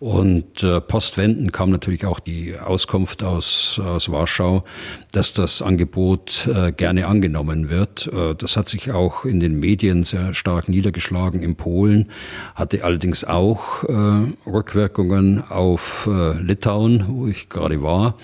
Und 0.00 0.62
äh, 0.62 0.80
postwenden 0.80 1.52
kam 1.52 1.70
natürlich 1.70 2.06
auch 2.06 2.20
die 2.20 2.58
Auskunft 2.58 3.22
aus, 3.22 3.80
aus 3.84 4.10
Warschau, 4.10 4.64
dass 5.12 5.32
das 5.32 5.62
Angebot 5.62 6.46
äh, 6.46 6.72
gerne 6.72 7.06
angenommen 7.06 7.70
wird. 7.70 8.10
Äh, 8.12 8.34
das 8.34 8.56
hat 8.56 8.68
sich 8.68 8.92
auch 8.92 9.24
in 9.24 9.40
den 9.40 9.58
Medien 9.58 10.04
sehr 10.04 10.34
stark 10.34 10.68
niedergeschlagen 10.68 11.42
in 11.42 11.56
Polen, 11.56 12.10
hatte 12.54 12.84
allerdings 12.84 13.24
auch 13.24 13.84
äh, 13.84 14.48
Rückwirkungen 14.48 15.42
auf 15.48 16.08
äh, 16.10 16.38
Litauen, 16.40 17.04
wo 17.08 17.26
ich 17.26 17.48
gerade 17.48 17.82
war 17.82 18.16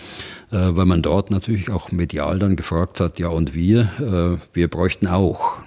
äh, 0.53 0.76
weil 0.76 0.86
man 0.86 1.03
dort 1.03 1.30
natürlich 1.30 1.70
auch 1.70 1.93
medial 1.93 2.38
dann 2.38 2.57
gefragt 2.57 3.01
hat, 3.01 3.18
ja 3.18 3.28
und 3.28 3.55
wir, 3.55 3.82
äh, 4.01 4.38
wir 4.53 4.68
bräuchten 4.68 5.07
auch. 5.07 5.59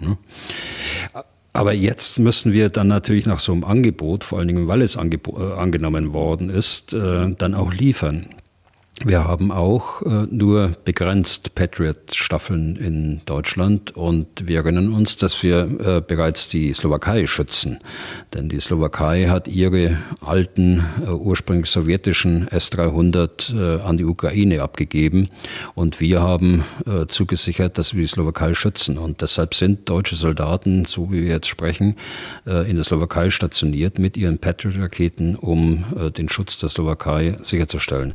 Aber 1.53 1.73
jetzt 1.73 2.17
müssen 2.17 2.51
wir 2.51 2.69
dann 2.69 2.87
natürlich 2.87 3.27
nach 3.27 3.39
so 3.39 3.51
einem 3.51 3.63
Angebot, 3.63 4.23
vor 4.23 4.39
allen 4.39 4.47
Dingen 4.47 4.67
weil 4.67 4.81
es 4.81 4.95
äh, 4.95 4.99
angenommen 5.57 6.11
worden 6.13 6.49
ist, 6.49 6.93
äh, 6.93 7.33
dann 7.37 7.53
auch 7.53 7.71
liefern. 7.71 8.25
Wir 9.01 9.27
haben 9.27 9.51
auch 9.51 10.03
äh, 10.03 10.27
nur 10.29 10.73
begrenzt 10.85 11.55
Patriot-Staffeln 11.55 12.75
in 12.75 13.21
Deutschland 13.25 13.97
und 13.97 14.47
wir 14.47 14.57
erinnern 14.57 14.93
uns, 14.93 15.17
dass 15.17 15.41
wir 15.41 15.61
äh, 15.81 16.01
bereits 16.01 16.47
die 16.47 16.71
Slowakei 16.73 17.25
schützen. 17.25 17.79
Denn 18.35 18.49
die 18.49 18.59
Slowakei 18.59 19.29
hat 19.29 19.47
ihre 19.47 19.97
alten, 20.21 20.85
äh, 21.05 21.09
ursprünglich 21.09 21.71
sowjetischen 21.71 22.47
S-300 22.47 23.79
äh, 23.79 23.81
an 23.81 23.97
die 23.97 24.05
Ukraine 24.05 24.61
abgegeben 24.61 25.29
und 25.73 25.99
wir 25.99 26.21
haben 26.21 26.63
äh, 26.85 27.07
zugesichert, 27.07 27.79
dass 27.79 27.95
wir 27.95 28.01
die 28.01 28.07
Slowakei 28.07 28.53
schützen. 28.53 28.99
Und 28.99 29.21
deshalb 29.21 29.55
sind 29.55 29.89
deutsche 29.89 30.15
Soldaten, 30.15 30.85
so 30.85 31.11
wie 31.11 31.23
wir 31.23 31.29
jetzt 31.29 31.47
sprechen, 31.47 31.95
äh, 32.45 32.69
in 32.69 32.75
der 32.75 32.85
Slowakei 32.85 33.31
stationiert 33.31 33.97
mit 33.97 34.17
ihren 34.17 34.37
Patriot-Raketen, 34.37 35.35
um 35.35 35.83
den 36.17 36.29
Schutz 36.29 36.57
der 36.59 36.69
Slowakei 36.69 37.35
sicherzustellen. 37.41 38.13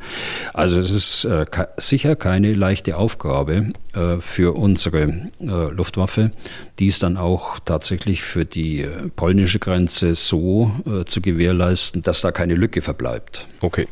Also 0.54 0.67
also 0.68 0.80
es 0.80 0.90
ist 0.90 1.24
äh, 1.24 1.46
sicher 1.78 2.14
keine 2.14 2.52
leichte 2.52 2.98
Aufgabe 2.98 3.72
äh, 3.94 4.18
für 4.20 4.54
unsere 4.54 5.02
äh, 5.40 5.70
Luftwaffe, 5.70 6.30
dies 6.78 6.98
dann 6.98 7.16
auch 7.16 7.58
tatsächlich 7.58 8.22
für 8.22 8.44
die 8.44 8.82
äh, 8.82 9.08
polnische 9.16 9.60
Grenze 9.60 10.14
so 10.14 10.70
äh, 10.86 11.06
zu 11.06 11.22
gewährleisten, 11.22 12.02
dass 12.02 12.20
da 12.20 12.32
keine 12.32 12.54
Lücke 12.54 12.82
verbleibt. 12.82 13.46
Okay. 13.62 13.88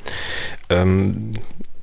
Ähm, 0.69 1.33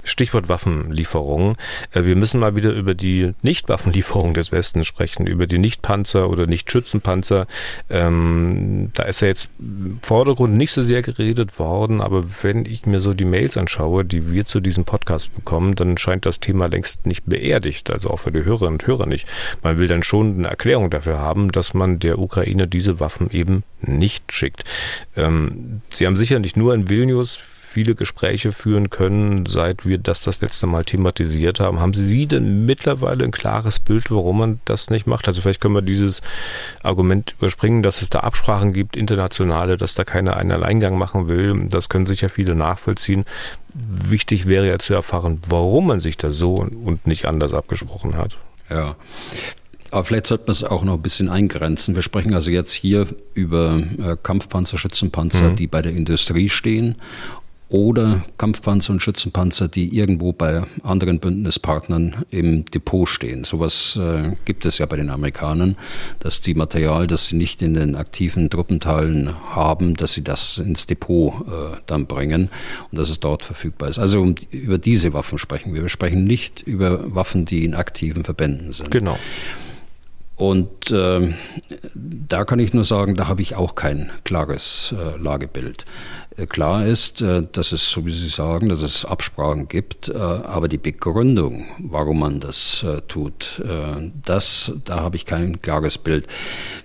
Stichwort 0.04 0.50
Waffenlieferungen. 0.50 1.56
Äh, 1.92 2.06
wir 2.06 2.16
müssen 2.16 2.40
mal 2.40 2.56
wieder 2.56 2.72
über 2.72 2.94
die 2.94 3.34
Nicht-Waffenlieferungen 3.42 4.34
des 4.34 4.52
Westens 4.52 4.88
sprechen, 4.88 5.28
über 5.28 5.48
die 5.48 5.58
Nicht-Panzer 5.58 6.30
oder 6.30 6.46
Nicht-Schützenpanzer. 6.46 7.48
Ähm, 7.90 8.92
da 8.94 9.04
ist 9.04 9.22
ja 9.22 9.28
jetzt 9.28 9.50
im 9.60 10.00
Vordergrund 10.02 10.56
nicht 10.56 10.72
so 10.72 10.82
sehr 10.82 11.02
geredet 11.02 11.60
worden, 11.60 12.02
aber 12.02 12.24
wenn 12.42 12.66
ich 12.66 12.86
mir 12.86 13.00
so 13.00 13.14
die 13.14 13.26
Mails 13.26 13.58
anschaue, 13.58 14.06
die 14.06 14.32
wir 14.32 14.46
zu 14.46 14.60
diesem 14.60 14.86
Podcast 14.86 15.36
bekommen, 15.36 15.76
dann 15.76 15.98
scheint 15.98 16.26
das 16.26 16.40
Thema 16.40 16.68
längst 16.68 17.06
nicht 17.06 17.26
beerdigt, 17.26 17.92
also 17.92 18.10
auch 18.10 18.20
für 18.20 18.32
die 18.32 18.44
Hörerinnen 18.44 18.74
und 18.74 18.88
Hörer 18.88 19.06
nicht. 19.06 19.28
Man 19.62 19.78
will 19.78 19.88
dann 19.88 20.04
schon 20.04 20.40
eine 20.40 20.48
Erklärung 20.48 20.90
dafür 20.90 21.20
haben, 21.20 21.52
dass 21.52 21.74
man 21.74 22.00
der 22.00 22.20
Ukraine 22.20 22.68
diese 22.68 23.00
Waffen 23.00 23.30
eben 23.32 23.64
nicht 23.82 24.32
schickt. 24.32 24.64
Ähm, 25.16 25.82
Sie 25.90 26.06
haben 26.06 26.18
sicher 26.18 26.40
nicht 26.40 26.58
nur 26.58 26.74
in 26.74 26.90
Vilnius 26.90 27.40
viele 27.74 27.96
Gespräche 27.96 28.52
führen 28.52 28.92
können, 28.92 29.48
seit 29.48 29.86
wir 29.86 29.98
das 29.98 30.22
das 30.22 30.42
letzte 30.42 30.68
Mal 30.68 30.86
thematisiert 30.86 31.60
haben. 31.60 31.80
Haben 31.80 31.96
Sie 31.96 32.28
denn 32.28 32.68
mittlerweile 32.68 33.24
ein 33.24 33.32
klares 33.32 33.80
Bild, 33.80 34.12
warum 34.12 34.38
man 34.38 34.60
das 34.66 34.92
nicht 34.92 35.08
macht? 35.08 35.28
Also 35.28 35.42
vielleicht 35.42 35.60
können 35.60 35.74
wir 35.74 35.82
dieses 35.82 36.22
Argument 36.84 37.34
überspringen, 37.40 37.82
dass 37.82 38.04
es 38.04 38.12
da 38.12 38.20
Absprachen 38.20 38.74
gibt, 38.74 38.96
internationale, 38.96 39.76
dass 39.76 39.96
da 39.96 40.04
keiner 40.04 40.38
einen 40.38 40.52
Alleingang 40.52 40.98
machen 40.98 41.28
will. 41.30 41.68
Das 41.68 41.90
können 41.90 42.06
sicher 42.06 42.30
viele 42.30 42.54
nachvollziehen. 42.54 43.26
Wichtig 43.74 44.48
wäre 44.48 44.68
ja 44.68 44.78
zu 44.78 44.94
erfahren, 44.94 45.42
warum 45.50 45.88
man 45.88 46.00
sich 46.00 46.16
da 46.16 46.30
so 46.30 46.54
und 46.54 47.08
nicht 47.08 47.26
anders 47.26 47.56
abgesprochen 47.56 48.16
hat. 48.16 48.38
Ja. 48.70 48.96
Aber 49.90 50.04
vielleicht 50.04 50.26
sollte 50.26 50.46
man 50.46 50.54
es 50.54 50.64
auch 50.64 50.84
noch 50.84 50.96
ein 50.96 51.02
bisschen 51.04 51.30
eingrenzen. 51.30 51.94
Wir 51.94 52.02
sprechen 52.02 52.34
also 52.34 52.50
jetzt 52.50 52.72
hier 52.72 53.08
über 53.36 53.80
äh, 54.00 54.16
Kampfpanzer, 54.22 54.78
Schützenpanzer, 54.78 55.52
mhm. 55.52 55.56
die 55.56 55.68
bei 55.68 55.84
der 55.84 55.92
Industrie 55.92 56.50
stehen 56.50 56.96
oder 57.74 58.22
Kampfpanzer 58.38 58.94
und 58.94 59.02
Schützenpanzer, 59.02 59.68
die 59.68 59.98
irgendwo 59.98 60.32
bei 60.32 60.62
anderen 60.84 61.18
Bündnispartnern 61.18 62.24
im 62.30 62.66
Depot 62.66 63.10
stehen. 63.10 63.46
Sowas 63.46 64.00
äh, 64.00 64.36
gibt 64.46 64.68
es 64.68 64.78
ja 64.78 64.86
bei 64.86 64.96
den 64.96 65.10
Amerikanern, 65.10 65.76
dass 66.20 66.40
die 66.40 66.54
Material, 66.54 67.08
das 67.08 67.26
sie 67.26 67.36
nicht 67.36 67.64
in 67.64 67.74
den 67.74 67.96
aktiven 67.96 68.52
Truppenteilen 68.52 69.34
haben, 69.56 69.96
dass 69.96 70.14
sie 70.14 70.24
das 70.24 70.60
ins 70.60 70.86
Depot 70.86 71.34
äh, 71.48 71.78
dann 71.88 72.06
bringen 72.06 72.50
und 72.92 73.00
dass 73.00 73.10
es 73.10 73.20
dort 73.20 73.44
verfügbar 73.44 73.90
ist. 73.90 73.98
Also 73.98 74.22
um, 74.22 74.36
über 74.52 74.78
diese 74.78 75.14
Waffen 75.14 75.40
sprechen 75.40 75.74
wir. 75.74 75.82
Wir 75.82 75.90
sprechen 75.90 76.26
nicht 76.26 76.62
über 76.62 77.16
Waffen, 77.16 77.46
die 77.46 77.66
in 77.66 77.74
aktiven 77.74 78.24
Verbänden 78.24 78.72
sind. 78.72 78.92
Genau. 78.92 79.18
Und 80.36 80.90
äh, 80.90 81.34
da 81.94 82.44
kann 82.44 82.60
ich 82.60 82.74
nur 82.74 82.84
sagen, 82.84 83.16
da 83.16 83.28
habe 83.28 83.42
ich 83.42 83.56
auch 83.56 83.76
kein 83.76 84.12
klares 84.24 84.94
äh, 84.98 85.18
Lagebild. 85.18 85.86
Äh, 86.38 86.46
klar 86.46 86.86
ist, 86.86 87.22
äh, 87.22 87.44
dass 87.52 87.72
es, 87.72 87.90
so 87.90 88.06
wie 88.06 88.14
Sie 88.14 88.30
sagen, 88.30 88.70
dass 88.70 88.82
es 88.82 89.06
Absprachen 89.06 89.68
gibt, 89.68 90.10
äh, 90.10 90.18
aber 90.18 90.68
die 90.68 90.78
Begründung, 90.78 91.66
warum 91.80 92.20
man 92.20 92.40
das 92.40 92.86
tut, 93.08 93.62
das, 94.26 94.72
da 94.86 95.00
habe 95.02 95.16
ich 95.16 95.26
kein 95.26 95.62
klares 95.62 95.98
Bild. 95.98 96.28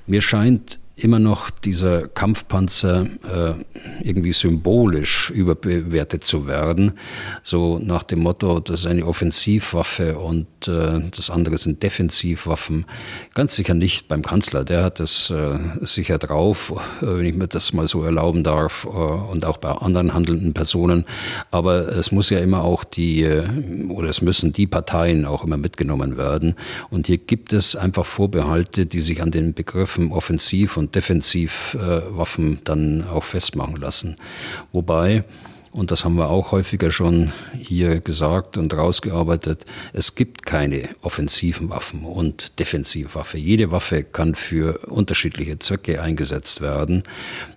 Mir 0.07 0.22
scheint 0.22 0.78
immer 0.99 1.18
noch 1.18 1.51
dieser 1.51 2.09
Kampfpanzer 2.09 3.07
äh, 3.22 3.55
irgendwie 4.03 4.32
symbolisch 4.32 5.30
überbewertet 5.30 6.24
zu 6.24 6.46
werden. 6.46 6.92
So 7.42 7.78
nach 7.78 8.03
dem 8.03 8.20
Motto, 8.20 8.61
das 8.61 8.80
ist 8.80 8.86
eine 8.86 9.07
Offensivwaffe 9.07 10.18
und 10.18 10.46
äh, 10.66 11.01
das 11.14 11.30
andere 11.30 11.57
sind 11.57 11.82
Defensivwaffen. 11.82 12.86
Ganz 13.34 13.55
sicher 13.55 13.74
nicht 13.74 14.09
beim 14.09 14.22
Kanzler, 14.22 14.64
der 14.64 14.84
hat 14.84 15.01
das 15.01 15.30
äh, 15.30 15.59
sicher 15.82 16.18
drauf, 16.18 16.74
äh, 17.01 17.07
wenn 17.07 17.26
ich 17.26 17.34
mir 17.34 17.49
das 17.49 17.72
mal 17.72 17.86
so 17.86 18.03
erlauben 18.03 18.42
darf, 18.42 18.84
äh, 18.84 18.88
und 18.88 19.44
auch 19.44 19.59
bei 19.59 19.70
anderen 19.70 20.14
handelnden 20.14 20.53
Personen. 20.53 21.05
Aber 21.51 21.88
es 21.88 22.12
muss 22.12 22.30
ja 22.30 22.38
immer 22.38 22.64
auch 22.64 22.84
die, 22.84 23.22
äh, 23.22 23.44
oder 23.88 24.09
es 24.09 24.20
müssen 24.22 24.53
die 24.53 24.66
Parteien 24.66 25.24
auch 25.24 25.44
immer 25.44 25.57
mitgenommen 25.57 26.16
werden. 26.16 26.55
Und 26.90 27.07
hier 27.07 27.18
gibt 27.18 27.53
es 27.53 27.76
einfach 27.76 28.05
Vorbehalte, 28.05 28.86
die 28.86 29.01
sich 29.01 29.22
an 29.22 29.30
den 29.30 29.55
Begriffen 29.55 30.12
offensiv 30.12 30.76
und 30.76 30.88
Defensivwaffen 30.95 32.59
dann 32.64 33.07
auch 33.09 33.24
festmachen 33.24 33.76
lassen. 33.76 34.16
Wobei, 34.72 35.24
und 35.70 35.91
das 35.91 36.05
haben 36.05 36.16
wir 36.16 36.30
auch 36.30 36.53
häufiger 36.53 36.91
schon 36.91 37.32
hier 37.57 38.01
gesagt 38.01 38.57
und 38.57 38.72
rausgearbeitet, 38.74 39.66
es 39.93 40.14
gibt 40.14 40.47
keine 40.47 40.89
offensiven 41.03 41.68
Waffen 41.70 42.05
und 42.05 42.59
Defensivwaffe. 42.59 43.39
Jede 43.39 43.70
Waffe 43.70 44.03
kann 44.03 44.34
für 44.34 44.78
unterschiedliche 44.86 45.59
Zwecke 45.59 46.01
eingesetzt 46.01 46.62
werden. 46.62 47.03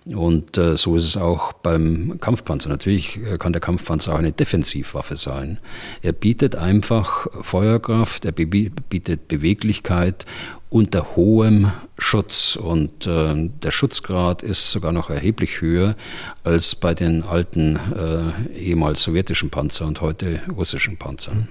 Und 0.04 0.58
äh, 0.58 0.76
so 0.76 0.94
ist 0.94 1.04
es 1.04 1.16
auch 1.16 1.52
beim 1.52 2.18
Kampfpanzer. 2.20 2.68
Natürlich 2.68 3.18
äh, 3.18 3.38
kann 3.38 3.52
der 3.52 3.60
Kampfpanzer 3.60 4.14
auch 4.14 4.18
eine 4.18 4.32
Defensivwaffe 4.32 5.16
sein. 5.16 5.58
Er 6.02 6.12
bietet 6.12 6.54
einfach 6.54 7.26
Feuerkraft, 7.42 8.24
er 8.24 8.32
bietet 8.32 9.28
Beweglichkeit 9.28 10.26
unter 10.68 11.16
hohem 11.16 11.70
Schutz 11.98 12.56
und 12.56 13.06
äh, 13.06 13.34
der 13.34 13.70
Schutzgrad 13.70 14.42
ist 14.42 14.70
sogar 14.70 14.92
noch 14.92 15.10
erheblich 15.10 15.60
höher 15.60 15.94
als 16.42 16.74
bei 16.74 16.94
den 16.94 17.22
alten 17.22 17.76
äh, 17.76 18.58
ehemals 18.58 19.02
sowjetischen 19.02 19.50
Panzern 19.50 19.88
und 19.88 20.00
heute 20.00 20.40
russischen 20.54 20.96
Panzern. 20.96 21.48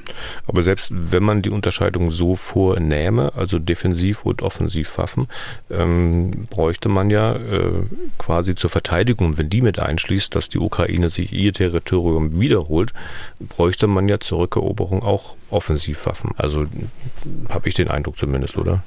Aber 0.47 0.61
selbst 0.63 0.89
wenn 0.91 1.23
man 1.23 1.41
die 1.41 1.51
Unterscheidung 1.51 2.11
so 2.11 2.35
vornehme, 2.35 3.33
also 3.35 3.59
Defensiv- 3.59 4.25
und 4.25 4.41
Offensivwaffen, 4.41 5.27
ähm, 5.69 6.47
bräuchte 6.49 6.89
man 6.89 7.09
ja 7.11 7.35
äh, 7.35 7.83
quasi 8.17 8.55
zur 8.55 8.69
Verteidigung, 8.71 9.37
wenn 9.37 9.49
die 9.49 9.61
mit 9.61 9.79
einschließt, 9.79 10.35
dass 10.35 10.49
die 10.49 10.59
Ukraine 10.59 11.09
sich 11.09 11.31
ihr 11.31 11.53
Territorium 11.53 12.39
wiederholt, 12.39 12.93
bräuchte 13.39 13.87
man 13.87 14.09
ja 14.09 14.19
zur 14.19 14.39
Rückeroberung 14.39 15.03
auch 15.03 15.35
Offensivwaffen. 15.51 16.31
Also 16.37 16.65
habe 17.49 17.69
ich 17.69 17.75
den 17.75 17.89
Eindruck 17.89 18.17
zumindest, 18.17 18.57
oder? 18.57 18.83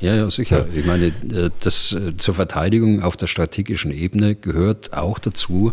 Ja, 0.00 0.16
ja, 0.16 0.28
sicher. 0.28 0.66
Ich 0.74 0.84
meine, 0.84 1.06
äh, 1.06 1.50
das 1.60 1.92
äh, 1.92 2.16
zur 2.16 2.34
Verteidigung 2.34 3.02
auf 3.02 3.16
der 3.16 3.28
strategischen 3.28 3.92
Ebene 3.92 4.34
gehört 4.34 4.92
auch 4.92 5.20
dazu, 5.20 5.72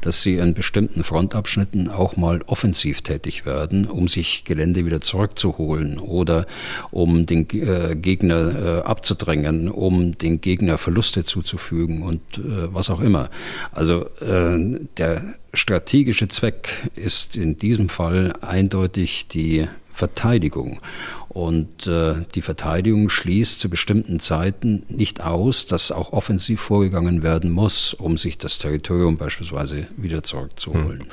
dass 0.00 0.22
sie 0.22 0.40
an 0.40 0.54
bestimmten 0.54 1.02
Frontabschnitten 1.02 1.90
auch 1.90 2.16
mal 2.16 2.42
offensiv 2.46 3.02
tätig 3.02 3.44
werden, 3.44 3.86
um 3.86 4.06
sich 4.06 4.44
Gelände 4.44 4.86
wieder 4.86 5.00
zurückzuholen 5.00 5.98
oder 5.98 6.46
um 6.92 7.26
den 7.26 7.48
äh, 7.50 7.96
Gegner 7.96 8.84
abzudrängen, 8.86 9.68
um 9.68 10.16
den 10.16 10.40
Gegner 10.40 10.78
Verluste 10.78 11.24
zuzufügen 11.24 12.02
und 12.02 12.20
was 12.42 12.90
auch 12.90 13.00
immer. 13.00 13.30
Also 13.72 14.08
der 14.20 15.22
strategische 15.54 16.28
Zweck 16.28 16.68
ist 16.94 17.36
in 17.36 17.58
diesem 17.58 17.88
Fall 17.88 18.34
eindeutig 18.40 19.28
die 19.28 19.66
Verteidigung. 19.96 20.78
Und 21.28 21.86
äh, 21.86 22.16
die 22.34 22.42
Verteidigung 22.42 23.08
schließt 23.08 23.60
zu 23.60 23.70
bestimmten 23.70 24.20
Zeiten 24.20 24.82
nicht 24.88 25.22
aus, 25.22 25.66
dass 25.66 25.90
auch 25.90 26.12
offensiv 26.12 26.60
vorgegangen 26.60 27.22
werden 27.22 27.50
muss, 27.50 27.94
um 27.94 28.18
sich 28.18 28.36
das 28.36 28.58
Territorium 28.58 29.16
beispielsweise 29.16 29.86
wieder 29.96 30.22
zurückzuholen. 30.22 31.00
Hm. 31.00 31.06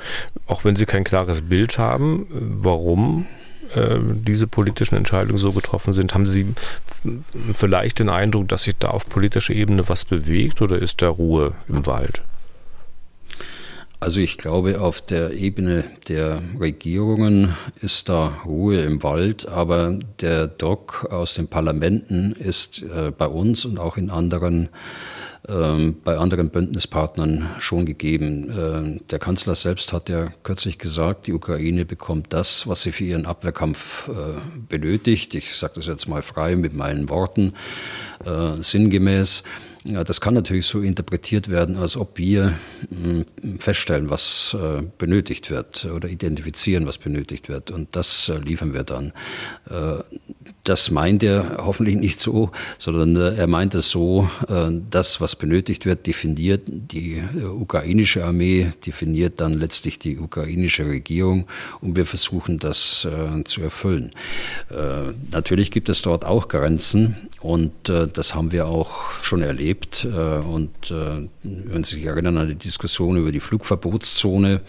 Auch 0.46 0.64
wenn 0.64 0.76
Sie 0.76 0.84
kein 0.84 1.04
klares 1.04 1.42
Bild 1.42 1.78
haben, 1.78 2.26
warum 2.30 3.26
äh, 3.74 3.98
diese 4.02 4.46
politischen 4.46 4.96
Entscheidungen 4.96 5.38
so 5.38 5.52
getroffen 5.52 5.94
sind, 5.94 6.14
haben 6.14 6.26
Sie 6.26 6.54
vielleicht 7.52 8.00
den 8.00 8.10
Eindruck, 8.10 8.48
dass 8.48 8.64
sich 8.64 8.76
da 8.78 8.88
auf 8.88 9.08
politischer 9.08 9.54
Ebene 9.54 9.88
was 9.88 10.04
bewegt 10.04 10.60
oder 10.60 10.78
ist 10.78 11.00
da 11.00 11.08
Ruhe 11.08 11.54
im 11.68 11.86
Wald? 11.86 12.22
Also 14.04 14.20
ich 14.20 14.36
glaube, 14.36 14.82
auf 14.82 15.00
der 15.00 15.32
Ebene 15.32 15.82
der 16.08 16.42
Regierungen 16.60 17.56
ist 17.80 18.10
da 18.10 18.42
Ruhe 18.44 18.82
im 18.82 19.02
Wald, 19.02 19.48
aber 19.48 19.98
der 20.20 20.46
Druck 20.46 21.08
aus 21.10 21.32
den 21.32 21.48
Parlamenten 21.48 22.32
ist 22.32 22.82
äh, 22.82 23.12
bei 23.16 23.26
uns 23.26 23.64
und 23.64 23.78
auch 23.78 23.96
in 23.96 24.10
anderen 24.10 24.68
ähm, 25.48 25.96
bei 26.04 26.18
anderen 26.18 26.50
Bündnispartnern 26.50 27.48
schon 27.60 27.86
gegeben. 27.86 28.50
Äh, 28.50 29.00
der 29.10 29.18
Kanzler 29.18 29.54
selbst 29.54 29.94
hat 29.94 30.10
ja 30.10 30.28
kürzlich 30.42 30.78
gesagt, 30.78 31.26
die 31.26 31.32
Ukraine 31.32 31.86
bekommt 31.86 32.34
das, 32.34 32.68
was 32.68 32.82
sie 32.82 32.92
für 32.92 33.04
ihren 33.04 33.24
Abwehrkampf 33.24 34.08
äh, 34.08 34.12
benötigt. 34.68 35.34
Ich 35.34 35.56
sage 35.56 35.74
das 35.76 35.86
jetzt 35.86 36.08
mal 36.08 36.20
frei 36.20 36.56
mit 36.56 36.74
meinen 36.74 37.08
Worten, 37.08 37.54
äh, 38.26 38.62
sinngemäß. 38.62 39.44
Ja, 39.86 40.02
das 40.02 40.22
kann 40.22 40.32
natürlich 40.32 40.64
so 40.64 40.80
interpretiert 40.80 41.50
werden, 41.50 41.76
als 41.76 41.98
ob 41.98 42.16
wir 42.16 42.54
hm, 42.88 43.26
feststellen, 43.58 44.08
was 44.08 44.56
äh, 44.58 44.82
benötigt 44.96 45.50
wird 45.50 45.84
oder 45.84 46.08
identifizieren, 46.08 46.86
was 46.86 46.96
benötigt 46.96 47.50
wird. 47.50 47.70
Und 47.70 47.94
das 47.94 48.30
äh, 48.30 48.38
liefern 48.38 48.72
wir 48.72 48.84
dann. 48.84 49.12
Äh, 49.68 50.02
das 50.62 50.90
meint 50.90 51.22
er 51.22 51.58
hoffentlich 51.58 51.96
nicht 52.00 52.18
so, 52.18 52.50
sondern 52.78 53.36
er 53.36 53.46
meint 53.46 53.74
es 53.74 53.90
so, 53.90 54.30
das, 54.88 55.20
was 55.20 55.36
benötigt 55.36 55.84
wird, 55.84 56.06
definiert 56.06 56.62
die 56.66 57.22
ukrainische 57.54 58.24
Armee, 58.24 58.72
definiert 58.86 59.42
dann 59.42 59.52
letztlich 59.52 59.98
die 59.98 60.16
ukrainische 60.16 60.86
Regierung 60.86 61.46
und 61.82 61.96
wir 61.96 62.06
versuchen 62.06 62.58
das 62.58 63.06
zu 63.44 63.60
erfüllen. 63.60 64.12
Natürlich 65.30 65.70
gibt 65.70 65.90
es 65.90 66.00
dort 66.00 66.24
auch 66.24 66.48
Grenzen 66.48 67.28
und 67.44 67.90
äh, 67.90 68.08
das 68.10 68.34
haben 68.34 68.52
wir 68.52 68.66
auch 68.68 69.10
schon 69.22 69.42
erlebt. 69.42 70.06
Äh, 70.06 70.38
und 70.38 70.90
äh, 70.90 71.28
wenn 71.42 71.84
Sie 71.84 71.96
sich 71.96 72.06
erinnern 72.06 72.38
an 72.38 72.48
die 72.48 72.54
Diskussion 72.54 73.18
über 73.18 73.32
die 73.32 73.40
Flugverbotszone, 73.40 74.62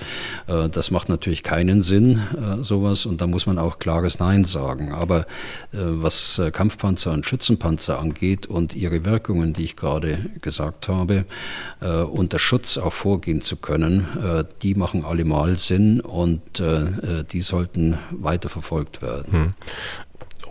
äh, 0.48 0.68
das 0.68 0.92
macht 0.92 1.08
natürlich 1.08 1.42
keinen 1.42 1.84
Sinn, 1.84 2.22
äh, 2.36 2.62
sowas. 2.66 3.06
Und 3.06 3.22
da 3.22 3.28
muss 3.28 3.46
man 3.46 3.60
auch 3.60 3.80
klares 3.80 4.20
Nein 4.20 4.44
sagen. 4.44 4.92
Aber 4.92 5.22
äh, 5.22 5.26
was 5.72 6.42
Kampfpanzer 6.52 7.14
und 7.14 7.26
Schützenpanzer 7.26 7.98
angeht 7.98 8.46
und 8.48 8.76
ihre 8.76 9.06
Wirkungen, 9.06 9.54
die 9.54 9.64
ich 9.64 9.78
gerade 9.78 10.18
gesagt 10.42 10.90
habe, 10.90 11.26
unter 11.80 12.40
Schutz 12.40 12.78
auch 12.78 12.92
vorgehen 12.92 13.40
zu 13.40 13.56
können, 13.56 14.08
die 14.62 14.76
machen 14.76 15.06
allemal 15.06 15.58
Sinn 15.58 16.02
und 16.02 16.42
die 16.60 17.42
sollten 17.42 17.98
weiter 18.12 18.50
verfolgt 18.50 19.02
werden. 19.02 19.32
Hm. 19.32 19.54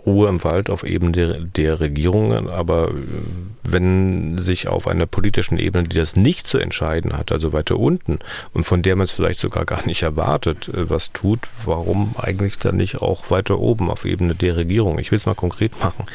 Ruhe 0.05 0.29
im 0.29 0.43
Wald 0.43 0.69
auf 0.69 0.83
Ebene 0.83 1.11
der, 1.11 1.33
der 1.41 1.79
Regierungen, 1.79 2.49
aber 2.49 2.89
äh, 2.89 2.93
wenn 3.63 4.37
sich 4.37 4.67
auf 4.67 4.87
einer 4.87 5.05
politischen 5.05 5.57
Ebene, 5.57 5.87
die 5.87 5.97
das 5.97 6.15
nicht 6.15 6.47
zu 6.47 6.57
entscheiden 6.57 7.17
hat, 7.17 7.31
also 7.31 7.53
weiter 7.53 7.77
unten 7.77 8.19
und 8.53 8.63
von 8.63 8.81
der 8.81 8.95
man 8.95 9.05
es 9.05 9.11
vielleicht 9.11 9.39
sogar 9.39 9.65
gar 9.65 9.85
nicht 9.85 10.03
erwartet, 10.03 10.69
äh, 10.69 10.89
was 10.89 11.13
tut, 11.13 11.39
warum 11.65 12.15
eigentlich 12.17 12.57
dann 12.57 12.77
nicht 12.77 13.01
auch 13.01 13.31
weiter 13.31 13.59
oben 13.59 13.89
auf 13.89 14.05
Ebene 14.05 14.35
der 14.35 14.55
Regierung? 14.55 14.99
Ich 14.99 15.11
will 15.11 15.17
es 15.17 15.25
mal 15.25 15.35
konkret 15.35 15.79
machen. 15.79 16.05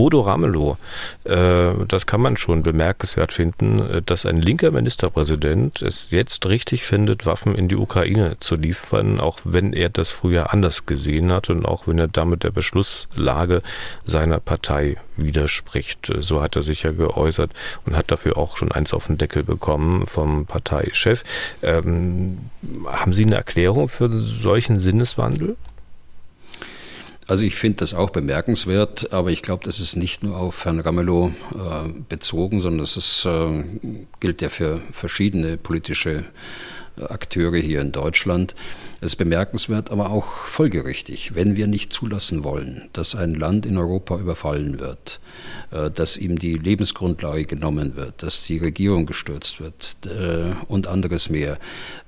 Bodo 0.00 0.22
Ramelow, 0.22 0.78
äh, 1.24 1.72
das 1.86 2.06
kann 2.06 2.22
man 2.22 2.38
schon 2.38 2.62
bemerkenswert 2.62 3.34
finden, 3.34 3.80
äh, 3.80 4.00
dass 4.00 4.24
ein 4.24 4.40
linker 4.40 4.70
Ministerpräsident 4.70 5.82
es 5.82 6.10
jetzt 6.10 6.46
richtig 6.46 6.86
findet, 6.86 7.26
Waffen 7.26 7.54
in 7.54 7.68
die 7.68 7.76
Ukraine 7.76 8.38
zu 8.40 8.54
liefern, 8.54 9.20
auch 9.20 9.40
wenn 9.44 9.74
er 9.74 9.90
das 9.90 10.10
früher 10.10 10.54
anders 10.54 10.86
gesehen 10.86 11.30
hat 11.30 11.50
und 11.50 11.66
auch 11.66 11.86
wenn 11.86 11.98
er 11.98 12.08
damit 12.08 12.44
der 12.44 12.50
Beschlusslage 12.50 13.60
seiner 14.06 14.40
Partei 14.40 14.96
widerspricht. 15.18 16.10
So 16.18 16.40
hat 16.40 16.56
er 16.56 16.62
sich 16.62 16.84
ja 16.84 16.92
geäußert 16.92 17.50
und 17.84 17.94
hat 17.94 18.10
dafür 18.10 18.38
auch 18.38 18.56
schon 18.56 18.72
eins 18.72 18.94
auf 18.94 19.08
den 19.08 19.18
Deckel 19.18 19.42
bekommen 19.42 20.06
vom 20.06 20.46
Parteichef. 20.46 21.24
Ähm, 21.60 22.38
haben 22.86 23.12
Sie 23.12 23.26
eine 23.26 23.34
Erklärung 23.34 23.90
für 23.90 24.08
solchen 24.18 24.80
Sinneswandel? 24.80 25.56
Also 27.30 27.44
ich 27.44 27.54
finde 27.54 27.76
das 27.76 27.94
auch 27.94 28.10
bemerkenswert, 28.10 29.12
aber 29.12 29.30
ich 29.30 29.42
glaube, 29.42 29.62
das 29.62 29.78
ist 29.78 29.94
nicht 29.94 30.24
nur 30.24 30.36
auf 30.36 30.64
Herrn 30.64 30.80
Ramelow 30.80 31.28
äh, 31.54 31.88
bezogen, 32.08 32.60
sondern 32.60 32.80
das 32.80 33.24
äh, 33.24 33.62
gilt 34.18 34.42
ja 34.42 34.48
für 34.48 34.80
verschiedene 34.90 35.56
politische 35.56 36.24
Akteure 37.00 37.58
hier 37.58 37.82
in 37.82 37.92
Deutschland. 37.92 38.56
Es 39.02 39.12
ist 39.12 39.16
bemerkenswert, 39.16 39.90
aber 39.90 40.10
auch 40.10 40.26
folgerichtig, 40.26 41.34
wenn 41.34 41.56
wir 41.56 41.66
nicht 41.66 41.90
zulassen 41.90 42.44
wollen, 42.44 42.90
dass 42.92 43.14
ein 43.14 43.34
Land 43.34 43.64
in 43.64 43.78
Europa 43.78 44.18
überfallen 44.18 44.78
wird, 44.78 45.20
äh, 45.70 45.90
dass 45.90 46.18
ihm 46.18 46.38
die 46.38 46.54
Lebensgrundlage 46.54 47.46
genommen 47.46 47.96
wird, 47.96 48.22
dass 48.22 48.44
die 48.44 48.58
Regierung 48.58 49.06
gestürzt 49.06 49.58
wird 49.58 49.96
äh, 50.04 50.52
und 50.68 50.86
anderes 50.86 51.30
mehr, 51.30 51.58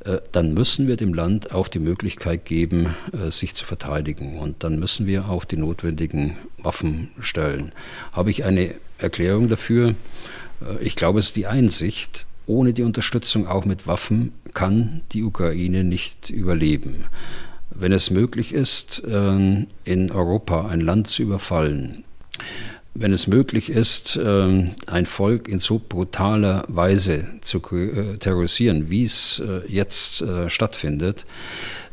äh, 0.04 0.18
dann 0.32 0.52
müssen 0.52 0.86
wir 0.86 0.96
dem 0.96 1.14
Land 1.14 1.52
auch 1.52 1.68
die 1.68 1.78
Möglichkeit 1.78 2.44
geben, 2.44 2.94
sich 3.30 3.54
zu 3.54 3.64
verteidigen. 3.64 4.38
Und 4.38 4.62
dann 4.62 4.78
müssen 4.78 5.06
wir 5.06 5.28
auch 5.28 5.44
die 5.44 5.56
notwendigen 5.56 6.36
Waffen 6.58 7.10
stellen. 7.20 7.72
Habe 8.12 8.30
ich 8.30 8.44
eine 8.44 8.74
Erklärung 8.98 9.48
dafür? 9.48 9.94
Ich 10.80 10.96
glaube, 10.96 11.18
es 11.18 11.26
ist 11.26 11.36
die 11.36 11.46
Einsicht, 11.46 12.26
ohne 12.46 12.72
die 12.72 12.82
Unterstützung 12.82 13.46
auch 13.46 13.64
mit 13.64 13.86
Waffen 13.86 14.32
kann 14.54 15.02
die 15.12 15.22
Ukraine 15.22 15.84
nicht 15.84 16.30
überleben. 16.30 17.04
Wenn 17.70 17.92
es 17.92 18.10
möglich 18.10 18.52
ist, 18.52 19.02
ähm, 19.08 19.66
in 19.84 20.10
Europa 20.10 20.66
ein 20.66 20.80
Land 20.80 21.08
zu 21.08 21.22
überfallen, 21.22 22.04
wenn 22.94 23.12
es 23.12 23.26
möglich 23.26 23.70
ist, 23.70 24.18
ähm, 24.22 24.72
ein 24.86 25.06
Volk 25.06 25.48
in 25.48 25.60
so 25.60 25.80
brutaler 25.86 26.64
Weise 26.68 27.24
zu 27.40 27.58
äh, 27.72 28.18
terrorisieren, 28.18 28.90
wie 28.90 29.04
es 29.04 29.40
äh, 29.40 29.66
jetzt 29.66 30.20
äh, 30.20 30.50
stattfindet, 30.50 31.24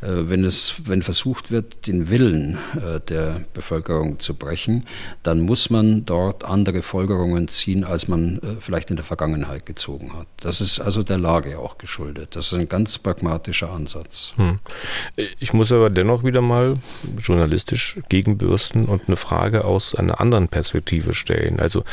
wenn 0.01 0.43
es, 0.43 0.75
wenn 0.85 1.01
versucht 1.01 1.51
wird, 1.51 1.87
den 1.87 2.09
Willen 2.09 2.57
äh, 2.75 2.99
der 3.01 3.41
Bevölkerung 3.53 4.19
zu 4.19 4.33
brechen, 4.33 4.85
dann 5.23 5.41
muss 5.41 5.69
man 5.69 6.05
dort 6.05 6.43
andere 6.45 6.81
Folgerungen 6.81 7.47
ziehen, 7.47 7.83
als 7.83 8.07
man 8.07 8.37
äh, 8.37 8.55
vielleicht 8.61 8.89
in 8.89 8.95
der 8.95 9.05
Vergangenheit 9.05 9.65
gezogen 9.65 10.13
hat. 10.13 10.27
Das 10.41 10.61
ist 10.61 10.79
also 10.79 11.03
der 11.03 11.17
Lage 11.17 11.59
auch 11.59 11.77
geschuldet. 11.77 12.35
Das 12.35 12.51
ist 12.51 12.57
ein 12.57 12.69
ganz 12.69 12.97
pragmatischer 12.97 13.71
Ansatz. 13.71 14.33
Hm. 14.37 14.59
Ich 15.39 15.53
muss 15.53 15.71
aber 15.71 15.89
dennoch 15.89 16.23
wieder 16.23 16.41
mal 16.41 16.75
journalistisch 17.17 17.99
gegenbürsten 18.09 18.85
und 18.85 19.03
eine 19.07 19.17
Frage 19.17 19.65
aus 19.65 19.95
einer 19.95 20.21
anderen 20.21 20.47
Perspektive 20.47 21.13
stellen. 21.13 21.59
Also 21.59 21.83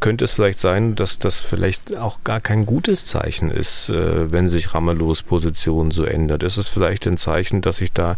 könnte 0.00 0.24
es 0.24 0.32
vielleicht 0.32 0.60
sein, 0.60 0.94
dass 0.94 1.18
das 1.18 1.40
vielleicht 1.40 1.98
auch 1.98 2.24
gar 2.24 2.40
kein 2.40 2.66
gutes 2.66 3.04
Zeichen 3.04 3.50
ist, 3.50 3.90
wenn 3.90 4.48
sich 4.48 4.74
Ramelows 4.74 5.22
Position 5.22 5.90
so 5.90 6.04
ändert? 6.04 6.42
Ist 6.42 6.56
es 6.56 6.68
vielleicht 6.68 7.06
ein 7.06 7.16
Zeichen, 7.16 7.43
Zeichen, 7.44 7.60
dass 7.60 7.78
sich 7.78 7.92
da 7.92 8.16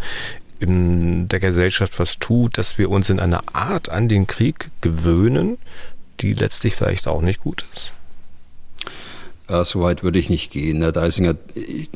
in 0.59 1.29
der 1.29 1.41
Gesellschaft 1.41 1.99
was 1.99 2.19
tut, 2.19 2.57
dass 2.57 2.79
wir 2.79 2.91
uns 2.91 3.11
in 3.11 3.21
einer 3.21 3.43
Art 3.53 3.91
an 3.91 4.09
den 4.09 4.27
Krieg 4.27 4.71
gewöhnen, 4.81 5.59
die 6.21 6.33
letztlich 6.33 6.77
vielleicht 6.77 7.09
auch 7.09 7.21
nicht 7.21 7.41
gut 7.41 7.67
ist? 7.75 7.93
Äh, 9.49 9.65
Soweit 9.65 10.03
würde 10.03 10.19
ich 10.19 10.31
nicht 10.31 10.51
gehen, 10.51 10.81
Herr 10.81 10.93
Deisinger. 10.93 11.35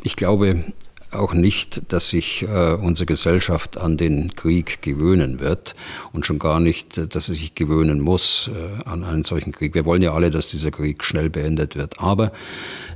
Ich 0.03 0.17
glaube, 0.17 0.65
auch 1.13 1.35
nicht, 1.35 1.93
dass 1.93 2.11
sich 2.11 2.43
äh, 2.43 2.75
unsere 2.75 3.07
Gesellschaft 3.07 3.79
an 3.79 3.97
den 3.97 4.35
Krieg 4.35 4.83
gewöhnen 4.83 5.41
wird 5.41 5.75
und 6.13 6.27
schon 6.27 6.39
gar 6.39 6.61
nicht, 6.61 7.15
dass 7.15 7.27
sie 7.27 7.35
sich 7.35 7.55
gewöhnen 7.55 8.01
muss 8.01 8.51
äh, 8.53 8.89
an 8.89 9.05
einen 9.05 9.25
solchen 9.25 9.53
Krieg. 9.53 9.75
Wir 9.75 9.85
wollen 9.85 10.03
ja 10.03 10.13
alle, 10.13 10.31
dass 10.31 10.49
dieser 10.49 10.71
Krieg 10.71 11.05
schnell 11.05 11.31
beendet 11.31 11.77
wird. 11.77 12.01
Aber 12.01 12.33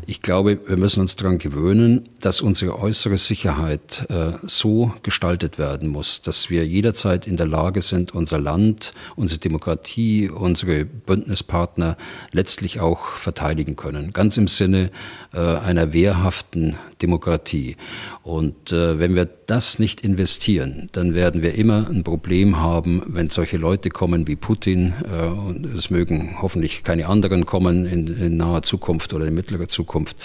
ich 0.07 0.23
glaube, 0.23 0.59
wir 0.67 0.77
müssen 0.77 1.01
uns 1.01 1.17
daran 1.17 1.39
gewöhnen, 1.39 2.09
dass 2.21 2.41
unsere 2.41 2.79
äußere 2.79 3.17
Sicherheit 3.17 4.07
äh, 4.11 4.33
so 4.47 4.93
gestaltet 5.03 5.59
werden 5.59 5.89
muss, 5.89 6.21
dass 6.21 6.51
wir 6.51 6.67
jederzeit 6.67 7.27
in 7.27 7.37
der 7.37 7.47
Lage 7.47 7.81
sind, 7.81 8.15
unser 8.15 8.39
Land, 8.39 8.93
unsere 9.17 9.41
Demokratie, 9.41 10.29
unsere 10.29 10.85
Bündnispartner 10.85 11.97
letztlich 12.33 12.81
auch 12.81 13.07
verteidigen 13.07 13.77
können. 13.77 14.13
Ganz 14.13 14.37
im 14.37 14.49
Sinne 14.49 14.91
äh, 15.33 15.39
einer 15.39 15.93
wehrhaften 15.93 16.77
Demokratie. 17.01 17.77
Und 18.23 18.73
äh, 18.73 18.99
wenn 18.99 19.15
wir 19.15 19.25
das 19.25 19.79
nicht 19.79 20.01
investieren, 20.01 20.87
dann 20.93 21.15
werden 21.15 21.43
wir 21.43 21.55
immer 21.55 21.89
ein 21.89 22.05
Problem 22.05 22.59
haben, 22.59 23.03
wenn 23.07 23.31
solche 23.31 23.57
Leute 23.57 23.91
kommen 23.91 24.27
wie 24.27 24.37
Putin, 24.37 24.95
äh, 25.05 25.27
und 25.27 25.67
es 25.67 25.91
mögen 25.91 26.37
hoffentlich 26.41 26.85
keine 26.85 27.09
anderen 27.09 27.45
kommen 27.47 27.87
in, 27.87 28.07
in 28.07 28.37
naher 28.37 28.63
Zukunft 28.63 29.13
oder 29.13 29.27
in 29.27 29.35
mittlerer 29.35 29.69
Zukunft 29.69 30.17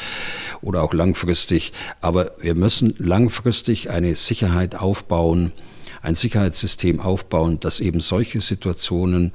oder 0.62 0.84
auch 0.84 0.94
langfristig. 0.94 1.74
Aber 2.02 2.32
wir 2.40 2.56
müssen 2.56 2.94
langfristig 2.98 3.90
eine 3.90 4.16
Sicherheit 4.16 4.76
aufbauen, 4.76 5.52
ein 6.02 6.16
Sicherheitssystem 6.16 7.00
aufbauen, 7.00 7.60
das 7.60 7.80
eben 7.80 8.00
solche 8.00 8.42
Situationen 8.42 9.34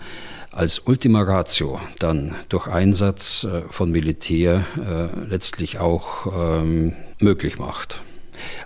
als 0.50 0.80
Ultima 0.86 1.22
Ratio 1.22 1.80
dann 1.98 2.34
durch 2.48 2.68
Einsatz 2.68 3.44
äh, 3.44 3.62
von 3.70 3.90
Militär 3.90 4.64
äh, 4.76 5.28
letztlich 5.28 5.78
auch 5.78 6.26
ähm, 6.32 6.94
möglich 7.18 7.58
macht. 7.58 8.02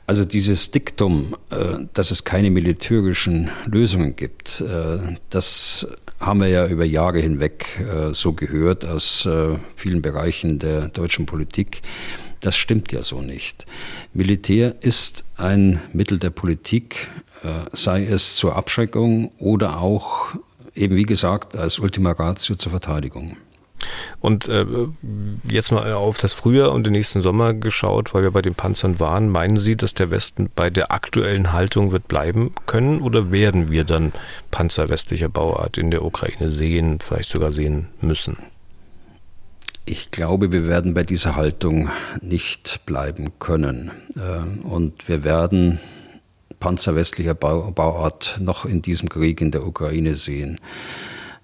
Also 0.07 0.25
dieses 0.25 0.71
Diktum, 0.71 1.37
äh, 1.51 1.85
dass 1.93 2.11
es 2.11 2.25
keine 2.25 2.51
militärischen 2.51 3.51
Lösungen 3.67 4.17
gibt, 4.17 4.61
äh, 4.61 4.99
das 5.31 5.87
haben 6.21 6.41
wir 6.41 6.49
ja 6.49 6.67
über 6.67 6.85
Jahre 6.85 7.21
hinweg 7.21 7.81
äh, 7.81 8.13
so 8.13 8.33
gehört 8.33 8.85
aus 8.85 9.29
vielen 9.77 10.03
Bereichen 10.03 10.59
der 10.59 10.89
deutschen 10.89 11.27
Politik. 11.27 11.83
Das 12.41 12.57
stimmt 12.57 12.93
ja 12.93 13.03
so 13.03 13.21
nicht. 13.21 13.67
Militär 14.13 14.77
ist 14.81 15.25
ein 15.37 15.81
Mittel 15.93 16.19
der 16.19 16.31
Politik, 16.31 17.09
sei 17.73 18.05
es 18.05 18.37
zur 18.37 18.55
Abschreckung 18.55 19.33
oder 19.39 19.79
auch 19.81 20.35
eben 20.75 20.95
wie 20.95 21.05
gesagt 21.05 21.57
als 21.57 21.81
Ultima 21.81 22.13
Ratio 22.13 22.55
zur 22.55 22.71
Verteidigung. 22.71 23.37
Und 24.21 24.49
äh, 24.49 24.67
jetzt 25.51 25.71
mal 25.71 25.93
auf 25.93 26.19
das 26.19 26.33
Frühjahr 26.33 26.73
und 26.73 26.85
den 26.87 26.93
nächsten 26.93 27.21
Sommer 27.21 27.55
geschaut, 27.55 28.15
weil 28.15 28.23
wir 28.23 28.31
bei 28.31 28.43
den 28.43 28.55
Panzern 28.55 28.99
waren. 29.01 29.29
Meinen 29.29 29.57
Sie, 29.57 29.77
dass 29.77 29.95
der 29.95 30.11
Westen 30.11 30.51
bei 30.55 30.71
der 30.71 30.93
aktuellen 30.93 31.53
Haltung 31.53 31.93
wird 31.93 32.09
bleiben 32.09 32.55
können 32.67 33.01
oder 33.01 33.31
werden 33.31 33.71
wir 33.71 33.85
dann 33.85 34.13
Panzer 34.51 34.89
westlicher 34.89 35.29
Bauart 35.29 35.79
in 35.79 35.91
der 35.91 36.05
Ukraine 36.05 36.51
sehen, 36.51 36.99
vielleicht 37.01 37.31
sogar 37.31 37.53
sehen 37.53 37.89
müssen? 38.01 38.37
Ich 39.85 40.11
glaube, 40.11 40.53
wir 40.53 40.67
werden 40.67 40.93
bei 40.93 41.03
dieser 41.03 41.35
Haltung 41.37 41.89
nicht 42.21 42.85
bleiben 42.85 43.33
können. 43.39 43.91
Äh, 44.17 44.67
und 44.67 45.09
wir 45.09 45.25
werden 45.25 45.79
Panzer 46.61 46.95
westlicher 46.95 47.35
Bauart 47.35 48.39
noch 48.41 48.65
in 48.65 48.83
diesem 48.83 49.09
Krieg 49.09 49.41
in 49.41 49.51
der 49.51 49.67
Ukraine 49.67 50.15
sehen. 50.15 50.59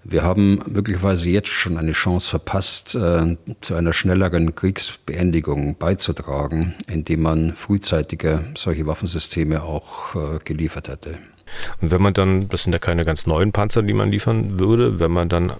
Wir 0.07 0.21
haben 0.21 0.59
möglicherweise 0.67 1.31
jetzt 1.31 1.47
schon 1.49 1.79
eine 1.79 1.93
Chance 1.93 2.29
verpasst, 2.29 2.93
äh, 2.93 3.37
zu 3.61 3.73
einer 3.73 3.91
schnelleren 3.91 4.53
Kriegsbeendigung 4.53 5.77
beizutragen, 5.77 6.75
indem 6.85 7.23
man 7.23 7.55
frühzeitiger 7.55 8.43
solche 8.55 8.85
Waffensysteme 8.85 9.63
auch 9.63 10.13
äh, 10.13 10.39
geliefert 10.43 10.89
hätte. 10.89 11.17
Und 11.81 11.89
wenn 11.89 12.03
man 12.03 12.13
dann, 12.13 12.47
das 12.49 12.63
sind 12.63 12.73
ja 12.73 12.79
keine 12.79 13.03
ganz 13.03 13.25
neuen 13.25 13.51
Panzer, 13.51 13.81
die 13.81 13.93
man 13.93 14.11
liefern 14.11 14.59
würde, 14.59 14.99
wenn 14.99 15.09
man 15.09 15.27
dann 15.27 15.53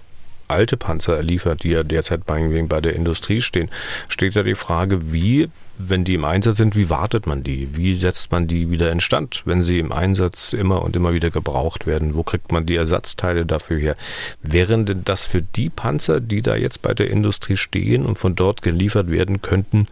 alte 0.46 0.76
Panzer 0.76 1.20
liefert, 1.24 1.64
die 1.64 1.70
ja 1.70 1.82
derzeit 1.82 2.24
bei, 2.24 2.40
bei 2.68 2.80
der 2.80 2.94
Industrie 2.94 3.40
stehen, 3.40 3.68
steht 4.08 4.34
ja 4.34 4.44
die 4.44 4.54
Frage, 4.54 5.12
wie 5.12 5.48
wenn 5.78 6.04
die 6.04 6.14
im 6.14 6.24
Einsatz 6.24 6.56
sind, 6.56 6.76
wie 6.76 6.90
wartet 6.90 7.26
man 7.26 7.42
die? 7.42 7.76
Wie 7.76 7.96
setzt 7.96 8.32
man 8.32 8.46
die 8.48 8.70
wieder 8.70 8.90
in 8.90 9.00
Stand, 9.00 9.42
wenn 9.44 9.62
sie 9.62 9.78
im 9.78 9.92
Einsatz 9.92 10.52
immer 10.52 10.82
und 10.82 10.96
immer 10.96 11.12
wieder 11.12 11.30
gebraucht 11.30 11.86
werden? 11.86 12.14
Wo 12.14 12.22
kriegt 12.22 12.52
man 12.52 12.66
die 12.66 12.76
Ersatzteile 12.76 13.44
dafür 13.44 13.78
her? 13.78 13.96
Wären 14.42 14.86
denn 14.86 15.02
das 15.04 15.26
für 15.26 15.42
die 15.42 15.68
Panzer, 15.68 16.20
die 16.20 16.42
da 16.42 16.56
jetzt 16.56 16.82
bei 16.82 16.94
der 16.94 17.10
Industrie 17.10 17.56
stehen 17.56 18.06
und 18.06 18.18
von 18.18 18.34
dort 18.34 18.62
geliefert 18.62 19.10
werden 19.10 19.42
könnten, 19.42 19.86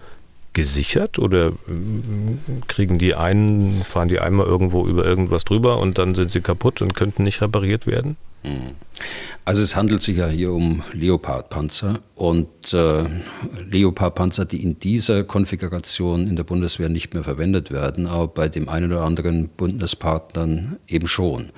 gesichert 0.54 1.18
oder 1.18 1.50
mm, 1.50 2.62
kriegen 2.68 2.98
die 2.98 3.14
einen, 3.14 3.82
fahren 3.82 4.08
die 4.08 4.20
einmal 4.20 4.46
irgendwo 4.46 4.86
über 4.86 5.04
irgendwas 5.04 5.44
drüber 5.44 5.80
und 5.80 5.98
dann 5.98 6.14
sind 6.14 6.30
sie 6.30 6.40
kaputt 6.40 6.80
und 6.80 6.94
könnten 6.94 7.24
nicht 7.24 7.42
repariert 7.42 7.86
werden? 7.86 8.16
Also 9.46 9.60
es 9.60 9.76
handelt 9.76 10.02
sich 10.02 10.16
ja 10.16 10.28
hier 10.28 10.52
um 10.52 10.82
Leopard-Panzer 10.92 12.00
und 12.14 12.72
äh, 12.72 13.04
Leopard-Panzer, 13.68 14.46
die 14.46 14.62
in 14.62 14.78
dieser 14.78 15.22
Konfiguration 15.22 16.26
in 16.26 16.36
der 16.36 16.44
Bundeswehr 16.44 16.88
nicht 16.88 17.12
mehr 17.12 17.24
verwendet 17.24 17.70
werden, 17.70 18.06
aber 18.06 18.28
bei 18.28 18.48
dem 18.48 18.70
einen 18.70 18.90
oder 18.90 19.02
anderen 19.02 19.48
Bundespartnern 19.48 20.78
eben 20.88 21.08
schon. 21.08 21.50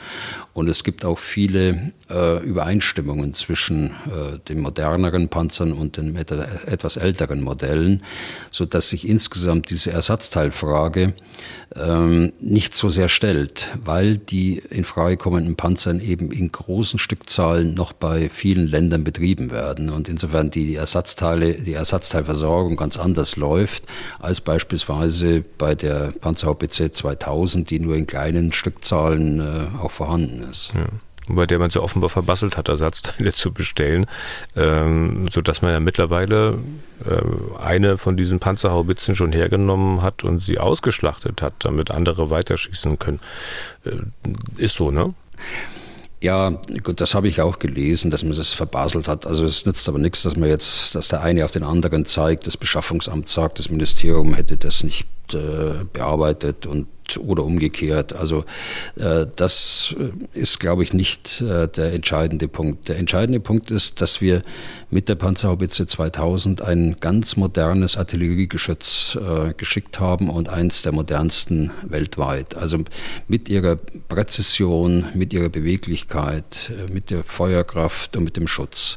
Und 0.52 0.68
es 0.68 0.82
gibt 0.82 1.04
auch 1.04 1.18
viele 1.18 1.92
äh, 2.10 2.42
Übereinstimmungen 2.42 3.34
zwischen 3.34 3.90
äh, 3.90 4.38
den 4.48 4.60
moderneren 4.60 5.28
Panzern 5.28 5.72
und 5.72 5.96
den 5.96 6.16
etwas 6.16 6.96
älteren 6.96 7.40
Modellen, 7.40 8.02
so 8.50 8.64
dass 8.64 8.88
sich 8.88 9.06
insgesamt 9.06 9.70
diese 9.70 9.92
Ersatzteilfrage 9.92 11.14
ähm, 11.76 12.32
nicht 12.40 12.74
so 12.74 12.88
sehr 12.88 13.08
stellt, 13.08 13.68
weil 13.84 14.16
die 14.16 14.60
in 14.70 14.84
Frage 14.84 15.16
kommenden 15.16 15.54
Panzern 15.54 16.00
eben 16.00 16.32
in 16.32 16.50
großen 16.50 16.75
Stückzahlen 16.82 17.74
noch 17.74 17.92
bei 17.92 18.28
vielen 18.28 18.68
Ländern 18.68 19.04
betrieben 19.04 19.50
werden 19.50 19.90
und 19.90 20.08
insofern 20.08 20.50
die 20.50 20.74
Ersatzteile, 20.74 21.54
die 21.54 21.74
Ersatzteilversorgung 21.74 22.76
ganz 22.76 22.96
anders 22.98 23.36
läuft 23.36 23.84
als 24.20 24.40
beispielsweise 24.40 25.44
bei 25.58 25.74
der 25.74 26.12
Panzerhaubitze 26.20 26.92
2000, 26.92 27.70
die 27.70 27.80
nur 27.80 27.96
in 27.96 28.06
kleinen 28.06 28.52
Stückzahlen 28.52 29.40
äh, 29.40 29.78
auch 29.78 29.90
vorhanden 29.90 30.48
ist. 30.50 30.72
Ja 30.74 30.86
bei 31.28 31.46
der 31.46 31.58
man 31.58 31.70
sich 31.70 31.82
offenbar 31.82 32.10
verbasselt 32.10 32.56
hat, 32.56 32.68
Ersatzteile 32.68 33.32
zu 33.32 33.52
bestellen, 33.52 34.06
ähm, 34.54 35.26
sodass 35.28 35.62
man 35.62 35.72
ja 35.72 35.80
mittlerweile 35.80 36.58
äh, 37.04 37.60
eine 37.60 37.96
von 37.96 38.16
diesen 38.16 38.38
Panzerhaubitzen 38.38 39.16
schon 39.16 39.32
hergenommen 39.32 40.02
hat 40.02 40.24
und 40.24 40.38
sie 40.38 40.58
ausgeschlachtet 40.58 41.42
hat, 41.42 41.54
damit 41.60 41.90
andere 41.90 42.30
weiterschießen 42.30 42.98
können. 42.98 43.20
Äh, 43.84 43.96
ist 44.56 44.76
so, 44.76 44.90
ne? 44.90 45.14
Ja, 46.26 46.60
gut, 46.82 47.00
das 47.00 47.14
habe 47.14 47.28
ich 47.28 47.40
auch 47.40 47.60
gelesen, 47.60 48.10
dass 48.10 48.24
man 48.24 48.36
das 48.36 48.52
verbaselt 48.52 49.06
hat. 49.06 49.28
Also 49.28 49.44
es 49.44 49.64
nützt 49.64 49.88
aber 49.88 50.00
nichts, 50.00 50.24
dass 50.24 50.34
man 50.34 50.48
jetzt, 50.48 50.96
dass 50.96 51.06
der 51.06 51.20
eine 51.22 51.44
auf 51.44 51.52
den 51.52 51.62
anderen 51.62 52.04
zeigt, 52.04 52.48
das 52.48 52.56
Beschaffungsamt 52.56 53.28
sagt, 53.28 53.60
das 53.60 53.70
Ministerium 53.70 54.34
hätte 54.34 54.56
das 54.56 54.82
nicht 54.82 55.06
äh, 55.34 55.84
bearbeitet 55.92 56.66
und 56.66 56.86
oder 57.20 57.44
umgekehrt. 57.44 58.14
Also 58.14 58.44
äh, 58.96 59.26
das 59.36 59.94
ist, 60.34 60.58
glaube 60.58 60.82
ich, 60.82 60.92
nicht 60.92 61.40
äh, 61.40 61.68
der 61.68 61.92
entscheidende 61.92 62.48
Punkt. 62.48 62.88
Der 62.88 62.96
entscheidende 62.98 63.38
Punkt 63.38 63.70
ist, 63.70 64.00
dass 64.00 64.20
wir 64.20 64.42
mit 64.90 65.08
der 65.08 65.14
Panzerhaubitze 65.14 65.86
2000 65.86 66.62
ein 66.62 66.96
ganz 66.98 67.36
modernes 67.36 67.96
Artilleriegeschütz 67.96 69.18
geschickt 69.56 70.00
haben 70.00 70.30
und 70.30 70.48
eins 70.48 70.82
der 70.82 70.90
modernsten 70.90 71.70
weltweit. 71.84 72.56
Also 72.56 72.78
mit 73.28 73.48
ihrer 73.48 73.76
Präzision, 73.76 75.04
mit 75.14 75.32
ihrer 75.32 75.48
Beweglichkeit, 75.48 76.72
mit 76.92 77.10
der 77.10 77.22
Feuerkraft 77.22 78.16
und 78.16 78.24
mit 78.24 78.36
dem 78.36 78.48
Schutz. 78.48 78.96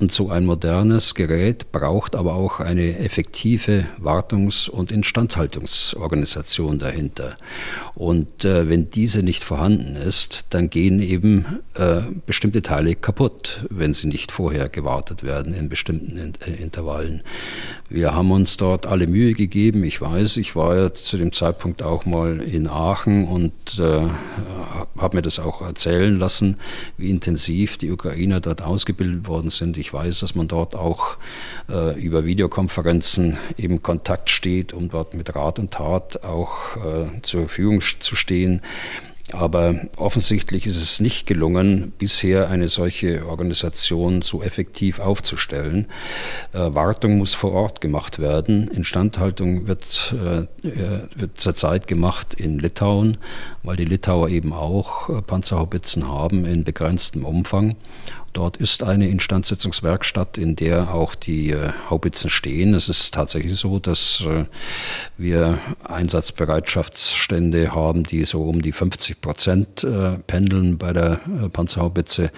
Und 0.00 0.12
so 0.12 0.28
ein 0.30 0.44
modernes 0.44 1.14
Gerät 1.14 1.70
braucht 1.70 2.16
aber 2.16 2.34
auch 2.34 2.58
eine 2.58 2.98
effektive 2.98 3.86
Wartungs- 4.02 4.68
und 4.68 4.90
Instandhaltungsorganisation 4.90 6.78
dahinter. 6.78 7.36
Und 7.94 8.44
äh, 8.44 8.68
wenn 8.68 8.90
diese 8.90 9.22
nicht 9.22 9.44
vorhanden 9.44 9.94
ist, 9.94 10.46
dann 10.50 10.68
gehen 10.68 11.00
eben 11.00 11.60
äh, 11.74 12.00
bestimmte 12.26 12.62
Teile 12.62 12.96
kaputt, 12.96 13.64
wenn 13.70 13.94
sie 13.94 14.08
nicht 14.08 14.32
vorher 14.32 14.68
gewartet 14.68 15.22
werden 15.22 15.54
in 15.54 15.68
bestimmten 15.68 16.16
in 16.16 16.32
äh, 16.44 16.60
Intervallen. 16.60 17.22
Wir 17.88 18.14
haben 18.14 18.32
uns 18.32 18.56
dort 18.56 18.86
alle 18.86 19.06
Mühe 19.06 19.34
gegeben. 19.34 19.84
Ich 19.84 20.00
weiß, 20.00 20.38
ich 20.38 20.56
war 20.56 20.76
ja 20.76 20.92
zu 20.92 21.16
dem 21.16 21.32
Zeitpunkt 21.32 21.82
auch 21.82 22.04
mal 22.04 22.40
in 22.40 22.66
Aachen 22.66 23.28
und 23.28 23.52
äh, 23.78 24.08
habe 24.98 25.16
mir 25.16 25.22
das 25.22 25.38
auch 25.38 25.62
erzählen 25.62 26.18
lassen, 26.18 26.56
wie 26.96 27.10
intensiv 27.10 27.78
die 27.78 27.92
Ukrainer 27.92 28.40
dort 28.40 28.62
ausgebildet 28.62 29.28
worden 29.28 29.50
sind. 29.50 29.78
Ich 29.78 29.83
weiß, 29.92 30.20
dass 30.20 30.34
man 30.34 30.48
dort 30.48 30.76
auch 30.76 31.16
äh, 31.68 32.00
über 32.00 32.24
Videokonferenzen 32.24 33.36
eben 33.56 33.82
Kontakt 33.82 34.30
steht, 34.30 34.72
um 34.72 34.88
dort 34.88 35.14
mit 35.14 35.34
Rat 35.34 35.58
und 35.58 35.72
Tat 35.72 36.24
auch 36.24 36.76
äh, 36.76 37.22
zur 37.22 37.42
Verfügung 37.42 37.80
zu 38.00 38.16
stehen. 38.16 38.60
Aber 39.32 39.74
offensichtlich 39.96 40.66
ist 40.66 40.76
es 40.76 41.00
nicht 41.00 41.26
gelungen, 41.26 41.92
bisher 41.98 42.50
eine 42.50 42.68
solche 42.68 43.26
Organisation 43.26 44.20
so 44.20 44.42
effektiv 44.42 45.00
aufzustellen. 45.00 45.86
Äh, 46.52 46.74
Wartung 46.74 47.16
muss 47.16 47.34
vor 47.34 47.52
Ort 47.52 47.80
gemacht 47.80 48.18
werden. 48.18 48.68
Instandhaltung 48.68 49.66
wird, 49.66 50.14
äh, 50.14 50.46
wird 50.62 51.40
zurzeit 51.40 51.86
gemacht 51.86 52.34
in 52.34 52.58
Litauen, 52.58 53.16
weil 53.62 53.76
die 53.76 53.86
Litauer 53.86 54.28
eben 54.28 54.52
auch 54.52 55.08
äh, 55.08 55.22
Panzerhaubitzen 55.22 56.06
haben 56.06 56.44
in 56.44 56.64
begrenztem 56.64 57.24
Umfang. 57.24 57.76
Dort 58.34 58.56
ist 58.56 58.82
eine 58.82 59.08
Instandsetzungswerkstatt, 59.08 60.38
in 60.38 60.56
der 60.56 60.92
auch 60.92 61.14
die 61.14 61.52
äh, 61.52 61.70
Haubitzen 61.88 62.28
stehen. 62.28 62.74
Es 62.74 62.88
ist 62.88 63.14
tatsächlich 63.14 63.54
so, 63.54 63.78
dass 63.78 64.24
äh, 64.26 64.44
wir 65.16 65.60
Einsatzbereitschaftsstände 65.84 67.72
haben, 67.76 68.02
die 68.02 68.24
so 68.24 68.42
um 68.42 68.60
die 68.60 68.72
50 68.72 69.20
Prozent 69.20 69.84
äh, 69.84 70.18
pendeln 70.26 70.78
bei 70.78 70.92
der 70.92 71.20
äh, 71.44 71.48
Panzerhaubitze. 71.48 72.32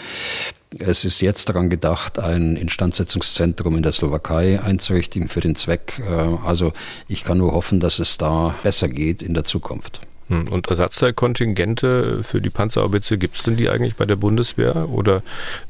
Es 0.79 1.07
ist 1.07 1.23
jetzt 1.23 1.49
daran 1.49 1.71
gedacht, 1.71 2.19
ein 2.19 2.57
Instandsetzungszentrum 2.57 3.75
in 3.77 3.83
der 3.83 3.93
Slowakei 3.93 4.61
einzurichten 4.61 5.29
für 5.29 5.41
den 5.41 5.57
Zweck. 5.57 6.03
Äh, 6.07 6.13
also 6.47 6.75
ich 7.09 7.25
kann 7.25 7.39
nur 7.39 7.53
hoffen, 7.53 7.81
dass 7.81 8.01
es 8.01 8.19
da 8.19 8.55
besser 8.63 8.89
geht 8.89 9.23
in 9.23 9.33
der 9.33 9.45
Zukunft. 9.45 10.03
Hm, 10.29 10.49
und 10.49 10.69
Ersatzteilkontingente 10.69 12.23
für 12.23 12.41
die 12.41 12.51
Panzerhaubitze, 12.51 13.19
gibt 13.19 13.37
es 13.37 13.43
denn 13.45 13.57
die 13.57 13.69
eigentlich 13.69 13.97
bei 13.97 14.07
der 14.07 14.17
Bundeswehr? 14.17 14.89
Oder 14.89 15.23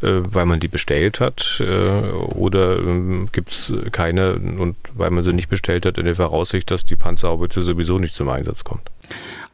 äh, 0.02 0.20
weil 0.32 0.46
man 0.46 0.60
die 0.60 0.68
bestellt 0.68 1.20
hat? 1.20 1.60
Äh, 1.60 1.64
oder 2.34 2.78
ähm, 2.78 3.28
gibt 3.32 3.50
es 3.50 3.72
keine 3.92 4.34
und 4.34 4.76
weil 4.94 5.10
man 5.10 5.24
sie 5.24 5.32
nicht 5.32 5.48
bestellt 5.48 5.84
hat, 5.84 5.98
in 5.98 6.06
der 6.06 6.14
Voraussicht, 6.14 6.70
dass 6.70 6.84
die 6.84 6.96
Panzerhaubitze 6.96 7.62
sowieso 7.62 7.98
nicht 7.98 8.14
zum 8.14 8.28
Einsatz 8.28 8.64
kommt? 8.64 8.90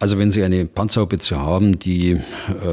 Also 0.03 0.19
wenn 0.19 0.33
Sie 0.33 0.43
eine 0.43 0.67
Panzerhaubitze 0.67 1.39
haben, 1.39 1.79
die 1.79 2.11
äh, 2.11 2.19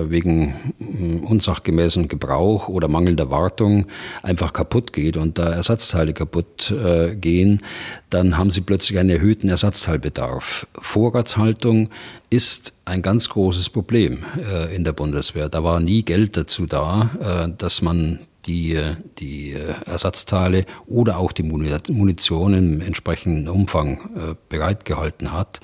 wegen 0.07 0.55
mm, 0.79 1.25
unsachgemäßen 1.25 2.07
Gebrauch 2.07 2.69
oder 2.69 2.87
mangelnder 2.87 3.29
Wartung 3.29 3.85
einfach 4.23 4.51
kaputt 4.51 4.93
geht 4.93 5.15
und 5.15 5.37
da 5.37 5.47
Ersatzteile 5.51 6.13
kaputt 6.13 6.71
äh, 6.71 7.13
gehen, 7.13 7.61
dann 8.09 8.35
haben 8.35 8.49
Sie 8.49 8.61
plötzlich 8.61 8.97
einen 8.97 9.11
erhöhten 9.11 9.47
Ersatzteilbedarf. 9.47 10.65
Vorratshaltung 10.79 11.91
ist 12.31 12.73
ein 12.85 13.03
ganz 13.03 13.29
großes 13.29 13.69
Problem 13.69 14.23
äh, 14.51 14.75
in 14.75 14.83
der 14.83 14.93
Bundeswehr. 14.93 15.49
Da 15.49 15.63
war 15.63 15.79
nie 15.79 16.01
Geld 16.01 16.35
dazu 16.35 16.65
da, 16.65 17.51
dass 17.59 17.83
man 17.83 18.17
die, 18.49 18.79
die 19.19 19.55
Ersatzteile 19.85 20.65
oder 20.87 21.17
auch 21.17 21.31
die 21.31 21.43
Munition 21.43 22.53
im 22.53 22.81
entsprechenden 22.81 23.47
Umfang 23.47 24.37
bereitgehalten 24.49 25.31
hat. 25.31 25.59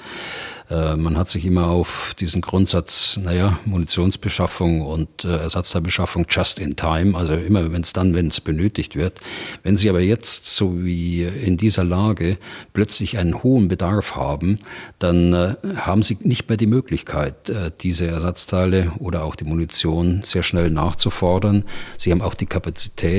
Äh, 0.69 0.95
man 0.95 1.17
hat 1.17 1.29
sich 1.29 1.45
immer 1.45 1.67
auf 1.67 2.15
diesen 2.19 2.41
Grundsatz, 2.41 3.19
naja, 3.21 3.59
Munitionsbeschaffung 3.65 4.81
und 4.81 5.23
äh, 5.23 5.37
Ersatzteilbeschaffung 5.37 6.25
just 6.29 6.59
in 6.59 6.75
time, 6.75 7.15
also 7.17 7.35
immer 7.35 7.71
wenn 7.71 7.81
es 7.81 7.93
dann, 7.93 8.13
wenn 8.13 8.27
es 8.27 8.41
benötigt 8.41 8.95
wird. 8.95 9.19
Wenn 9.63 9.75
Sie 9.75 9.89
aber 9.89 10.01
jetzt, 10.01 10.47
so 10.47 10.83
wie 10.83 11.23
in 11.23 11.57
dieser 11.57 11.83
Lage, 11.83 12.37
plötzlich 12.73 13.17
einen 13.17 13.43
hohen 13.43 13.67
Bedarf 13.67 14.15
haben, 14.15 14.59
dann 14.99 15.33
äh, 15.33 15.55
haben 15.75 16.01
Sie 16.01 16.17
nicht 16.21 16.49
mehr 16.49 16.57
die 16.57 16.67
Möglichkeit, 16.67 17.49
äh, 17.49 17.71
diese 17.81 18.07
Ersatzteile 18.07 18.91
oder 18.99 19.23
auch 19.23 19.35
die 19.35 19.45
Munition 19.45 20.21
sehr 20.23 20.43
schnell 20.43 20.71
nachzufordern. 20.71 21.65
Sie 21.97 22.11
haben 22.11 22.21
auch 22.21 22.33
die 22.33 22.47
Kapazität 22.47 22.74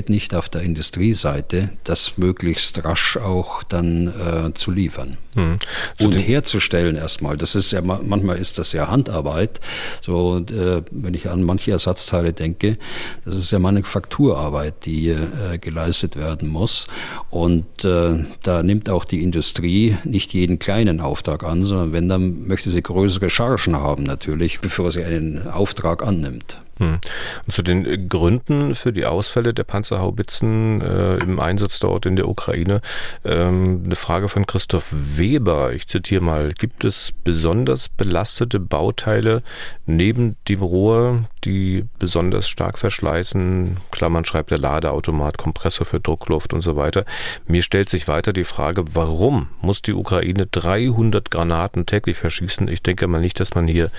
nicht 0.08 0.34
auf 0.34 0.48
der 0.48 0.62
Industrieseite, 0.62 1.70
das 1.84 2.16
möglichst 2.16 2.82
rasch 2.84 3.16
auch 3.16 3.62
dann 3.62 4.08
äh, 4.08 4.54
zu 4.54 4.70
liefern. 4.70 5.16
Hm. 5.34 5.58
Und 6.00 6.14
herzustellen 6.14 6.96
erstmal 6.96 7.26
manchmal. 7.26 7.36
Das 7.36 7.54
ist 7.54 7.72
ja 7.72 7.80
manchmal 7.82 8.38
ist 8.38 8.58
das 8.58 8.72
ja 8.72 8.88
Handarbeit. 8.88 9.60
So 10.00 10.38
äh, 10.38 10.82
wenn 10.90 11.14
ich 11.14 11.28
an 11.28 11.42
manche 11.42 11.72
Ersatzteile 11.72 12.32
denke, 12.32 12.78
das 13.24 13.36
ist 13.36 13.50
ja 13.50 13.58
Manufakturarbeit, 13.58 14.86
die 14.86 15.08
äh, 15.08 15.58
geleistet 15.60 16.16
werden 16.16 16.48
muss. 16.48 16.86
Und 17.30 17.84
äh, 17.84 18.24
da 18.42 18.62
nimmt 18.62 18.88
auch 18.88 19.04
die 19.04 19.22
Industrie 19.22 19.96
nicht 20.04 20.32
jeden 20.34 20.58
kleinen 20.58 21.00
Auftrag 21.00 21.44
an, 21.44 21.62
sondern 21.62 21.92
wenn 21.92 22.08
dann 22.08 22.46
möchte 22.46 22.70
sie 22.70 22.82
größere 22.82 23.30
Chargen 23.30 23.76
haben 23.76 24.04
natürlich, 24.04 24.60
bevor 24.66 24.90
sie 24.90 25.04
einen 25.04 25.48
Auftrag 25.48 26.02
annimmt. 26.02 26.58
Hm. 26.78 27.00
Und 27.46 27.52
zu 27.52 27.62
den 27.62 28.08
Gründen 28.08 28.74
für 28.74 28.92
die 28.92 29.06
Ausfälle 29.06 29.54
der 29.54 29.64
Panzerhaubitzen 29.64 30.82
äh, 30.82 31.16
im 31.16 31.40
Einsatz 31.40 31.78
dort 31.78 32.04
in 32.04 32.16
der 32.16 32.28
Ukraine 32.28 32.82
ähm, 33.24 33.82
eine 33.86 33.96
Frage 33.96 34.28
von 34.28 34.46
Christoph 34.46 34.88
Weber. 34.90 35.72
Ich 35.72 35.86
zitiere 35.86 36.22
mal: 36.22 36.52
Gibt 36.52 36.84
es 36.84 37.12
besonders 37.24 37.88
belastete 37.88 38.60
Bauteile 38.60 39.42
neben 39.86 40.36
dem 40.48 40.60
Rohr, 40.60 41.24
die 41.44 41.86
besonders 41.98 42.46
stark 42.46 42.78
verschleißen? 42.78 43.78
Klammern 43.90 44.26
schreibt 44.26 44.50
der 44.50 44.58
Ladeautomat, 44.58 45.38
Kompressor 45.38 45.86
für 45.86 46.00
Druckluft 46.00 46.52
und 46.52 46.60
so 46.60 46.76
weiter. 46.76 47.06
Mir 47.46 47.62
stellt 47.62 47.88
sich 47.88 48.06
weiter 48.06 48.34
die 48.34 48.44
Frage, 48.44 48.84
warum 48.94 49.48
muss 49.62 49.80
die 49.80 49.94
Ukraine 49.94 50.46
300 50.46 51.30
Granaten 51.30 51.86
täglich 51.86 52.18
verschießen? 52.18 52.68
Ich 52.68 52.82
denke 52.82 53.06
mal 53.06 53.20
nicht, 53.20 53.40
dass 53.40 53.54
man 53.54 53.66
hier 53.66 53.90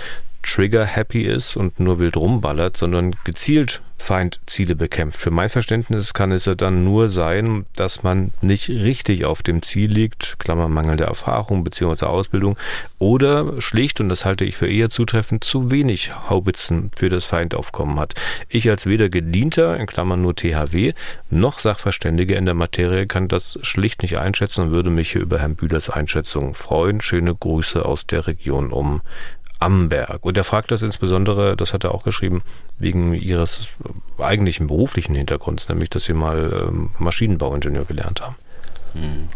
trigger-happy 0.44 1.24
ist 1.24 1.56
und 1.56 1.80
nur 1.80 2.00
wild 2.00 2.18
rumballert, 2.18 2.78
sondern 2.78 3.16
gezielt 3.24 3.82
Feindziele 4.00 4.76
bekämpft. 4.76 5.20
Für 5.20 5.32
mein 5.32 5.50
Verständnis 5.50 6.14
kann 6.14 6.32
es 6.32 6.46
ja 6.46 6.56
dann 6.56 6.84
nur 6.84 7.10
sein, 7.10 7.66
dass 7.76 8.04
man 8.04 8.32
nicht 8.42 8.70
richtig 8.70 9.26
auf 9.26 9.42
dem 9.42 9.64
Ziel 9.64 9.92
liegt, 9.92 10.38
Klammer 10.40 10.70
mangelnde 10.70 11.06
Erfahrung 11.06 11.64
bzw. 11.64 12.06
Ausbildung, 12.06 12.58
oder 13.00 13.60
schlicht, 13.60 14.00
und 14.00 14.10
das 14.10 14.24
halte 14.24 14.46
ich 14.46 14.56
für 14.56 14.68
eher 14.68 14.90
zutreffend, 14.90 15.44
zu 15.44 15.72
wenig 15.72 16.12
Haubitzen 16.30 16.92
für 16.96 17.10
das 17.10 17.26
Feindaufkommen 17.26 18.00
hat. 18.00 18.14
Ich 18.50 18.70
als 18.70 18.86
weder 18.86 19.10
Gedienter, 19.10 19.78
in 19.78 19.88
Klammern 19.88 20.22
nur 20.22 20.36
THW, 20.36 20.94
noch 21.30 21.60
Sachverständige 21.60 22.36
in 22.36 22.46
der 22.46 22.54
Materie 22.54 23.08
kann 23.08 23.28
das 23.28 23.58
schlicht 23.64 24.04
nicht 24.04 24.18
einschätzen 24.20 24.66
und 24.66 24.72
würde 24.72 24.90
mich 24.90 25.12
hier 25.12 25.22
über 25.22 25.40
Herrn 25.40 25.56
Bühlers 25.56 25.90
Einschätzung 25.90 26.54
freuen. 26.54 27.02
Schöne 27.02 27.36
Grüße 27.36 27.84
aus 27.84 28.06
der 28.06 28.28
Region 28.28 28.72
um 28.72 29.02
Amberg. 29.60 30.24
Und 30.26 30.38
er 30.38 30.44
fragt 30.44 30.72
das 30.72 30.82
insbesondere, 30.82 31.56
das 31.56 31.74
hat 31.74 31.84
er 31.84 31.94
auch 31.94 32.04
geschrieben, 32.04 32.42
wegen 32.78 33.14
ihres 33.14 33.68
eigentlichen 34.20 34.68
beruflichen 34.68 35.16
Hintergrunds, 35.16 35.70
nämlich 35.70 35.90
dass 35.90 36.06
sie 36.06 36.14
mal 36.14 36.68
ähm, 36.68 36.92
Maschinenbauingenieur 37.00 37.86
gelernt 37.86 38.22
haben. 38.22 38.36
Hm. 38.94 39.30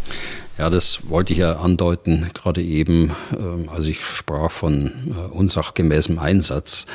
Ja, 0.62 0.70
das 0.70 1.10
wollte 1.10 1.34
ich 1.34 1.40
ja 1.40 1.54
andeuten, 1.54 2.30
gerade 2.36 2.62
eben, 2.62 3.16
ähm, 3.32 3.68
als 3.76 3.88
ich 3.88 4.06
sprach 4.06 4.52
von 4.52 4.92
äh, 5.08 5.34
unsachgemäßem 5.34 6.20
Einsatz. 6.20 6.86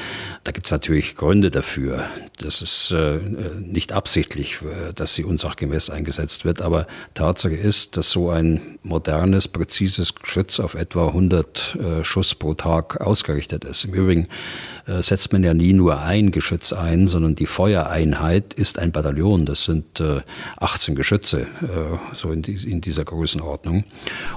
Da 0.44 0.52
gibt 0.52 0.68
es 0.68 0.70
natürlich 0.70 1.16
Gründe 1.16 1.50
dafür. 1.50 2.04
Das 2.38 2.62
ist 2.62 2.92
äh, 2.92 3.18
nicht 3.58 3.90
absichtlich, 3.90 4.60
äh, 4.62 4.92
dass 4.94 5.14
sie 5.14 5.24
unsachgemäß 5.24 5.90
eingesetzt 5.90 6.44
wird, 6.44 6.62
aber 6.62 6.86
Tatsache 7.14 7.56
ist, 7.56 7.96
dass 7.96 8.12
so 8.12 8.30
ein 8.30 8.60
modernes, 8.84 9.48
präzises 9.48 10.14
Geschütz 10.14 10.60
auf 10.60 10.74
etwa 10.74 11.08
100 11.08 11.78
Schuss 12.02 12.36
pro 12.36 12.54
Tag 12.54 13.00
ausgerichtet 13.00 13.64
ist. 13.64 13.84
Im 13.84 13.94
Übrigen 13.94 14.28
setzt 15.00 15.32
man 15.32 15.42
ja 15.42 15.54
nie 15.54 15.72
nur 15.72 16.02
ein 16.02 16.30
Geschütz 16.30 16.72
ein, 16.72 17.08
sondern 17.08 17.34
die 17.34 17.46
Feuereinheit 17.46 18.54
ist 18.54 18.78
ein 18.78 18.92
Bataillon. 18.92 19.44
Das 19.44 19.64
sind 19.64 20.00
18 20.58 20.94
Geschütze, 20.94 21.48
so 22.12 22.30
in, 22.30 22.42
dieser 22.42 23.04
Größenordnung. 23.04 23.55
Größenordnung. 23.56 23.84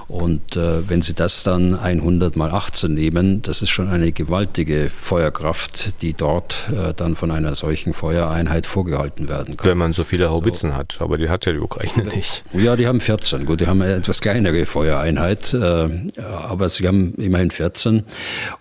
Und 0.08 0.56
äh, 0.56 0.88
wenn 0.88 1.02
Sie 1.02 1.14
das 1.14 1.42
dann 1.42 1.78
100 1.78 2.36
mal 2.36 2.50
18 2.50 2.92
nehmen, 2.92 3.42
das 3.42 3.62
ist 3.62 3.70
schon 3.70 3.88
eine 3.88 4.12
gewaltige 4.12 4.90
Feuerkraft, 4.90 6.02
die 6.02 6.14
dort 6.14 6.70
äh, 6.70 6.92
dann 6.94 7.16
von 7.16 7.30
einer 7.30 7.54
solchen 7.54 7.94
Feuereinheit 7.94 8.66
vorgehalten 8.66 9.28
werden 9.28 9.56
kann. 9.56 9.70
Wenn 9.70 9.78
man 9.78 9.92
so 9.92 10.04
viele 10.04 10.30
Haubitzen 10.30 10.70
so. 10.70 10.76
hat, 10.76 10.98
aber 11.00 11.18
die 11.18 11.28
hat 11.28 11.46
ja 11.46 11.52
die 11.52 11.60
Ukraine 11.60 12.04
nicht. 12.14 12.44
Ja, 12.52 12.76
die 12.76 12.86
haben 12.86 13.00
14. 13.00 13.44
Gut, 13.46 13.60
die 13.60 13.66
haben 13.66 13.82
eine 13.82 13.94
etwas 13.94 14.20
kleinere 14.20 14.66
Feuereinheit, 14.66 15.54
äh, 15.54 15.88
aber 16.20 16.68
sie 16.68 16.86
haben 16.88 17.14
immerhin 17.14 17.50
14. 17.50 18.04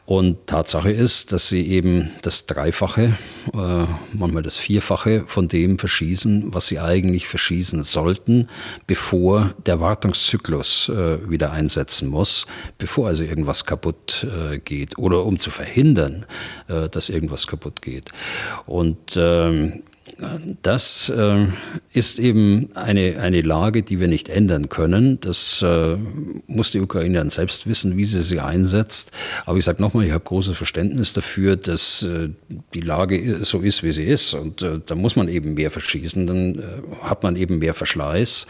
Und 0.06 0.48
Tatsache 0.48 0.92
ist, 0.92 1.32
dass 1.32 1.50
sie 1.50 1.68
eben 1.68 2.12
das 2.22 2.46
Dreifache, 2.46 3.18
äh, 3.54 3.86
manchmal 4.14 4.44
das 4.44 4.58
Vierfache 4.58 5.24
von 5.28 5.48
dem 5.48 5.80
verschießen, 5.80 6.54
was 6.54 6.68
sie 6.68 6.80
eigentlich 6.80 7.28
verschießen 7.28 7.84
sollten, 7.84 8.48
bevor 8.88 9.54
der 9.66 9.80
Wartungszyklus 9.80 10.49
äh, 10.90 11.30
wieder 11.30 11.52
einsetzen 11.52 12.10
muss, 12.10 12.48
bevor 12.78 13.08
also 13.08 13.24
irgendwas 13.24 13.66
kaputt 13.66 14.26
äh, 14.26 14.58
geht 14.60 14.98
oder 14.98 15.26
um 15.26 15.40
zu 15.40 15.52
verhindern, 15.52 16.26
äh, 16.68 16.90
dass 16.90 17.10
irgendwas 17.10 17.48
kaputt 17.48 17.82
geht. 17.82 18.12
Und 18.66 19.16
ähm, 19.16 19.84
das 20.62 21.10
äh, 21.10 21.46
ist 21.94 22.20
eben 22.20 22.70
eine, 22.76 23.20
eine 23.20 23.42
Lage, 23.42 23.84
die 23.84 24.00
wir 24.00 24.08
nicht 24.08 24.30
ändern 24.30 24.70
können. 24.70 25.20
Das 25.20 25.62
äh, 25.62 25.98
muss 26.48 26.72
die 26.72 26.80
Ukraine 26.80 27.20
dann 27.20 27.30
selbst 27.30 27.68
wissen, 27.68 27.98
wie 27.98 28.06
sie 28.06 28.22
sie 28.22 28.40
einsetzt. 28.40 29.12
Aber 29.46 29.58
ich 29.58 29.66
sage 29.66 29.82
nochmal, 29.82 30.06
ich 30.06 30.12
habe 30.12 30.24
großes 30.24 30.56
Verständnis 30.56 31.14
dafür, 31.14 31.56
dass 31.56 32.04
äh, 32.04 32.30
die 32.74 32.82
Lage 32.82 33.44
so 33.44 33.60
ist, 33.60 33.84
wie 33.84 33.92
sie 33.92 34.04
ist. 34.04 34.34
Und 34.34 34.62
äh, 34.62 34.80
da 34.86 34.96
muss 34.96 35.16
man 35.16 35.28
eben 35.28 35.54
mehr 35.54 35.72
verschießen, 35.72 36.28
dann 36.28 36.60
äh, 36.60 36.62
hat 37.04 37.24
man 37.24 37.36
eben 37.36 37.60
mehr 37.60 37.74
Verschleiß. 37.74 38.48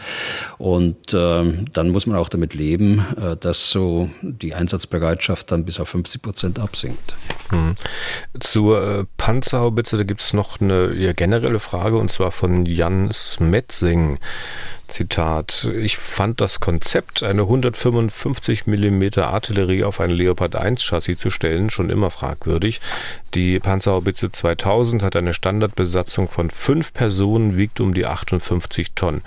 Und 0.58 1.14
äh, 1.14 1.52
dann 1.72 1.88
muss 1.90 2.06
man 2.06 2.16
auch 2.16 2.28
damit 2.28 2.54
leben, 2.54 3.04
dass 3.40 3.70
so 3.70 4.10
die 4.22 4.54
Einsatzbereitschaft 4.54 5.50
dann 5.52 5.64
bis 5.64 5.80
auf 5.80 5.88
50 5.88 6.22
Prozent 6.22 6.58
absinkt. 6.58 7.14
Hm. 7.50 7.74
Zur 8.38 9.06
Panzerhaubitze, 9.16 9.96
da 9.96 10.04
gibt 10.04 10.20
es 10.20 10.32
noch 10.32 10.60
eine 10.60 10.94
ja, 10.94 11.12
generelle 11.12 11.49
Frage 11.58 11.96
und 11.96 12.10
zwar 12.10 12.30
von 12.30 12.66
Jan 12.66 13.10
Smetsing. 13.12 14.18
Zitat. 14.90 15.70
Ich 15.76 15.96
fand 15.96 16.40
das 16.40 16.60
Konzept, 16.60 17.22
eine 17.22 17.42
155 17.42 18.66
mm 18.66 19.20
Artillerie 19.20 19.84
auf 19.84 20.00
ein 20.00 20.10
Leopard 20.10 20.56
1 20.56 20.82
Chassis 20.82 21.18
zu 21.18 21.30
stellen, 21.30 21.70
schon 21.70 21.90
immer 21.90 22.10
fragwürdig. 22.10 22.80
Die 23.34 23.60
Panzerhaubitze 23.60 24.30
2000 24.32 25.02
hat 25.02 25.16
eine 25.16 25.32
Standardbesatzung 25.32 26.28
von 26.28 26.50
fünf 26.50 26.92
Personen, 26.92 27.56
wiegt 27.56 27.80
um 27.80 27.94
die 27.94 28.06
58 28.06 28.92
Tonnen. 28.94 29.22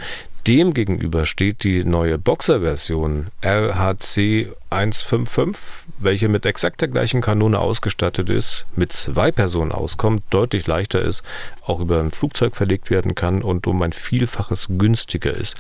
Demgegenüber 0.47 1.25
steht 1.25 1.63
die 1.63 1.85
neue 1.85 2.17
Boxer-Version 2.17 3.27
RHC 3.41 4.51
155, 4.71 5.87
welche 5.99 6.27
mit 6.27 6.45
exakt 6.45 6.81
der 6.81 6.89
gleichen 6.89 7.21
Kanone 7.21 7.59
ausgestattet 7.59 8.29
ist, 8.29 8.65
mit 8.75 8.91
zwei 8.91 9.31
Personen 9.31 9.71
auskommt, 9.71 10.21
deutlich 10.31 10.67
leichter 10.67 11.01
ist, 11.01 11.23
auch 11.65 11.79
über 11.79 12.01
ein 12.01 12.11
Flugzeug 12.11 12.57
verlegt 12.57 12.89
werden 12.89 13.15
kann 13.15 13.41
und 13.41 13.67
um 13.67 13.81
ein 13.83 13.93
Vielfaches 13.93 14.67
günstiger 14.77 15.33
ist. 15.33 15.55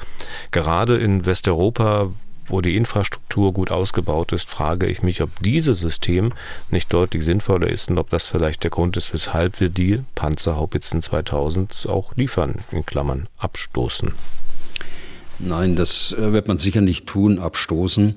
Gerade 0.51 0.97
in 0.97 1.25
Westeuropa, 1.25 2.09
wo 2.47 2.59
die 2.59 2.75
Infrastruktur 2.75 3.53
gut 3.53 3.71
ausgebaut 3.71 4.33
ist, 4.33 4.49
frage 4.49 4.87
ich 4.87 5.01
mich, 5.01 5.21
ob 5.21 5.29
dieses 5.39 5.79
System 5.79 6.33
nicht 6.71 6.91
deutlich 6.91 7.23
sinnvoller 7.23 7.69
ist 7.69 7.89
und 7.89 7.99
ob 7.99 8.09
das 8.09 8.27
vielleicht 8.27 8.63
der 8.63 8.71
Grund 8.71 8.97
ist, 8.97 9.13
weshalb 9.13 9.61
wir 9.61 9.69
die 9.69 10.01
Panzerhaubitzen 10.15 11.01
2000 11.01 11.87
auch 11.89 12.13
liefern, 12.17 12.55
in 12.71 12.85
Klammern 12.85 13.29
abstoßen. 13.37 14.11
Nein, 15.45 15.75
das 15.75 16.13
äh, 16.13 16.31
wird 16.31 16.47
man 16.47 16.57
sicher 16.57 16.81
nicht 16.81 17.07
tun, 17.07 17.39
abstoßen. 17.39 18.15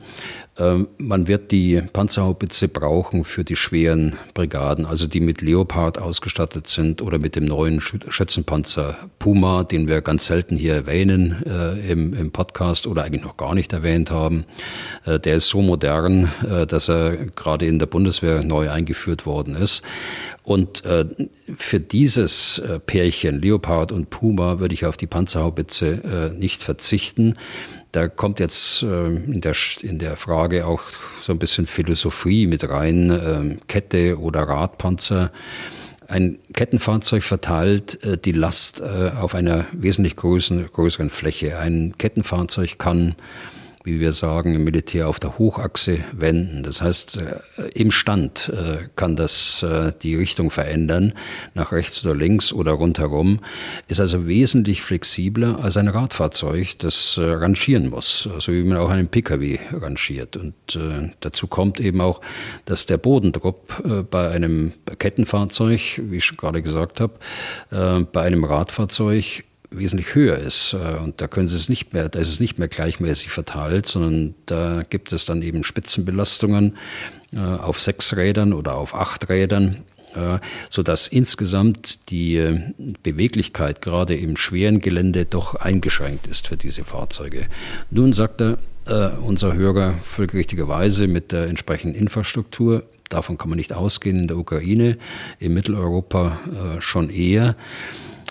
Ähm, 0.59 0.89
man 0.97 1.29
wird 1.29 1.53
die 1.53 1.83
Panzerhaubitze 1.93 2.69
brauchen 2.69 3.25
für 3.25 3.45
die 3.45 3.57
schweren 3.57 4.15
Brigaden, 4.33 4.87
also 4.87 5.07
die 5.07 5.21
mit 5.21 5.43
Leopard 5.43 5.99
ausgestattet 5.99 6.69
sind 6.69 7.03
oder 7.03 7.19
mit 7.19 7.37
dem 7.37 7.45
neuen 7.45 7.81
Schützenpanzer 7.81 8.97
Puma, 9.19 9.65
den 9.65 9.87
wir 9.87 10.01
ganz 10.01 10.27
selten 10.27 10.57
hier 10.57 10.75
erwähnen 10.75 11.43
äh, 11.47 11.91
im, 11.91 12.15
im, 12.15 12.31
Podcast 12.31 12.87
oder 12.87 13.05
eigentlich 13.05 13.25
noch 13.25 13.37
gar 13.37 13.55
nicht 13.55 13.73
erwähnt 13.73 14.11
haben. 14.11 14.45
Äh, 15.05 15.21
der 15.21 15.37
ist 15.37 15.49
so 15.49 15.61
modern, 15.61 16.33
äh, 16.49 16.67
dass 16.67 16.89
er 16.89 17.17
gerade 17.17 17.67
in 17.67 17.79
der 17.79 17.87
Bundeswehr 17.87 18.43
neu 18.43 18.71
eingeführt 18.71 19.27
worden 19.27 19.57
ist. 19.57 19.83
Und 20.43 20.85
äh, 20.85 21.05
für 21.55 21.81
dieses 21.81 22.59
äh, 22.61 22.79
Pärchen 22.79 23.41
Leopard 23.41 23.93
und 23.93 24.11
Puma 24.11 24.59
würde 24.59 24.75
ich 24.75 24.87
auf 24.87 24.97
die 24.97 25.07
Panzerhaubitze 25.07 26.31
äh, 26.35 26.39
nicht 26.39 26.63
verzichten. 26.63 27.35
Da 27.97 28.09
kommt 28.09 28.41
jetzt 28.41 28.83
äh, 28.83 29.07
in, 29.07 29.41
der, 29.41 29.55
in 29.81 29.99
der 29.99 30.17
Frage 30.17 30.67
auch 30.67 30.83
so 31.23 31.33
ein 31.33 31.39
bisschen 31.39 31.67
Philosophie 31.67 32.47
mit 32.47 32.69
rein, 32.69 33.11
äh, 33.11 33.57
Kette 33.69 34.21
oder 34.21 34.43
Radpanzer. 34.43 35.33
Ein 36.07 36.39
Kettenfahrzeug 36.53 37.23
verteilt 37.23 38.05
äh, 38.05 38.19
die 38.19 38.33
Last 38.33 38.81
äh, 38.81 39.13
auf 39.19 39.35
einer 39.35 39.65
wesentlich 39.73 40.15
größeren, 40.15 40.67
größeren 40.71 41.09
Fläche. 41.09 41.59
Ein 41.59 41.95
Kettenfahrzeug 41.97 42.79
kann 42.79 43.15
wie 43.87 44.01
wir 44.01 44.11
sagen, 44.11 44.55
im 44.55 44.65
Militär 44.65 45.09
auf 45.09 45.21
der 45.21 45.39
Hochachse 45.39 46.01
wenden. 46.13 46.65
Das 46.65 46.83
heißt, 46.83 47.19
äh, 47.19 47.69
im 47.75 47.93
Stand 47.93 48.53
äh, 48.53 48.89
kann 48.97 49.15
das 49.15 49.63
äh, 49.63 49.93
die 50.03 50.17
Richtung 50.17 50.51
verändern, 50.51 51.15
nach 51.55 51.71
rechts 51.71 52.05
oder 52.05 52.17
links 52.17 52.53
oder 52.53 52.73
rundherum, 52.73 53.39
ist 53.87 54.01
also 54.01 54.27
wesentlich 54.27 54.83
flexibler 54.83 55.61
als 55.63 55.77
ein 55.77 55.87
Radfahrzeug, 55.87 56.79
das 56.81 57.17
rangieren 57.19 57.91
muss, 57.91 58.29
so 58.39 58.53
wie 58.53 58.65
man 58.65 58.79
auch 58.79 58.91
einen 58.91 59.07
Pkw 59.07 59.61
rangiert. 59.73 60.37
Und 60.37 60.55
dazu 61.21 61.47
kommt 61.47 61.79
eben 61.79 62.01
auch, 62.01 62.21
dass 62.65 62.87
der 62.87 62.99
Bodendruck 62.99 64.09
bei 64.11 64.31
einem 64.31 64.73
Kettenfahrzeug, 64.99 65.81
wie 66.03 66.17
ich 66.17 66.37
gerade 66.37 66.61
gesagt 66.63 67.01
habe, 67.01 67.15
bei 67.71 68.23
einem 68.23 68.45
Radfahrzeug 68.45 69.45
wesentlich 69.71 70.15
höher 70.15 70.39
ist. 70.39 70.75
Äh, 70.75 70.99
und 71.03 71.21
da 71.21 71.29
können 71.29 71.49
Sie 71.49 71.57
es 71.57 71.69
nicht 71.69 71.93
mehr, 71.93 72.09
da 72.09 72.19
ist 72.19 72.29
es 72.29 72.41
nicht 72.41 72.59
mehr 72.59 72.69
gleichmäßig 72.69 73.31
verteilt, 73.31 73.87
sondern 73.87 74.35
da 74.47 74.83
gibt 74.89 75.13
es 75.13 75.25
dann 75.25 75.43
eben 75.43 75.65
Spitzenbelastungen 75.65 76.77
äh, 77.35 77.39
auf 77.39 77.81
sechs 77.81 78.17
Rädern 78.17 78.53
oder 78.53 78.75
auf 78.75 78.95
acht 78.95 79.29
Rädern 79.29 79.79
äh, 80.15 80.39
so 80.71 80.83
dass 80.83 81.09
insgesamt 81.09 82.11
die 82.11 82.41
Beweglichkeit 83.03 83.83
gerade 83.83 84.17
im 84.17 84.37
schweren 84.37 84.81
Gelände 84.81 85.25
doch 85.25 85.57
eingeschränkt 85.57 86.27
ist 86.27 86.49
für 86.49 86.57
diese 86.57 86.85
Fahrzeuge. 86.85 87.47
Nun 87.91 88.13
sagt 88.13 88.41
er, 88.41 88.59
unser 89.21 89.55
Hörer 89.55 89.95
folgerichtigerweise 90.05 91.09
mit 91.09 91.33
der 91.33 91.49
entsprechenden 91.49 92.01
Infrastruktur, 92.01 92.85
davon 93.09 93.37
kann 93.37 93.51
man 93.51 93.57
nicht 93.57 93.73
ausgehen 93.73 94.17
in 94.21 94.29
der 94.29 94.37
Ukraine, 94.37 94.97
in 95.41 95.55
Mitteleuropa 95.55 96.39
schon 96.79 97.11
eher. 97.11 97.57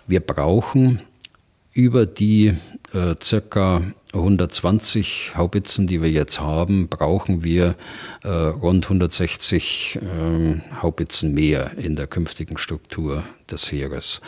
Wir 0.08 0.22
brauchen 0.22 1.02
über 1.76 2.06
die 2.06 2.56
äh, 2.94 3.16
circa 3.22 3.84
120 4.20 5.34
Haubitzen, 5.36 5.88
die 5.88 6.02
wir 6.02 6.10
jetzt 6.10 6.40
haben, 6.40 6.88
brauchen 6.88 7.44
wir 7.44 7.76
äh, 8.24 8.30
rund 8.30 8.86
160 8.86 10.00
äh, 10.02 10.82
Haubitzen 10.82 11.34
mehr 11.34 11.72
in 11.78 11.96
der 11.96 12.08
künftigen 12.08 12.58
Struktur 12.58 13.24
des 13.50 13.72
Heeres. 13.72 14.22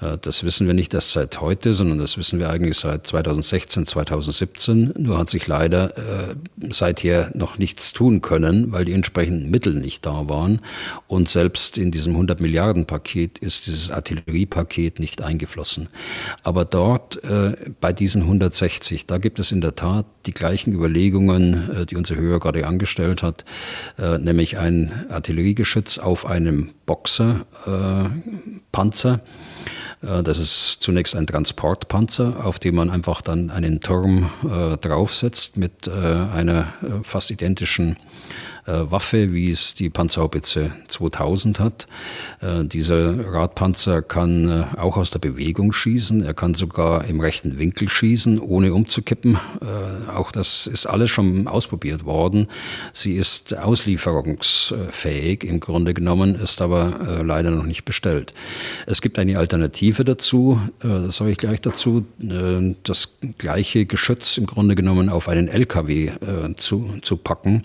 Äh, 0.00 0.18
das 0.20 0.44
wissen 0.44 0.66
wir 0.66 0.74
nicht 0.74 0.94
erst 0.94 1.12
seit 1.12 1.40
heute, 1.40 1.72
sondern 1.72 1.98
das 1.98 2.16
wissen 2.16 2.38
wir 2.38 2.50
eigentlich 2.50 2.78
seit 2.78 3.06
2016, 3.06 3.86
2017. 3.86 4.94
Nur 4.96 5.18
hat 5.18 5.30
sich 5.30 5.46
leider 5.46 5.96
äh, 5.98 6.34
seither 6.70 7.30
noch 7.34 7.58
nichts 7.58 7.92
tun 7.92 8.22
können, 8.22 8.72
weil 8.72 8.84
die 8.84 8.92
entsprechenden 8.92 9.50
Mittel 9.50 9.74
nicht 9.74 10.06
da 10.06 10.28
waren. 10.28 10.60
Und 11.06 11.28
selbst 11.28 11.78
in 11.78 11.90
diesem 11.90 12.12
100 12.14 12.40
Milliarden 12.40 12.86
Paket 12.86 13.38
ist 13.38 13.66
dieses 13.66 13.90
Artilleriepaket 13.90 14.98
nicht 14.98 15.22
eingeflossen. 15.22 15.88
Aber 16.42 16.64
dort 16.64 17.22
äh, 17.24 17.56
bei 17.80 17.92
diesen 17.92 18.22
160, 18.22 19.06
da 19.06 19.18
gibt 19.24 19.38
es 19.38 19.50
in 19.50 19.62
der 19.62 19.74
Tat 19.74 20.04
die 20.26 20.34
gleichen 20.34 20.72
Überlegungen, 20.74 21.86
die 21.88 21.96
unser 21.96 22.14
Hörer 22.14 22.40
gerade 22.40 22.66
angestellt 22.66 23.22
hat, 23.22 23.44
nämlich 24.20 24.58
ein 24.58 25.06
Artilleriegeschütz 25.08 25.98
auf 25.98 26.26
einem 26.26 26.70
Boxer 26.84 27.46
Panzer. 28.70 29.20
Äh, 30.04 30.22
das 30.22 30.38
ist 30.38 30.78
zunächst 30.80 31.16
ein 31.16 31.26
Transportpanzer, 31.26 32.44
auf 32.44 32.58
dem 32.58 32.74
man 32.76 32.90
einfach 32.90 33.22
dann 33.22 33.50
einen 33.50 33.80
Turm 33.80 34.30
äh, 34.44 34.76
draufsetzt 34.76 35.56
mit 35.56 35.86
äh, 35.86 35.90
einer 35.90 36.72
äh, 36.82 37.02
fast 37.02 37.30
identischen 37.30 37.92
äh, 37.92 37.96
Waffe, 38.66 39.32
wie 39.32 39.50
es 39.50 39.74
die 39.74 39.90
Panzerhaubitze 39.90 40.72
2000 40.88 41.60
hat. 41.60 41.86
Äh, 42.40 42.64
dieser 42.64 43.32
Radpanzer 43.32 44.00
kann 44.02 44.48
äh, 44.48 44.64
auch 44.78 44.96
aus 44.96 45.10
der 45.10 45.18
Bewegung 45.18 45.72
schießen. 45.72 46.24
Er 46.24 46.34
kann 46.34 46.54
sogar 46.54 47.04
im 47.04 47.20
rechten 47.20 47.58
Winkel 47.58 47.88
schießen, 47.88 48.40
ohne 48.40 48.72
umzukippen. 48.72 49.38
Auch 50.14 50.32
das 50.32 50.66
ist 50.66 50.86
alles 50.86 51.10
schon 51.10 51.46
ausprobiert 51.46 52.04
worden. 52.04 52.48
Sie 52.92 53.14
ist 53.14 53.56
auslieferungsfähig 53.56 55.44
im 55.44 55.60
Grunde 55.60 55.94
genommen, 55.94 56.34
ist 56.34 56.60
aber 56.62 57.22
leider 57.22 57.50
noch 57.50 57.64
nicht 57.64 57.84
bestellt. 57.84 58.34
Es 58.86 59.00
gibt 59.00 59.18
eine 59.18 59.38
Alternative 59.38 60.04
dazu, 60.04 60.60
das 60.80 61.16
sage 61.16 61.32
ich 61.32 61.38
gleich 61.38 61.60
dazu, 61.60 62.04
das 62.82 63.18
gleiche 63.38 63.86
Geschütz 63.86 64.38
im 64.38 64.46
Grunde 64.46 64.74
genommen 64.74 65.08
auf 65.08 65.28
einen 65.28 65.48
LKW 65.48 66.12
zu, 66.56 66.94
zu 67.02 67.16
packen 67.16 67.64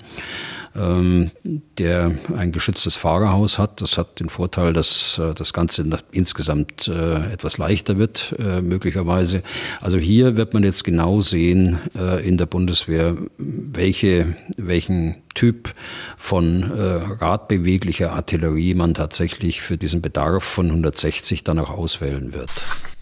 ähm, 0.79 1.31
der 1.77 2.11
ein 2.35 2.51
geschütztes 2.51 2.95
Fahrerhaus 2.95 3.59
hat. 3.59 3.81
Das 3.81 3.97
hat 3.97 4.19
den 4.19 4.29
Vorteil, 4.29 4.73
dass 4.73 5.19
äh, 5.19 5.33
das 5.33 5.53
Ganze 5.53 5.85
insgesamt 6.11 6.87
äh, 6.87 7.31
etwas 7.33 7.57
leichter 7.57 7.97
wird, 7.97 8.35
äh, 8.39 8.61
möglicherweise. 8.61 9.43
Also 9.81 9.97
hier 9.97 10.37
wird 10.37 10.53
man 10.53 10.63
jetzt 10.63 10.83
genau 10.83 11.19
sehen 11.19 11.79
äh, 11.97 12.25
in 12.27 12.37
der 12.37 12.45
Bundeswehr, 12.45 13.17
welche, 13.37 14.35
welchen 14.57 15.15
Typ 15.35 15.73
von 16.17 16.71
äh, 16.77 17.23
radbeweglicher 17.23 18.13
Artillerie 18.13 18.73
man 18.73 18.93
tatsächlich 18.93 19.61
für 19.61 19.77
diesen 19.77 20.01
Bedarf 20.01 20.43
von 20.43 20.67
160 20.67 21.43
dann 21.43 21.59
auch 21.59 21.69
auswählen 21.69 22.33
wird. 22.33 22.51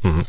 Mhm. 0.03 0.25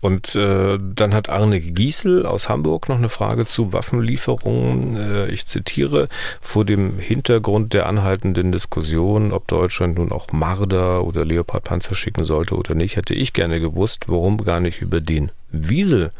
Und 0.00 0.34
äh, 0.34 0.78
dann 0.80 1.14
hat 1.14 1.28
Arne 1.28 1.60
Giesel 1.60 2.26
aus 2.26 2.48
Hamburg 2.48 2.88
noch 2.88 2.96
eine 2.96 3.08
Frage 3.08 3.46
zu 3.46 3.72
Waffenlieferungen. 3.72 4.96
Äh, 4.96 5.26
ich 5.28 5.46
zitiere, 5.46 6.08
vor 6.40 6.64
dem 6.64 6.98
Hintergrund 6.98 7.72
der 7.72 7.86
anhaltenden 7.86 8.52
Diskussion, 8.52 9.32
ob 9.32 9.46
Deutschland 9.48 9.98
nun 9.98 10.12
auch 10.12 10.32
Marder 10.32 11.04
oder 11.04 11.24
Leopardpanzer 11.24 11.94
schicken 11.94 12.24
sollte 12.24 12.56
oder 12.56 12.74
nicht, 12.74 12.96
hätte 12.96 13.14
ich 13.14 13.32
gerne 13.32 13.60
gewusst, 13.60 14.04
warum 14.08 14.38
gar 14.38 14.60
nicht 14.60 14.80
über 14.80 15.00
den 15.00 15.30
Wiesel 15.54 16.12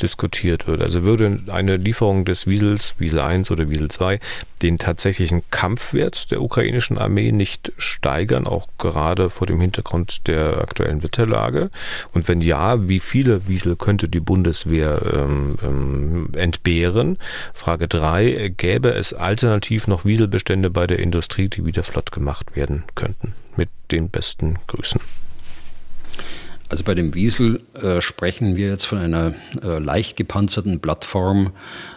diskutiert 0.00 0.66
wird. 0.66 0.82
Also 0.82 1.02
würde 1.02 1.40
eine 1.48 1.76
Lieferung 1.76 2.24
des 2.24 2.46
Wiesels, 2.46 2.94
Wiesel 2.98 3.20
1 3.20 3.50
oder 3.50 3.70
Wiesel 3.70 3.88
2, 3.88 4.20
den 4.62 4.78
tatsächlichen 4.78 5.42
Kampfwert 5.50 6.30
der 6.30 6.42
ukrainischen 6.42 6.98
Armee 6.98 7.32
nicht 7.32 7.72
steigern, 7.76 8.46
auch 8.46 8.68
gerade 8.78 9.30
vor 9.30 9.46
dem 9.46 9.60
Hintergrund 9.60 10.26
der 10.26 10.58
aktuellen 10.58 11.02
Wetterlage? 11.02 11.70
Und 12.12 12.28
wenn 12.28 12.40
ja, 12.40 12.88
wie 12.88 13.00
viele 13.00 13.48
Wiesel 13.48 13.76
könnte 13.76 14.08
die 14.08 14.20
Bundeswehr 14.20 15.00
ähm, 15.12 15.58
ähm, 15.62 16.28
entbehren? 16.34 17.18
Frage 17.52 17.88
3, 17.88 18.54
gäbe 18.56 18.94
es 18.94 19.12
alternativ 19.12 19.86
noch 19.86 20.04
Wieselbestände 20.04 20.70
bei 20.70 20.86
der 20.86 20.98
Industrie, 20.98 21.48
die 21.48 21.64
wieder 21.64 21.82
flott 21.82 22.12
gemacht 22.12 22.56
werden 22.56 22.84
könnten? 22.94 23.34
Mit 23.56 23.68
den 23.90 24.10
besten 24.10 24.58
Grüßen. 24.66 25.00
Also 26.70 26.82
bei 26.82 26.94
dem 26.94 27.14
Wiesel 27.14 27.60
äh, 27.74 28.00
sprechen 28.00 28.56
wir 28.56 28.68
jetzt 28.68 28.86
von 28.86 28.98
einer 28.98 29.34
äh, 29.62 29.78
leicht 29.78 30.16
gepanzerten 30.16 30.80
Plattform. 30.80 31.52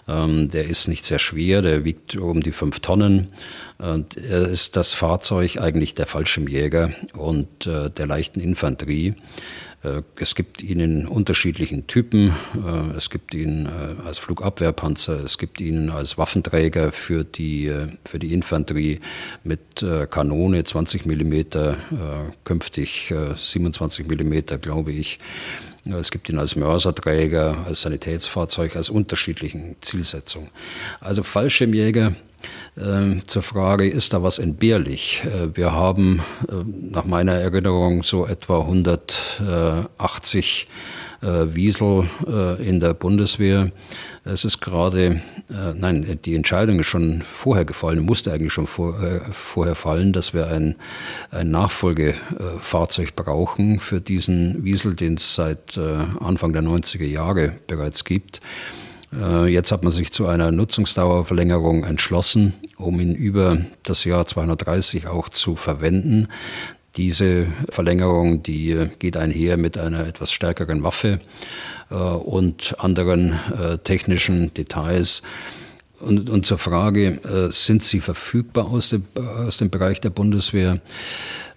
Ähm, 0.07 0.49
der 0.49 0.67
ist 0.67 0.87
nicht 0.87 1.05
sehr 1.05 1.19
schwer, 1.19 1.61
der 1.61 1.85
wiegt 1.85 2.15
um 2.17 2.41
die 2.41 2.51
fünf 2.51 2.81
Tonnen. 2.81 3.29
Und 3.77 4.17
er 4.17 4.47
ist 4.47 4.75
das 4.75 4.93
Fahrzeug 4.93 5.57
eigentlich 5.57 5.95
der 5.95 6.05
Fallschirmjäger 6.05 6.91
und 7.13 7.65
äh, 7.65 7.89
der 7.89 8.07
leichten 8.07 8.39
Infanterie. 8.41 9.15
Äh, 9.87 10.03
es 10.19 10.35
gibt 10.35 10.61
ihn 10.61 10.79
in 10.79 11.07
unterschiedlichen 11.07 11.87
Typen. 11.87 12.33
Äh, 12.55 12.97
es 12.97 13.09
gibt 13.09 13.33
ihn 13.33 13.65
äh, 13.65 14.07
als 14.07 14.19
Flugabwehrpanzer, 14.19 15.23
es 15.23 15.37
gibt 15.37 15.61
ihn 15.61 15.89
als 15.89 16.17
Waffenträger 16.17 16.91
für 16.91 17.23
die, 17.23 17.71
für 18.05 18.19
die 18.19 18.33
Infanterie 18.33 18.99
mit 19.43 19.85
Kanone 20.09 20.63
20 20.63 21.05
mm, 21.05 21.41
künftig 22.43 23.13
27 23.35 24.07
mm, 24.07 24.61
glaube 24.61 24.91
ich. 24.91 25.19
Es 25.85 26.11
gibt 26.11 26.29
ihn 26.29 26.37
als 26.37 26.55
Mörserträger, 26.55 27.65
als 27.65 27.81
Sanitätsfahrzeug, 27.81 28.75
als 28.75 28.89
unterschiedlichen 28.89 29.75
Zielsetzungen. 29.81 30.49
Also 30.99 31.23
Fallschirmjäger 31.23 32.13
zur 33.25 33.41
Frage, 33.41 33.87
ist 33.87 34.13
da 34.13 34.21
was 34.21 34.37
entbehrlich? 34.37 35.23
Äh, 35.25 35.55
wir 35.55 35.71
haben 35.71 36.21
äh, 36.47 36.53
nach 36.91 37.05
meiner 37.05 37.33
Erinnerung 37.33 38.03
so 38.03 38.27
etwa 38.27 38.59
180 38.59 40.67
äh, 41.21 41.55
Wiesel 41.55 42.07
in 42.59 42.79
der 42.79 42.93
Bundeswehr. 42.93 43.71
Es 44.23 44.45
ist 44.45 44.61
gerade, 44.61 45.19
nein, 45.47 46.19
die 46.25 46.35
Entscheidung 46.35 46.79
ist 46.79 46.85
schon 46.85 47.23
vorher 47.23 47.65
gefallen, 47.65 48.01
musste 48.01 48.31
eigentlich 48.31 48.53
schon 48.53 48.67
vor, 48.67 48.93
vorher 49.31 49.73
fallen, 49.73 50.13
dass 50.13 50.35
wir 50.35 50.45
ein, 50.47 50.75
ein 51.31 51.49
Nachfolgefahrzeug 51.49 53.15
brauchen 53.15 53.79
für 53.79 53.99
diesen 53.99 54.63
Wiesel, 54.63 54.95
den 54.95 55.15
es 55.15 55.33
seit 55.33 55.75
Anfang 55.77 56.53
der 56.53 56.61
90er 56.61 57.05
Jahre 57.05 57.53
bereits 57.65 58.03
gibt. 58.03 58.41
Äh, 59.13 59.47
jetzt 59.47 59.71
hat 59.71 59.83
man 59.83 59.91
sich 59.91 60.11
zu 60.11 60.27
einer 60.27 60.51
Nutzungsdauerverlängerung 60.51 61.83
entschlossen, 61.83 62.53
um 62.77 62.99
ihn 62.99 63.15
über 63.15 63.57
das 63.83 64.03
Jahr 64.03 64.25
230 64.27 65.07
auch 65.07 65.29
zu 65.29 65.55
verwenden. 65.55 66.27
Diese 66.97 67.47
Verlängerung, 67.69 68.41
die 68.43 68.87
geht 68.99 69.17
einher 69.17 69.57
mit 69.57 69.77
einer 69.77 70.07
etwas 70.07 70.31
stärkeren 70.31 70.83
Waffe 70.83 71.19
äh, 71.89 71.93
und 71.95 72.75
anderen 72.79 73.33
äh, 73.33 73.77
technischen 73.77 74.53
Details. 74.53 75.21
Und, 75.99 76.29
und 76.29 76.45
zur 76.45 76.59
Frage, 76.59 77.49
sind 77.49 77.83
sie 77.83 78.01
verfügbar 78.01 78.67
aus 78.67 78.89
dem, 78.89 79.07
aus 79.15 79.57
dem 79.57 79.71
Bereich 79.71 79.99
der 79.99 80.11
Bundeswehr? 80.11 80.79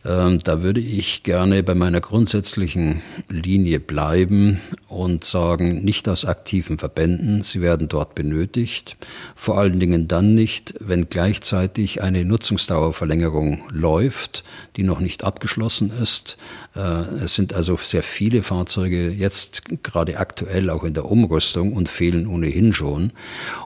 Ähm, 0.05 0.39
da 0.43 0.63
würde 0.63 0.81
ich 0.81 1.23
gerne 1.25 1.63
bei 1.63 1.75
meiner 1.75 2.01
grundsätzlichen 2.01 3.03
Linie 3.29 3.81
bleiben 3.81 4.61
und 4.89 5.25
sagen, 5.25 5.85
nicht 5.85 6.09
aus 6.09 6.25
aktiven 6.25 6.79
Verbänden, 6.79 7.43
sie 7.43 7.61
werden 7.61 7.89
dort 7.89 8.15
benötigt. 8.15 8.97
Vor 9.35 9.59
allen 9.59 9.79
Dingen 9.79 10.09
dann 10.09 10.35
nicht, 10.35 10.75
wenn 10.81 11.11
gleichzeitig 11.11 12.03
eine 12.03 12.25
Nutzungsdauerverlängerung 12.25 13.63
läuft, 13.71 14.43
die 14.77 14.85
noch 14.85 15.01
nicht 15.01 15.23
abgeschlossen 15.23 15.93
ist. 16.01 16.39
Äh, 16.75 17.25
es 17.25 17.35
sind 17.35 17.53
also 17.53 17.77
sehr 17.77 18.03
viele 18.03 18.43
Fahrzeuge 18.43 19.11
jetzt 19.11 19.63
gerade 19.83 20.19
aktuell 20.19 20.71
auch 20.71 20.85
in 20.85 20.95
der 20.95 21.07
Umrüstung 21.07 21.73
und 21.73 21.89
fehlen 21.89 22.27
ohnehin 22.27 22.73
schon. 22.73 23.13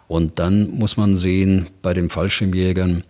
Und 0.08 0.38
dann 0.38 0.70
muss 0.70 0.96
man 0.96 1.16
sehen, 1.16 1.66
bei 1.82 1.94
den 1.94 2.10
Fallschirmjägern, 2.10 3.04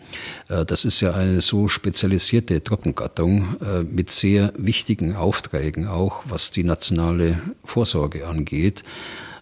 äh, 0.48 0.64
das 0.64 0.84
ist 0.84 1.00
ja 1.00 1.12
eine 1.12 1.40
so 1.40 1.68
spezialisierte 1.68 2.62
Truppengattung 2.62 3.56
äh, 3.60 3.82
mit 3.82 4.10
sehr 4.10 4.52
wichtigen 4.56 5.16
Aufträgen 5.16 5.86
auch, 5.86 6.24
was 6.28 6.50
die 6.50 6.64
nationale 6.64 7.40
Vorsorge 7.62 8.26
angeht. 8.26 8.82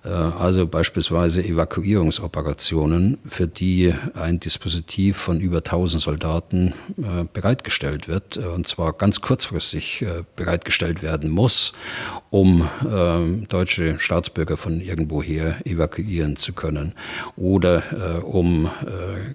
Äh, 0.04 0.08
also 0.08 0.66
beispielsweise 0.66 1.44
Evakuierungsoperationen, 1.44 3.18
für 3.26 3.46
die 3.46 3.94
ein 4.14 4.40
Dispositiv 4.40 5.16
von 5.16 5.40
über 5.40 5.58
1000 5.58 6.02
Soldaten 6.02 6.74
äh, 6.98 7.24
bereitgestellt 7.32 8.08
wird, 8.08 8.36
äh, 8.36 8.40
und 8.40 8.66
zwar 8.66 8.92
ganz 8.92 9.20
kurzfristig 9.20 10.04
bereitgestellt 10.36 11.02
werden 11.02 11.30
muss, 11.30 11.72
um 12.30 12.68
deutsche 13.48 13.98
Staatsbürger 13.98 14.56
von 14.56 14.80
irgendwoher 14.80 15.56
evakuieren 15.64 16.36
zu 16.36 16.52
können 16.52 16.94
oder 17.36 17.82
um 18.24 18.70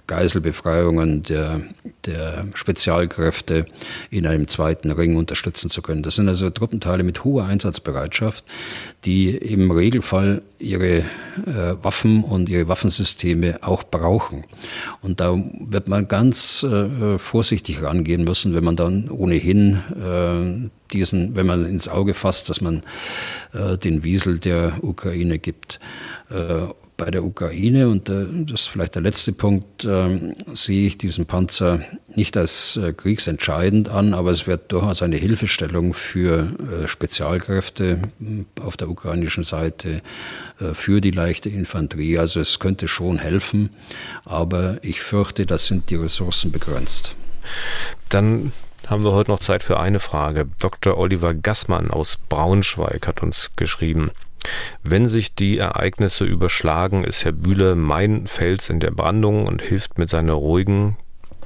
Geiselbefreiungen 0.07 1.23
der, 1.23 1.61
der 2.05 2.47
Spezialkräfte 2.53 3.65
in 4.09 4.25
einem 4.25 4.47
zweiten 4.47 4.91
Ring 4.91 5.15
unterstützen 5.15 5.69
zu 5.69 5.81
können. 5.81 6.03
Das 6.03 6.15
sind 6.15 6.27
also 6.27 6.49
Truppenteile 6.49 7.03
mit 7.03 7.23
hoher 7.23 7.45
Einsatzbereitschaft, 7.45 8.43
die 9.05 9.29
im 9.29 9.71
Regelfall 9.71 10.41
ihre 10.59 10.99
äh, 10.99 11.03
Waffen 11.81 12.23
und 12.23 12.49
ihre 12.49 12.67
Waffensysteme 12.67 13.59
auch 13.61 13.83
brauchen. 13.83 14.43
Und 15.01 15.19
da 15.19 15.37
wird 15.59 15.87
man 15.87 16.07
ganz 16.07 16.63
äh, 16.63 17.17
vorsichtig 17.17 17.81
rangehen 17.81 18.23
müssen, 18.23 18.53
wenn 18.55 18.63
man 18.63 18.75
dann 18.75 19.09
ohnehin 19.09 19.81
äh, 20.01 20.69
diesen, 20.93 21.35
wenn 21.35 21.45
man 21.45 21.65
ins 21.65 21.87
Auge 21.87 22.13
fasst, 22.13 22.49
dass 22.49 22.61
man 22.61 22.83
äh, 23.53 23.77
den 23.77 24.03
Wiesel 24.03 24.39
der 24.39 24.83
Ukraine 24.83 25.39
gibt. 25.39 25.79
Bei 26.97 27.11
der 27.11 27.23
Ukraine, 27.23 27.89
und 27.89 28.09
äh, 28.09 28.25
das 28.31 28.61
ist 28.61 28.67
vielleicht 28.69 28.95
der 28.95 29.03
letzte 29.03 29.31
Punkt, 29.31 29.85
äh, 29.85 30.33
sehe 30.51 30.87
ich 30.87 30.97
diesen 30.97 31.27
Panzer 31.27 31.81
nicht 32.15 32.35
als 32.35 32.75
äh, 32.75 32.91
kriegsentscheidend 32.91 33.89
an, 33.89 34.15
aber 34.15 34.31
es 34.31 34.47
wird 34.47 34.71
durchaus 34.71 35.03
eine 35.03 35.17
Hilfestellung 35.17 35.93
für 35.93 36.51
äh, 36.83 36.87
Spezialkräfte 36.87 37.99
auf 38.61 38.77
der 38.77 38.89
ukrainischen 38.89 39.43
Seite, 39.43 40.01
für 40.73 41.01
die 41.01 41.11
leichte 41.11 41.49
Infanterie. 41.49 42.17
Also 42.17 42.39
es 42.39 42.59
könnte 42.59 42.87
schon 42.87 43.19
helfen, 43.19 43.69
aber 44.25 44.77
ich 44.81 45.01
fürchte, 45.01 45.45
das 45.45 45.67
sind 45.67 45.91
die 45.91 45.95
Ressourcen 45.95 46.51
begrenzt. 46.51 47.15
Dann 48.09 48.51
haben 48.87 49.03
wir 49.03 49.11
heute 49.11 49.31
noch 49.31 49.39
Zeit 49.39 49.63
für 49.63 49.79
eine 49.79 49.99
Frage. 49.99 50.47
Dr. 50.59 50.97
Oliver 50.97 51.33
Gassmann 51.33 51.91
aus 51.91 52.17
Braunschweig 52.29 53.05
hat 53.07 53.21
uns 53.21 53.51
geschrieben. 53.55 54.11
Wenn 54.83 55.07
sich 55.07 55.35
die 55.35 55.57
Ereignisse 55.57 56.25
überschlagen, 56.25 57.03
ist 57.03 57.25
Herr 57.25 57.31
Bühler 57.31 57.75
mein 57.75 58.27
Fels 58.27 58.69
in 58.69 58.79
der 58.79 58.91
Brandung 58.91 59.47
und 59.47 59.61
hilft 59.61 59.97
mit 59.97 60.09
seiner 60.09 60.33
ruhigen, 60.33 60.97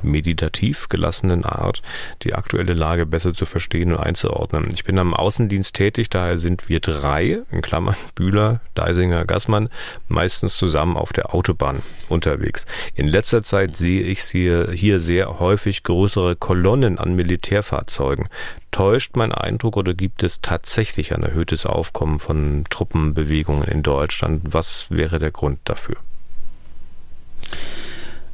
meditativ 0.04 0.90
gelassenen 0.90 1.46
Art, 1.46 1.82
die 2.24 2.34
aktuelle 2.34 2.74
Lage 2.74 3.06
besser 3.06 3.34
zu 3.34 3.46
verstehen 3.46 3.94
und 3.94 4.00
einzuordnen. 4.00 4.68
Ich 4.74 4.84
bin 4.84 4.98
am 5.00 5.14
Außendienst 5.14 5.76
tätig, 5.76 6.10
daher 6.10 6.38
sind 6.38 6.70
wir 6.70 6.80
drei, 6.80 7.42
in 7.52 7.62
Klammern 7.62 7.96
Bühler, 8.16 8.62
Deisinger, 8.76 9.26
Gassmann, 9.26 9.70
meistens 10.08 10.58
zusammen 10.58 10.98
auf 10.98 11.14
der 11.14 11.34
Autobahn 11.34 11.82
unterwegs. 12.10 12.66
In 12.96 13.08
letzter 13.08 13.44
Zeit 13.44 13.76
sehe 13.76 14.02
ich 14.02 14.22
hier, 14.22 14.72
hier 14.72 15.00
sehr 15.00 15.40
häufig 15.40 15.84
größere 15.84 16.36
Kolonnen 16.36 16.98
an 16.98 17.16
Militärfahrzeugen. 17.16 18.28
Täuscht 18.72 19.18
mein 19.18 19.34
Eindruck 19.34 19.76
oder 19.76 19.94
gibt 19.94 20.24
es 20.24 20.42
tatsächlich 20.42 21.14
ein 21.14 21.24
erhöhtes 21.24 21.66
Aufkommen 21.66 22.20
von 22.20 22.64
Truppenbewegungen 22.70 23.68
in 23.68 23.84
Deutschland? 23.84 24.42
Was 24.46 24.88
wäre 24.90 25.20
der 25.20 25.32
Grund 25.32 25.60
dafür? 25.66 25.98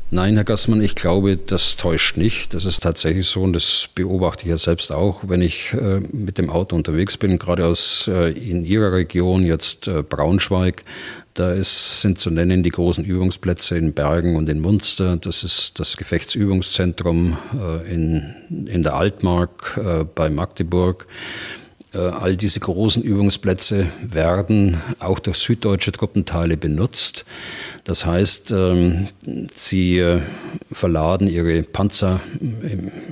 Nein, 0.09 0.35
Herr 0.35 0.45
Gassmann, 0.45 0.81
ich 0.81 0.95
glaube, 0.95 1.35
das 1.35 1.75
täuscht 1.75 2.15
nicht. 2.15 2.53
Das 2.53 2.63
ist 2.63 2.81
tatsächlich 2.81 3.27
so 3.27 3.41
und 3.41 3.51
das 3.51 3.89
beobachte 3.93 4.43
ich 4.43 4.49
ja 4.49 4.55
selbst 4.55 4.89
auch, 4.93 5.19
wenn 5.27 5.41
ich 5.41 5.73
äh, 5.73 5.99
mit 6.13 6.37
dem 6.37 6.49
Auto 6.49 6.77
unterwegs 6.77 7.17
bin, 7.17 7.37
gerade 7.37 7.65
aus 7.65 8.07
äh, 8.07 8.31
in 8.31 8.63
Ihrer 8.63 8.93
Region, 8.93 9.45
jetzt 9.45 9.89
äh, 9.89 10.03
Braunschweig. 10.03 10.85
Da 11.33 11.51
ist, 11.51 11.99
sind 12.01 12.19
zu 12.19 12.31
nennen 12.31 12.63
die 12.63 12.69
großen 12.69 13.03
Übungsplätze 13.03 13.77
in 13.77 13.91
Bergen 13.91 14.37
und 14.37 14.47
in 14.47 14.61
Munster. 14.61 15.17
Das 15.17 15.43
ist 15.43 15.77
das 15.77 15.97
Gefechtsübungszentrum 15.97 17.37
äh, 17.53 17.93
in, 17.93 18.33
in 18.65 18.83
der 18.83 18.95
Altmark 18.95 19.77
äh, 19.77 20.05
bei 20.05 20.29
Magdeburg. 20.29 21.05
Äh, 21.97 22.09
all 22.09 22.37
diese 22.37 22.59
großen 22.59 23.01
Übungsplätze 23.01 23.87
werden 24.01 24.81
auch 24.99 25.19
durch 25.19 25.37
süddeutsche 25.37 25.91
Truppenteile 25.91 26.57
benutzt. 26.57 27.25
Das 27.83 28.05
heißt, 28.05 28.51
ähm, 28.51 29.07
sie 29.53 29.97
äh, 29.99 30.21
verladen 30.71 31.27
ihre 31.27 31.63
Panzer 31.63 32.19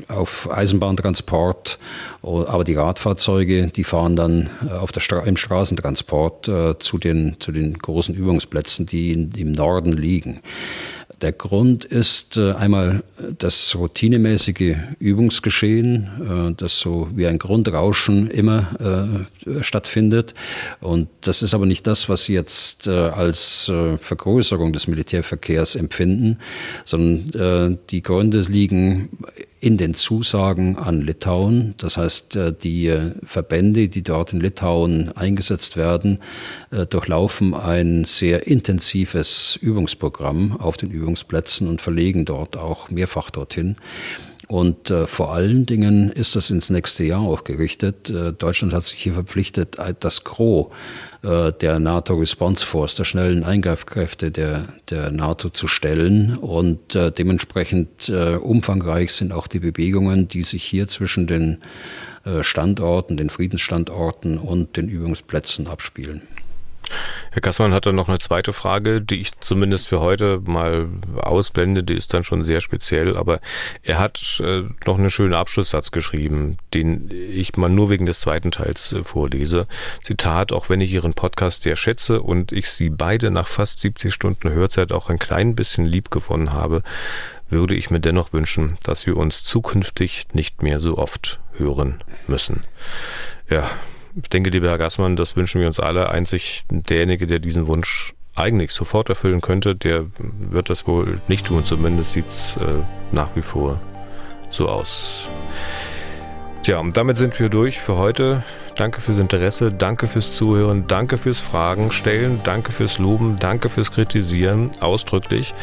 auf 0.08 0.50
Eisenbahntransport, 0.52 1.80
aber 2.22 2.64
die 2.64 2.76
Radfahrzeuge, 2.76 3.68
die 3.68 3.84
fahren 3.84 4.16
dann 4.16 4.50
äh, 4.68 4.74
auf 4.74 4.92
der 4.92 5.02
Stra 5.02 5.22
im 5.22 5.38
Straßentransport 5.38 6.52
zu 6.80 6.98
den, 6.98 7.38
zu 7.40 7.52
den 7.52 7.78
großen 7.78 8.14
Übungsplätzen, 8.14 8.86
die 8.86 9.12
in, 9.12 9.32
im 9.32 9.52
Norden 9.52 9.94
liegen. 9.94 10.42
Der 11.22 11.32
Grund 11.32 11.86
ist 11.86 12.38
äh, 12.38 12.52
einmal 12.54 13.04
das 13.38 13.76
routinemäßige 13.76 14.76
Übungsgeschehen, 15.00 16.52
äh, 16.52 16.54
das 16.56 16.80
so 16.80 17.08
wie 17.16 17.28
ein 17.28 17.40
Grundrauschen 17.40 18.28
immer 18.30 19.26
äh, 19.48 19.64
stattfindet. 19.64 20.34
Und 20.82 21.08
das 21.22 21.42
ist 21.42 21.54
aber 21.54 21.66
nicht 21.66 21.88
das, 21.88 22.10
was 22.10 22.26
Sie 22.26 22.34
jetzt 22.34 22.88
als 22.88 23.72
Vergrößerung 24.00 24.74
des 24.74 24.88
Militärverkehrs 24.88 25.76
empfinden, 25.76 26.40
sondern 26.84 27.78
die 27.90 28.02
Gründe 28.02 28.40
liegen 28.40 29.10
in 29.66 29.78
den 29.78 29.96
Zusagen 29.96 30.78
an 30.78 31.02
Litauen. 31.02 31.74
Das 31.78 31.98
heißt, 31.98 32.36
äh, 32.36 32.54
die 32.54 32.86
äh, 32.86 33.14
Verbände, 33.24 33.90
die 33.90 34.04
dort 34.04 34.32
in 34.32 34.40
Litauen 34.40 35.12
eingesetzt 35.18 35.76
werden, 35.76 36.20
äh, 36.70 36.86
durchlaufen 36.86 37.56
ein 37.56 38.06
sehr 38.06 38.46
intensives 38.46 39.58
Übungsprogramm 39.60 40.56
auf 40.58 40.78
den 40.78 40.92
Übungsplätzen 40.92 41.68
und 41.68 41.82
verlegen 41.82 42.26
dort 42.26 42.58
auch 42.58 42.92
mehrfach 42.92 43.32
dorthin. 43.32 43.76
Und 44.48 44.92
äh, 44.92 45.08
vor 45.08 45.34
allen 45.34 45.66
Dingen 45.66 46.12
ist 46.12 46.36
das 46.36 46.52
ins 46.52 46.70
nächste 46.70 47.04
Jahr 47.04 47.22
auch 47.22 47.44
gerichtet. 47.44 48.10
Äh, 48.10 48.34
Deutschland 48.34 48.74
hat 48.74 48.84
sich 48.84 49.00
hier 49.02 49.14
verpflichtet, 49.14 49.78
das 50.00 50.24
Gros 50.24 50.68
äh, 51.24 51.52
der 51.52 51.80
NATO 51.80 52.14
Response 52.14 52.66
Force, 52.66 52.94
der 52.96 53.06
schnellen 53.06 53.44
Eingreifkräfte 53.44 54.32
der, 54.32 54.68
der 54.90 55.12
NATO 55.12 55.50
zu 55.50 55.68
stellen. 55.68 56.38
Und 56.38 56.96
äh, 56.96 57.12
dementsprechend 57.12 58.10
äh, 58.10 58.36
umfangreich 58.36 59.14
sind 59.14 59.34
auch 59.34 59.48
die 59.48 59.60
Bewegungen, 59.60 60.28
die 60.28 60.44
sich 60.44 60.64
hier 60.64 60.88
zwischen 60.88 61.26
den 61.26 61.58
äh, 62.26 62.44
Standorten, 62.44 63.18
den 63.18 63.32
Friedensstandorten 63.32 64.38
und 64.38 64.78
den 64.78 64.90
Übungsplätzen 64.90 65.68
abspielen. 65.68 66.22
Herr 67.36 67.42
Kassmann 67.42 67.74
hat 67.74 67.86
dann 67.86 67.96
noch 67.96 68.08
eine 68.08 68.20
zweite 68.20 68.54
Frage, 68.54 69.02
die 69.02 69.20
ich 69.20 69.38
zumindest 69.42 69.90
für 69.90 70.00
heute 70.00 70.40
mal 70.46 70.88
ausblende, 71.18 71.84
die 71.84 71.96
ist 71.96 72.14
dann 72.14 72.24
schon 72.24 72.46
sehr 72.46 72.62
speziell, 72.62 73.18
aber 73.18 73.42
er 73.84 74.00
hat 74.00 74.42
äh, 74.42 74.64
noch 74.86 74.98
einen 74.98 75.10
schönen 75.10 75.34
Abschlusssatz 75.34 75.92
geschrieben, 75.92 76.56
den 76.74 77.12
ich 77.12 77.58
mal 77.58 77.68
nur 77.68 77.90
wegen 77.90 78.06
des 78.06 78.22
zweiten 78.22 78.52
Teils 78.52 78.94
äh, 78.94 79.04
vorlese. 79.04 79.68
Zitat, 80.02 80.54
auch 80.54 80.70
wenn 80.70 80.80
ich 80.80 80.94
Ihren 80.94 81.14
Podcast 81.14 81.64
sehr 81.64 81.76
schätze 81.76 82.22
und 82.22 82.54
ich 82.54 82.70
Sie 82.70 82.90
beide 82.90 83.32
nach 83.32 83.50
fast 83.50 83.82
70 83.82 84.14
Stunden 84.14 84.50
Hörzeit 84.50 84.94
auch 84.94 85.10
ein 85.10 85.20
klein 85.20 85.56
bisschen 85.56 85.86
lieb 85.86 86.12
gewonnen 86.12 86.54
habe, 86.54 86.84
würde 87.50 87.76
ich 87.76 87.90
mir 87.90 88.00
dennoch 88.00 88.32
wünschen, 88.32 88.78
dass 88.84 89.08
wir 89.08 89.18
uns 89.18 89.44
zukünftig 89.44 90.28
nicht 90.32 90.64
mehr 90.64 90.80
so 90.80 90.98
oft 90.98 91.42
hören 91.58 92.02
müssen. 92.28 92.64
Ja, 93.50 93.70
ich 94.22 94.30
denke, 94.30 94.50
lieber 94.50 94.70
Herr 94.70 94.78
Gassmann, 94.78 95.16
das 95.16 95.36
wünschen 95.36 95.60
wir 95.62 95.68
uns 95.68 95.80
alle. 95.80 96.10
Einzig 96.10 96.64
derjenige, 96.70 97.28
der 97.28 97.40
diesen 97.40 97.68
Wunsch 97.68 98.14
eigentlich 98.36 98.72
sofort 98.72 99.10
erfüllen 99.10 99.42
könnte, 99.42 99.76
der 99.76 100.06
wird 100.18 100.70
das 100.70 100.88
wohl 100.88 101.20
nicht 101.28 101.48
tun. 101.48 101.64
Zumindest 101.64 102.14
sieht 102.14 102.28
es 102.28 102.58
äh, 102.58 102.62
nach 103.12 103.30
wie 103.36 103.42
vor 103.42 103.80
so 104.50 104.70
aus. 104.70 105.30
Tja, 106.64 106.80
und 106.80 106.98
damit 106.98 107.18
sind 107.18 107.40
wir 107.40 107.50
durch 107.50 107.80
für 107.80 107.98
heute. 107.98 108.44
Danke 108.76 109.00
fürs 109.00 109.20
Interesse, 109.20 109.72
danke 109.72 110.08
fürs 110.08 110.36
Zuhören, 110.36 110.86
danke 110.88 111.18
fürs 111.18 111.40
Fragen 111.40 111.92
stellen, 111.92 112.42
danke 112.44 112.72
fürs 112.72 112.98
Loben, 112.98 113.38
danke 113.40 113.70
fürs 113.70 113.92
Kritisieren, 113.92 114.72
ausdrücklich. 114.82 115.54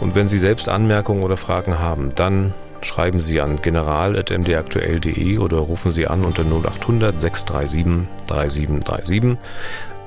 Und 0.00 0.14
wenn 0.14 0.28
Sie 0.28 0.38
selbst 0.38 0.68
Anmerkungen 0.68 1.22
oder 1.22 1.36
Fragen 1.36 1.78
haben, 1.78 2.12
dann 2.14 2.52
schreiben 2.82 3.20
Sie 3.20 3.40
an 3.40 3.60
general.mdaktuell.de 3.60 5.38
oder 5.38 5.58
rufen 5.58 5.92
Sie 5.92 6.06
an 6.06 6.24
unter 6.24 6.42
0800 6.42 7.20
637 7.20 8.06
3737. 8.26 9.38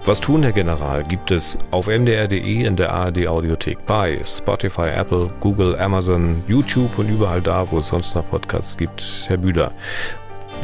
Was 0.03 0.19
tun, 0.19 0.41
Herr 0.41 0.52
General, 0.52 1.03
gibt 1.03 1.30
es 1.30 1.60
auf 1.69 1.85
mdr.de 1.85 2.65
in 2.65 2.76
der 2.76 2.91
ARD 2.91 3.27
Audiothek 3.27 3.85
bei 3.85 4.19
Spotify, 4.23 4.89
Apple, 4.95 5.30
Google, 5.39 5.77
Amazon, 5.80 6.43
YouTube 6.48 6.98
und 6.98 7.07
überall 7.07 7.41
da, 7.41 7.69
wo 7.69 7.77
es 7.77 7.89
sonst 7.89 8.15
noch 8.15 8.27
Podcasts 8.27 8.77
gibt. 8.77 9.26
Herr 9.27 9.38
Bühler, 9.38 9.72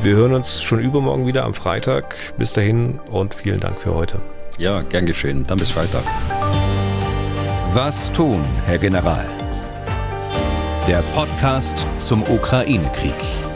wir 0.02 0.16
hören 0.16 0.34
uns 0.34 0.64
schon 0.64 0.80
übermorgen 0.80 1.28
wieder 1.28 1.44
am 1.44 1.54
Freitag. 1.54 2.16
Bis 2.38 2.54
dahin 2.54 3.00
und 3.12 3.36
vielen 3.36 3.60
Dank 3.60 3.80
für 3.80 3.94
heute. 3.94 4.20
Ja, 4.58 4.82
gern 4.82 5.06
geschehen. 5.06 5.44
Dann 5.46 5.60
bis 5.60 5.72
Freitag. 5.72 6.04
Was 7.74 8.12
tun, 8.14 8.44
Herr 8.66 8.80
General? 8.80 9.37
Der 10.88 11.02
Podcast 11.14 11.86
zum 12.00 12.24
Ukraine-Krieg. 12.24 13.47